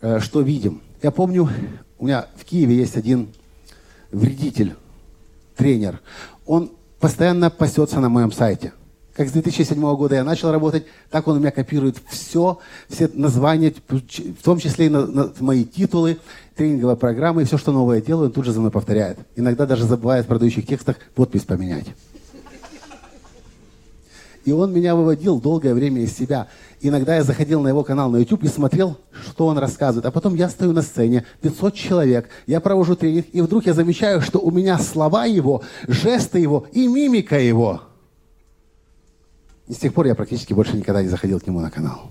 э, 0.00 0.18
что 0.20 0.40
видим. 0.40 0.80
Я 1.02 1.10
помню, 1.10 1.50
у 1.98 2.06
меня 2.06 2.24
в 2.36 2.46
Киеве 2.46 2.76
есть 2.76 2.96
один 2.96 3.28
вредитель, 4.12 4.76
тренер. 5.56 6.00
Он 6.46 6.72
постоянно 7.00 7.50
пасется 7.50 8.00
на 8.00 8.08
моем 8.08 8.32
сайте. 8.32 8.72
Как 9.14 9.28
с 9.28 9.32
2007 9.32 9.80
года 9.96 10.14
я 10.14 10.24
начал 10.24 10.52
работать, 10.52 10.84
так 11.10 11.26
он 11.26 11.36
у 11.36 11.40
меня 11.40 11.50
копирует 11.50 11.96
все, 12.08 12.58
все 12.88 13.10
названия, 13.12 13.74
в 13.88 14.42
том 14.42 14.58
числе 14.58 14.86
и 14.86 14.88
на, 14.88 15.06
на 15.06 15.32
мои 15.40 15.64
титулы, 15.64 16.18
тренинговая 16.54 16.96
программа, 16.96 17.42
и 17.42 17.44
все, 17.44 17.58
что 17.58 17.72
новое 17.72 18.00
делаю, 18.00 18.26
он 18.26 18.32
тут 18.32 18.44
же 18.44 18.52
за 18.52 18.60
мной 18.60 18.70
повторяет. 18.70 19.18
Иногда 19.34 19.66
даже 19.66 19.84
забывает 19.84 20.26
в 20.26 20.28
продающих 20.28 20.66
текстах 20.66 20.96
подпись 21.14 21.42
поменять. 21.42 21.86
И 24.44 24.52
он 24.52 24.72
меня 24.72 24.94
выводил 24.94 25.40
долгое 25.40 25.74
время 25.74 26.00
из 26.02 26.16
себя. 26.16 26.48
Иногда 26.80 27.16
я 27.16 27.24
заходил 27.24 27.60
на 27.60 27.68
его 27.68 27.84
канал 27.84 28.10
на 28.10 28.16
YouTube 28.16 28.44
и 28.44 28.48
смотрел, 28.48 28.96
что 29.12 29.46
он 29.46 29.58
рассказывает. 29.58 30.06
А 30.06 30.10
потом 30.10 30.34
я 30.34 30.48
стою 30.48 30.72
на 30.72 30.82
сцене, 30.82 31.26
500 31.42 31.74
человек, 31.74 32.28
я 32.46 32.60
провожу 32.60 32.96
тренинг, 32.96 33.26
и 33.32 33.42
вдруг 33.42 33.66
я 33.66 33.74
замечаю, 33.74 34.22
что 34.22 34.38
у 34.38 34.50
меня 34.50 34.78
слова 34.78 35.26
его, 35.26 35.62
жесты 35.88 36.38
его 36.38 36.66
и 36.72 36.86
мимика 36.86 37.38
его– 37.38 37.82
и 39.70 39.72
с 39.72 39.76
тех 39.76 39.94
пор 39.94 40.06
я 40.06 40.16
практически 40.16 40.52
больше 40.52 40.76
никогда 40.76 41.00
не 41.00 41.08
заходил 41.08 41.38
к 41.38 41.46
нему 41.46 41.60
на 41.60 41.70
канал. 41.70 42.10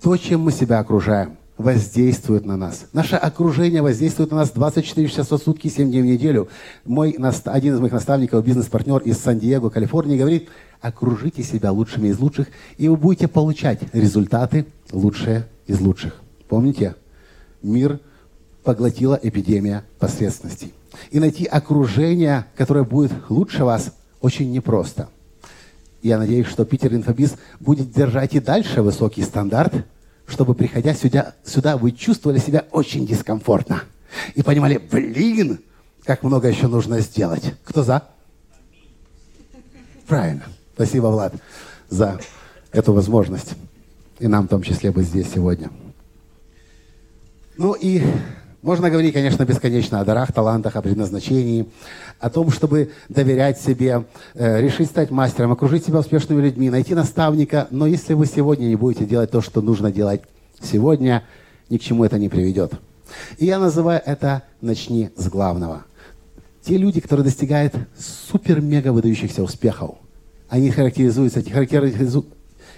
То, 0.00 0.16
чем 0.16 0.40
мы 0.40 0.50
себя 0.50 0.78
окружаем, 0.78 1.36
воздействует 1.58 2.46
на 2.46 2.56
нас. 2.56 2.86
Наше 2.94 3.16
окружение 3.16 3.82
воздействует 3.82 4.30
на 4.30 4.38
нас 4.38 4.52
24 4.52 5.06
часа 5.08 5.36
в 5.36 5.42
сутки, 5.42 5.68
7 5.68 5.90
дней 5.90 6.00
в 6.00 6.06
неделю. 6.06 6.48
Мой, 6.86 7.10
один 7.44 7.74
из 7.74 7.80
моих 7.80 7.92
наставников, 7.92 8.42
бизнес-партнер 8.42 9.02
из 9.02 9.18
Сан-Диего, 9.18 9.68
Калифорнии, 9.68 10.16
говорит, 10.16 10.48
окружите 10.80 11.42
себя 11.42 11.72
лучшими 11.72 12.08
из 12.08 12.18
лучших, 12.18 12.48
и 12.78 12.88
вы 12.88 12.96
будете 12.96 13.28
получать 13.28 13.80
результаты 13.92 14.64
лучшие 14.92 15.46
из 15.66 15.78
лучших. 15.80 16.22
Помните? 16.48 16.94
Мир 17.62 18.00
поглотила 18.64 19.20
эпидемия 19.22 19.84
посредственностей. 19.98 20.72
И 21.10 21.20
найти 21.20 21.44
окружение, 21.44 22.46
которое 22.56 22.84
будет 22.84 23.12
лучше 23.28 23.64
вас, 23.64 23.94
очень 24.22 24.50
непросто– 24.50 25.10
я 26.06 26.18
надеюсь, 26.18 26.46
что 26.46 26.64
Питер 26.64 26.94
Инфобиз 26.94 27.34
будет 27.60 27.90
держать 27.90 28.34
и 28.34 28.40
дальше 28.40 28.82
высокий 28.82 29.22
стандарт, 29.22 29.74
чтобы, 30.26 30.54
приходя 30.54 30.94
сюда, 30.94 31.34
сюда, 31.44 31.76
вы 31.76 31.92
чувствовали 31.92 32.38
себя 32.38 32.64
очень 32.70 33.06
дискомфортно. 33.06 33.82
И 34.34 34.42
понимали, 34.42 34.78
блин, 34.78 35.60
как 36.04 36.22
много 36.22 36.48
еще 36.48 36.68
нужно 36.68 37.00
сделать. 37.00 37.54
Кто 37.64 37.82
за? 37.82 38.02
Правильно. 40.06 40.44
Спасибо, 40.74 41.06
Влад, 41.06 41.34
за 41.88 42.20
эту 42.72 42.92
возможность. 42.92 43.54
И 44.18 44.28
нам 44.28 44.46
в 44.46 44.48
том 44.48 44.62
числе 44.62 44.90
быть 44.92 45.06
здесь 45.06 45.32
сегодня. 45.32 45.70
Ну 47.56 47.74
и 47.74 48.02
можно 48.66 48.90
говорить, 48.90 49.14
конечно, 49.14 49.44
бесконечно 49.44 50.00
о 50.00 50.04
дарах, 50.04 50.32
талантах, 50.32 50.74
о 50.74 50.82
предназначении, 50.82 51.68
о 52.18 52.30
том, 52.30 52.50
чтобы 52.50 52.90
доверять 53.08 53.60
себе, 53.60 54.06
э, 54.34 54.60
решить 54.60 54.88
стать 54.88 55.12
мастером, 55.12 55.52
окружить 55.52 55.86
себя 55.86 56.00
успешными 56.00 56.42
людьми, 56.42 56.68
найти 56.68 56.92
наставника. 56.96 57.68
Но 57.70 57.86
если 57.86 58.14
вы 58.14 58.26
сегодня 58.26 58.64
не 58.64 58.74
будете 58.74 59.04
делать 59.04 59.30
то, 59.30 59.40
что 59.40 59.60
нужно 59.60 59.92
делать 59.92 60.22
сегодня, 60.60 61.22
ни 61.68 61.78
к 61.78 61.80
чему 61.80 62.04
это 62.04 62.18
не 62.18 62.28
приведет. 62.28 62.72
И 63.38 63.46
я 63.46 63.60
называю 63.60 64.02
это 64.04 64.42
«начни 64.60 65.10
с 65.16 65.28
главного». 65.28 65.84
Те 66.60 66.76
люди, 66.76 67.00
которые 67.00 67.22
достигают 67.22 67.72
супер-мега 67.96 68.92
выдающихся 68.92 69.44
успехов, 69.44 69.94
они 70.48 70.72
характеризуются, 70.72 71.40
характеризуют, 71.40 72.26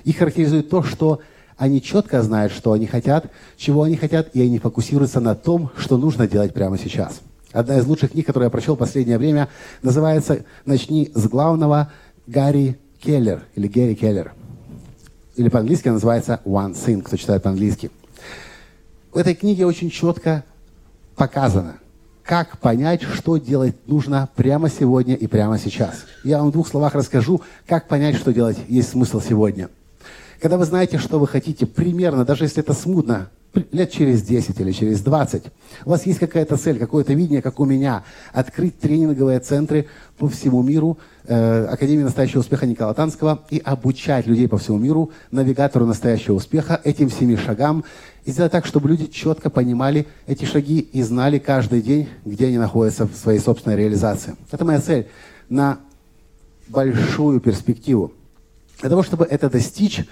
их 0.05 0.18
характеризует 0.18 0.68
то, 0.68 0.82
что 0.82 1.22
они 1.59 1.82
четко 1.82 2.22
знают, 2.22 2.52
что 2.52 2.72
они 2.72 2.86
хотят, 2.86 3.26
чего 3.56 3.82
они 3.82 3.96
хотят, 3.96 4.30
и 4.32 4.40
они 4.40 4.59
фокусируются 4.59 5.20
на 5.20 5.34
том, 5.34 5.70
что 5.76 5.98
нужно 5.98 6.28
делать 6.28 6.54
прямо 6.54 6.78
сейчас. 6.78 7.20
Одна 7.52 7.78
из 7.78 7.86
лучших 7.86 8.12
книг, 8.12 8.26
которую 8.26 8.46
я 8.46 8.50
прочел 8.50 8.76
в 8.76 8.78
последнее 8.78 9.18
время, 9.18 9.48
называется 9.82 10.44
«Начни 10.64 11.11
с 11.14 11.26
главного» 11.28 11.90
Гарри 12.28 12.78
Келлер 13.00 13.42
или 13.56 13.66
Гэри 13.66 13.96
Келлер. 13.96 14.32
Или 15.34 15.48
по-английски 15.48 15.88
называется 15.88 16.40
«One 16.44 16.74
Thing», 16.74 17.02
кто 17.02 17.16
читает 17.16 17.42
по-английски. 17.42 17.90
В 19.12 19.16
этой 19.16 19.34
книге 19.34 19.66
очень 19.66 19.90
четко 19.90 20.44
показано, 21.16 21.78
как 22.22 22.59
понять, 22.59 23.02
что 23.02 23.36
делать 23.36 23.74
нужно 23.86 24.28
прямо 24.36 24.68
сегодня 24.68 25.16
и 25.16 25.26
прямо 25.26 25.59
сейчас. 25.59 26.04
Я 26.22 26.38
вам 26.38 26.50
в 26.50 26.52
двух 26.52 26.68
словах 26.68 26.94
расскажу, 26.94 27.40
как 27.66 27.88
понять, 27.88 28.14
что 28.14 28.32
делать 28.32 28.59
есть 28.68 28.90
смысл 28.90 29.20
сегодня. 29.20 29.70
Когда 30.41 30.57
вы 30.57 30.64
знаете, 30.64 30.99
что 30.99 31.18
вы 31.18 31.26
хотите, 31.26 31.66
примерно, 31.66 32.24
даже 32.24 32.45
если 32.45 32.62
это 32.62 32.72
смутно, 32.72 33.28
лет 33.72 33.91
через 33.91 34.22
10 34.22 34.61
или 34.61 34.70
через 34.70 35.01
20, 35.01 35.45
у 35.84 35.91
вас 35.91 36.07
есть 36.07 36.20
какая-то 36.20 36.57
цель, 36.57 36.78
какое-то 36.78 37.12
видение, 37.14 37.43
как 37.43 37.59
у 37.59 37.64
меня, 37.64 38.05
открыть 38.32 38.78
тренинговые 38.78 39.41
центры 39.41 39.86
по 40.16 40.28
всему 40.28 40.62
миру, 40.62 40.99
э, 41.24 41.64
Академии 41.64 42.05
настоящего 42.05 42.41
успеха 42.41 42.66
Никола 42.66 42.95
Танского 42.95 43.43
и 43.51 43.59
обучать 43.59 44.26
людей 44.26 44.47
по 44.49 44.59
всему 44.59 44.78
миру 44.78 45.11
навигатору 45.32 45.86
настоящего 45.86 46.34
успеха 46.34 46.80
этим 46.84 47.11
семи 47.11 47.36
шагам 47.36 47.84
и 48.24 48.30
сделать 48.30 48.53
так, 48.53 48.66
чтобы 48.66 48.89
люди 48.89 49.07
четко 49.07 49.51
понимали 49.51 50.07
эти 50.26 50.45
шаги 50.45 50.78
и 50.78 51.03
знали 51.03 51.39
каждый 51.39 51.82
день, 51.82 52.09
где 52.24 52.47
они 52.47 52.59
находятся 52.59 53.07
в 53.09 53.16
своей 53.16 53.41
собственной 53.41 53.76
реализации. 53.76 54.36
Это 54.53 54.64
моя 54.64 54.80
цель 54.80 55.09
на 55.49 55.78
большую 56.68 57.41
перспективу. 57.41 58.12
Для 58.81 58.91
того, 58.91 59.03
чтобы 59.03 59.24
это 59.24 59.51
достичь, 59.51 60.05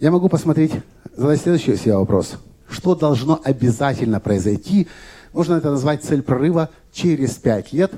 я 0.00 0.10
могу 0.10 0.28
посмотреть, 0.28 0.72
задать 1.16 1.40
следующий 1.40 1.76
себе 1.76 1.96
вопрос– 1.96 2.36
что 2.72 2.94
должно 2.94 3.40
обязательно 3.44 4.18
произойти. 4.18 4.88
Можно 5.32 5.54
это 5.54 5.70
назвать 5.70 6.02
цель 6.02 6.22
прорыва 6.22 6.70
через 6.92 7.34
пять 7.34 7.72
лет, 7.72 7.92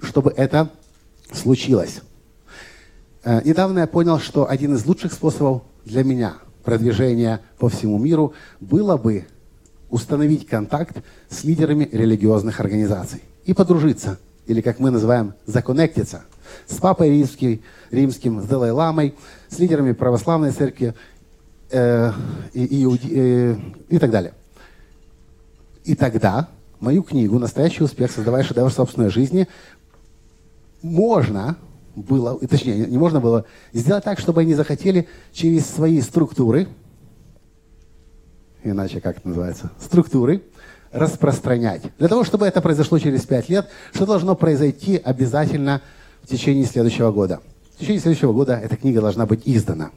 чтобы 0.00 0.32
это 0.36 0.70
случилось. 1.32 2.00
Э, 3.24 3.42
недавно 3.44 3.80
я 3.80 3.86
понял, 3.86 4.18
что 4.18 4.48
один 4.48 4.74
из 4.74 4.86
лучших 4.86 5.12
способов 5.12 5.62
для 5.84 6.04
меня 6.04 6.34
продвижения 6.64 7.40
по 7.58 7.68
всему 7.68 7.98
миру 7.98 8.32
было 8.60 8.96
бы 8.96 9.26
установить 9.90 10.46
контакт 10.46 10.98
с 11.28 11.44
лидерами 11.44 11.88
религиозных 11.90 12.60
организаций 12.60 13.22
и 13.44 13.52
подружиться, 13.52 14.18
или 14.46 14.60
как 14.60 14.78
мы 14.78 14.90
называем, 14.90 15.34
законнектиться 15.46 16.22
с 16.66 16.76
папой 16.76 17.10
римским, 17.10 17.60
римским 17.90 18.40
с 18.40 18.44
Далай-ламой, 18.44 19.14
с 19.50 19.58
лидерами 19.58 19.92
православной 19.92 20.52
церкви 20.52 20.94
э, 21.70 22.12
и, 22.52 22.64
и, 22.64 23.18
э, 23.18 23.56
и 23.88 23.98
так 23.98 24.10
далее. 24.10 24.32
И 25.84 25.94
тогда 25.94 26.48
мою 26.78 27.02
книгу 27.02 27.38
«Настоящий 27.38 27.82
успех. 27.82 28.10
Создавая 28.10 28.42
шедевр 28.42 28.72
собственной 28.72 29.10
жизни» 29.10 29.48
можно 30.82 31.56
было, 31.94 32.38
точнее, 32.46 32.86
не 32.86 32.96
можно 32.96 33.20
было 33.20 33.44
сделать 33.72 34.04
так, 34.04 34.18
чтобы 34.18 34.40
они 34.42 34.54
захотели 34.54 35.08
через 35.32 35.66
свои 35.66 36.00
структуры, 36.00 36.68
иначе 38.62 39.00
как 39.00 39.18
это 39.18 39.28
называется, 39.28 39.70
структуры, 39.78 40.42
распространять. 40.92 41.82
Для 41.98 42.08
того, 42.08 42.24
чтобы 42.24 42.46
это 42.46 42.60
произошло 42.62 42.98
через 42.98 43.22
пять 43.26 43.48
лет, 43.48 43.68
что 43.92 44.06
должно 44.06 44.34
произойти 44.34 44.96
обязательно 44.96 45.82
в 46.22 46.28
течение 46.28 46.64
следующего 46.64 47.12
года? 47.12 47.40
В 47.80 47.82
течение 47.82 48.02
следующего 48.02 48.34
года 48.34 48.60
эта 48.62 48.76
книга 48.76 49.00
должна 49.00 49.24
быть 49.24 49.40
издана. 49.46 49.90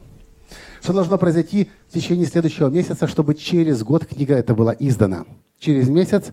Что 0.80 0.94
должно 0.94 1.18
произойти 1.18 1.68
в 1.90 1.92
течение 1.92 2.24
следующего 2.24 2.70
месяца, 2.70 3.06
чтобы 3.06 3.34
через 3.34 3.82
год 3.82 4.06
книга 4.06 4.34
эта 4.34 4.54
была 4.54 4.74
издана? 4.78 5.26
Через 5.58 5.90
месяц 5.90 6.32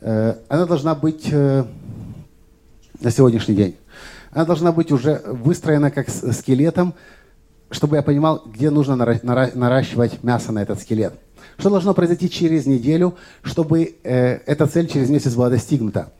э, 0.00 0.34
она 0.48 0.66
должна 0.66 0.96
быть 0.96 1.28
э, 1.30 1.64
на 3.00 3.10
сегодняшний 3.12 3.54
день. 3.54 3.76
Она 4.32 4.44
должна 4.44 4.72
быть 4.72 4.90
уже 4.90 5.22
выстроена 5.24 5.92
как 5.92 6.10
скелетом, 6.10 6.94
чтобы 7.70 7.94
я 7.94 8.02
понимал, 8.02 8.42
где 8.44 8.70
нужно 8.70 8.96
наращивать 8.96 10.24
мясо 10.24 10.50
на 10.50 10.62
этот 10.62 10.80
скелет. 10.80 11.14
Что 11.58 11.70
должно 11.70 11.94
произойти 11.94 12.28
через 12.28 12.66
неделю, 12.66 13.14
чтобы 13.42 13.94
э, 14.02 14.38
эта 14.46 14.66
цель 14.66 14.88
через 14.88 15.10
месяц 15.10 15.32
была 15.36 15.48
достигнута? 15.48 16.12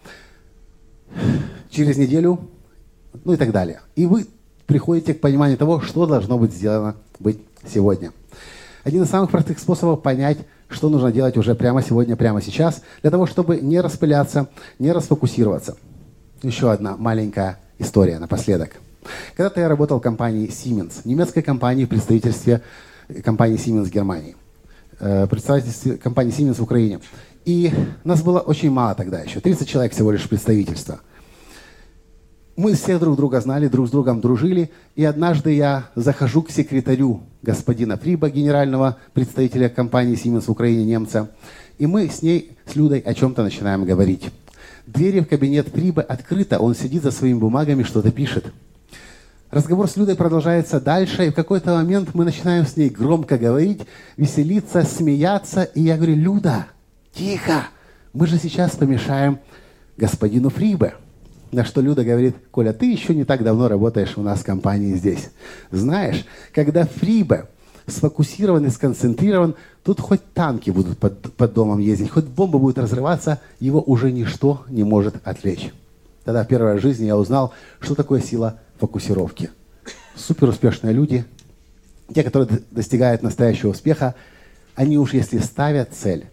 Через 1.69 1.97
неделю, 1.97 2.49
ну 3.25 3.33
и 3.33 3.37
так 3.37 3.51
далее. 3.51 3.81
И 3.97 4.07
вы 4.07 4.29
приходите 4.69 5.15
к 5.15 5.21
пониманию 5.21 5.57
того, 5.59 5.81
что 5.81 6.07
должно 6.07 6.39
быть 6.39 6.53
сделано 6.53 6.95
быть 7.19 7.41
сегодня. 7.67 8.13
Один 8.85 9.03
из 9.03 9.09
самых 9.09 9.31
простых 9.31 9.59
способов 9.59 10.03
понять, 10.03 10.39
что 10.69 10.91
нужно 10.91 11.11
делать 11.11 11.37
уже 11.37 11.55
прямо 11.55 11.83
сегодня, 11.83 12.15
прямо 12.17 12.41
сейчас, 12.43 12.83
для 13.03 13.11
того, 13.11 13.27
чтобы 13.27 13.57
не 13.57 13.81
распыляться, 13.81 14.49
не 14.79 14.93
расфокусироваться. 14.93 15.77
Еще 16.43 16.71
одна 16.71 16.97
маленькая 16.97 17.59
история 17.79 18.19
напоследок. 18.19 18.73
Когда-то 19.37 19.61
я 19.61 19.69
работал 19.69 19.99
в 19.99 20.03
компании 20.03 20.49
Siemens, 20.49 21.01
немецкой 21.05 21.41
компании 21.41 21.87
в 21.87 21.89
представительстве 21.89 22.61
компании 23.25 23.59
Siemens 23.59 23.91
Германии, 23.91 24.37
э, 25.01 25.27
представительстве 25.29 25.97
компании 25.97 26.33
Siemens 26.33 26.57
в 26.57 26.63
Украине. 26.63 27.01
И 27.47 27.73
нас 28.05 28.23
было 28.23 28.41
очень 28.41 28.71
мало 28.71 28.95
тогда 28.95 29.21
еще, 29.21 29.41
30 29.41 29.67
человек 29.67 29.93
всего 29.93 30.13
лишь 30.13 30.29
представительства– 30.29 31.01
мы 32.59 32.75
все 32.75 32.99
друг 32.99 33.17
друга 33.17 33.41
знали, 33.41 33.69
друг 33.69 33.87
с 33.87 33.91
другом 33.93 34.21
дружили. 34.21 34.73
И 34.97 35.05
однажды 35.05 35.55
я 35.55 35.91
захожу 35.95 36.43
к 36.43 36.51
секретарю 36.51 37.23
господина 37.41 37.97
Фриба, 37.97 38.31
генерального 38.31 38.97
представителя 39.13 39.69
компании 39.69 40.21
Siemens 40.21 40.47
в 40.47 40.51
Украине, 40.51 40.85
немца. 40.85 41.31
И 41.79 41.87
мы 41.87 42.09
с 42.09 42.21
ней, 42.21 42.57
с 42.67 42.75
Людой, 42.75 42.99
о 42.99 43.15
чем-то 43.15 43.45
начинаем 43.45 43.85
говорить. 43.85 44.31
Двери 44.89 45.21
в 45.21 45.29
кабинет 45.29 45.69
Фриба 45.69 46.03
открыты, 46.03 46.59
он 46.59 46.75
сидит 46.75 47.05
за 47.05 47.13
своими 47.13 47.39
бумагами, 47.39 47.85
что-то 47.85 48.11
пишет. 48.11 48.53
Разговор 49.53 49.89
с 49.89 49.97
Людой 49.97 50.17
продолжается 50.17 50.81
дальше, 50.81 51.29
и 51.29 51.31
в 51.31 51.35
какой-то 51.35 51.75
момент 51.75 52.11
мы 52.13 52.25
начинаем 52.25 52.67
с 52.67 52.77
ней 52.77 52.89
громко 52.89 53.39
говорить, 53.39 53.83
веселиться, 54.17 54.83
смеяться. 54.83 55.63
И 55.63 55.83
я 55.83 55.95
говорю, 55.95 56.17
Люда, 56.17 56.67
тихо, 57.15 57.69
мы 58.13 58.27
же 58.27 58.37
сейчас 58.37 58.73
помешаем 58.73 59.39
господину 59.97 60.51
Фрибе. 60.51 60.95
На 61.51 61.65
что 61.65 61.81
Люда 61.81 62.05
говорит, 62.05 62.37
Коля, 62.51 62.73
ты 62.73 62.87
еще 62.91 63.15
не 63.15 63.25
так 63.25 63.43
давно 63.43 63.69
работаешь 63.69 64.17
у 64.17 64.23
нас 64.23 64.41
в 64.41 64.45
компании 64.45 64.95
здесь. 64.95 65.31
Знаешь, 65.71 66.27
когда 66.53 66.85
Фрибе 66.85 67.47
сфокусирован 67.87 68.67
и 68.67 68.71
сконцентрирован, 68.71 69.55
тут 69.83 70.01
хоть 70.01 70.21
танки 70.35 70.71
будут 70.71 70.99
под, 70.99 71.33
под 71.33 71.55
домом 71.55 71.79
ездить, 71.79 72.11
хоть 72.11 72.27
бомба 72.27 72.59
будет 72.59 72.79
разрываться, 72.79 73.41
его 73.61 73.81
уже 73.81 74.13
ничто 74.13 74.63
не 74.69 74.85
может 74.85 75.17
отвлечь. 75.25 75.73
Тогда 76.25 76.45
в 76.45 76.49
в 76.49 76.81
жизни 76.81 77.07
я 77.07 77.17
узнал, 77.17 77.55
что 77.81 77.95
такое 77.95 78.21
сила 78.21 78.61
фокусировки. 78.79 79.51
Супер 80.15 80.51
успешные 80.51 80.93
люди, 80.93 81.25
те, 82.15 82.23
которые 82.23 82.61
достигают 82.71 83.23
настоящего 83.23 83.71
успеха, 83.71 84.15
они 84.75 84.99
уж 84.99 85.15
если 85.15 85.39
ставят 85.39 85.95
цель, 85.95 86.27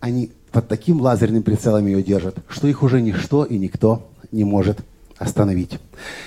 они 0.00 0.32
под 0.52 0.68
таким 0.68 1.00
лазерным 1.00 1.42
прицелом 1.42 1.86
ее 1.86 2.02
держат, 2.02 2.36
что 2.48 2.68
их 2.68 2.82
уже 2.82 3.00
ничто 3.00 3.44
и 3.44 3.58
никто 3.58 4.10
не 4.36 4.44
может 4.44 4.78
остановить. 5.18 5.78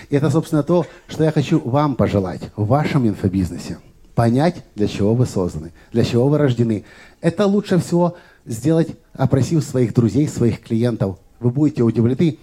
И 0.10 0.16
это, 0.16 0.30
собственно, 0.30 0.64
то, 0.64 0.86
что 1.08 1.24
я 1.24 1.32
хочу 1.32 1.60
вам 1.60 1.96
пожелать 1.96 2.42
в 2.56 2.68
вашем 2.68 3.08
инфобизнесе. 3.08 3.78
Понять, 4.16 4.64
для 4.76 4.88
чего 4.88 5.14
вы 5.14 5.26
созданы, 5.26 5.72
для 5.94 6.04
чего 6.04 6.28
вы 6.28 6.38
рождены. 6.38 6.84
Это 7.22 7.46
лучше 7.46 7.78
всего 7.78 8.18
сделать, 8.46 8.90
опросив 9.14 9.64
своих 9.64 9.94
друзей, 9.94 10.28
своих 10.28 10.62
клиентов. 10.62 11.20
Вы 11.40 11.52
будете 11.52 11.84
удивлены 11.84 12.38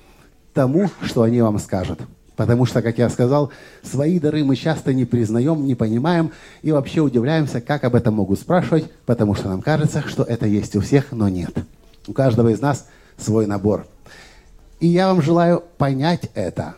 тому, 0.55 0.89
что 1.03 1.23
они 1.23 1.43
вам 1.43 1.59
скажут. 1.59 2.01
Потому 2.37 2.65
что, 2.67 2.81
как 2.83 2.99
я 2.99 3.11
сказал, 3.11 3.51
свои 3.83 4.19
дары 4.21 4.45
мы 4.45 4.57
часто 4.57 4.95
не 4.95 5.05
признаем, 5.05 5.67
не 5.67 5.75
понимаем 5.75 6.33
и 6.63 6.71
вообще 6.71 7.01
удивляемся, 7.01 7.61
как 7.61 7.85
об 7.85 7.95
этом 7.95 8.15
могут 8.15 8.39
спрашивать, 8.39 8.91
потому 9.07 9.35
что 9.35 9.49
нам 9.49 9.63
кажется, 9.63 10.05
что 10.07 10.23
это 10.23 10.47
есть 10.47 10.77
у 10.77 10.81
всех, 10.81 11.13
но 11.13 11.29
нет. 11.29 11.53
У 12.07 12.13
каждого 12.13 12.51
из 12.51 12.61
нас 12.61 12.87
свой 13.19 13.47
набор– 13.47 13.87
и 14.81 14.87
я 14.87 15.09
вам 15.09 15.23
желаю 15.23 15.63
понять 15.79 16.31
это, 16.35 16.77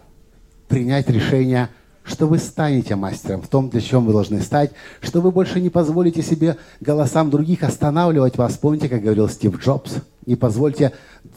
принять 0.68 1.08
решение, 1.08 1.68
что 2.04 2.26
вы 2.26 2.38
станете 2.38 2.96
мастером 2.96 3.42
в 3.42 3.48
том, 3.48 3.68
для 3.68 3.80
чего 3.80 4.00
вы 4.00 4.12
должны 4.12 4.40
стать, 4.40 4.72
что 5.00 5.20
вы 5.20 5.30
больше 5.30 5.60
не 5.60 5.68
позволите 5.68 6.22
себе 6.22 6.56
голосам 6.80 7.30
других 7.30 7.62
останавливать 7.62 8.38
вас. 8.38 8.56
Помните, 8.56 8.88
как 8.88 9.02
говорил 9.02 9.28
Стив 9.28 9.58
Джобс? 9.58 9.96
Не 10.24 10.36
позвольте 10.36 10.92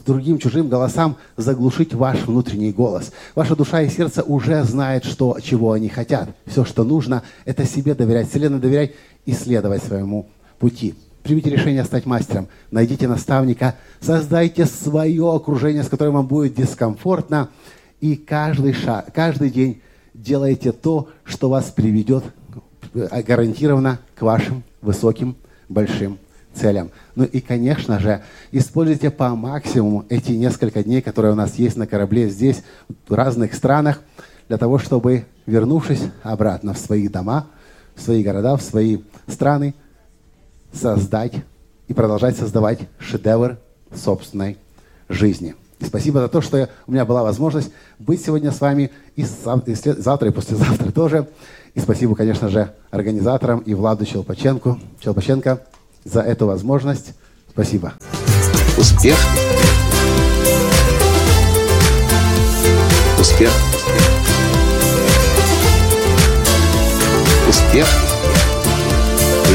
другим 0.06 0.38
чужим 0.38 0.68
голосам 0.68 1.16
заглушить 1.36 1.94
ваш 1.94 2.22
внутренний 2.22 2.72
голос. 2.72 3.12
Ваша 3.34 3.56
душа 3.56 3.82
и 3.82 3.88
сердце 3.88 4.22
уже 4.22 4.64
знают, 4.64 5.04
что, 5.04 5.38
чего 5.42 5.72
они 5.72 5.88
хотят. 5.88 6.30
Все, 6.46 6.64
что 6.64 6.84
нужно, 6.84 7.22
это 7.44 7.64
себе 7.64 7.94
доверять, 7.94 8.28
Вселенной 8.30 8.58
доверять 8.58 8.92
и 9.24 9.32
следовать 9.32 9.82
своему 9.82 10.28
пути. 10.58 10.94
Примите 11.22 11.50
решение 11.50 11.84
стать 11.84 12.04
мастером. 12.04 12.48
Найдите 12.70 13.06
наставника. 13.06 13.76
Создайте 14.00 14.66
свое 14.66 15.34
окружение, 15.34 15.82
с 15.82 15.88
которым 15.88 16.14
вам 16.14 16.26
будет 16.26 16.54
дискомфортно. 16.54 17.48
И 18.00 18.16
каждый, 18.16 18.72
шаг, 18.72 19.12
каждый 19.14 19.50
день 19.50 19.80
делайте 20.14 20.72
то, 20.72 21.08
что 21.24 21.48
вас 21.48 21.66
приведет 21.70 22.24
э, 22.94 23.22
гарантированно 23.22 24.00
к 24.16 24.22
вашим 24.22 24.64
высоким, 24.80 25.36
большим 25.68 26.18
целям. 26.54 26.90
Ну 27.14 27.24
и, 27.24 27.40
конечно 27.40 28.00
же, 28.00 28.22
используйте 28.50 29.10
по 29.10 29.30
максимуму 29.30 30.04
эти 30.08 30.32
несколько 30.32 30.82
дней, 30.82 31.00
которые 31.02 31.32
у 31.32 31.36
нас 31.36 31.54
есть 31.54 31.76
на 31.76 31.86
корабле 31.86 32.28
здесь, 32.28 32.62
в 33.08 33.14
разных 33.14 33.54
странах, 33.54 34.00
для 34.48 34.58
того, 34.58 34.78
чтобы, 34.78 35.24
вернувшись 35.46 36.02
обратно 36.22 36.74
в 36.74 36.78
свои 36.78 37.08
дома, 37.08 37.46
в 37.94 38.02
свои 38.02 38.22
города, 38.22 38.56
в 38.56 38.62
свои 38.62 38.98
страны, 39.28 39.74
создать 40.72 41.34
и 41.88 41.94
продолжать 41.94 42.36
создавать 42.36 42.80
шедевр 42.98 43.58
собственной 43.94 44.56
жизни. 45.08 45.54
И 45.80 45.84
спасибо 45.84 46.20
за 46.20 46.28
то, 46.28 46.40
что 46.40 46.68
у 46.86 46.92
меня 46.92 47.04
была 47.04 47.22
возможность 47.22 47.72
быть 47.98 48.24
сегодня 48.24 48.52
с 48.52 48.60
вами 48.60 48.90
и, 49.16 49.22
и 49.22 49.24
завтра, 49.24 50.28
и 50.28 50.32
послезавтра 50.32 50.90
тоже. 50.94 51.28
И 51.74 51.80
спасибо, 51.80 52.14
конечно 52.14 52.48
же, 52.48 52.72
организаторам 52.90 53.60
и 53.60 53.74
Владу 53.74 54.04
Челпаченко, 54.04 54.78
Челпаченко 55.00 55.62
за 56.04 56.20
эту 56.20 56.46
возможность. 56.46 57.14
Спасибо. 57.50 57.94
Успех. 58.78 59.16
Успех. 63.18 63.50
Успех. 67.48 68.01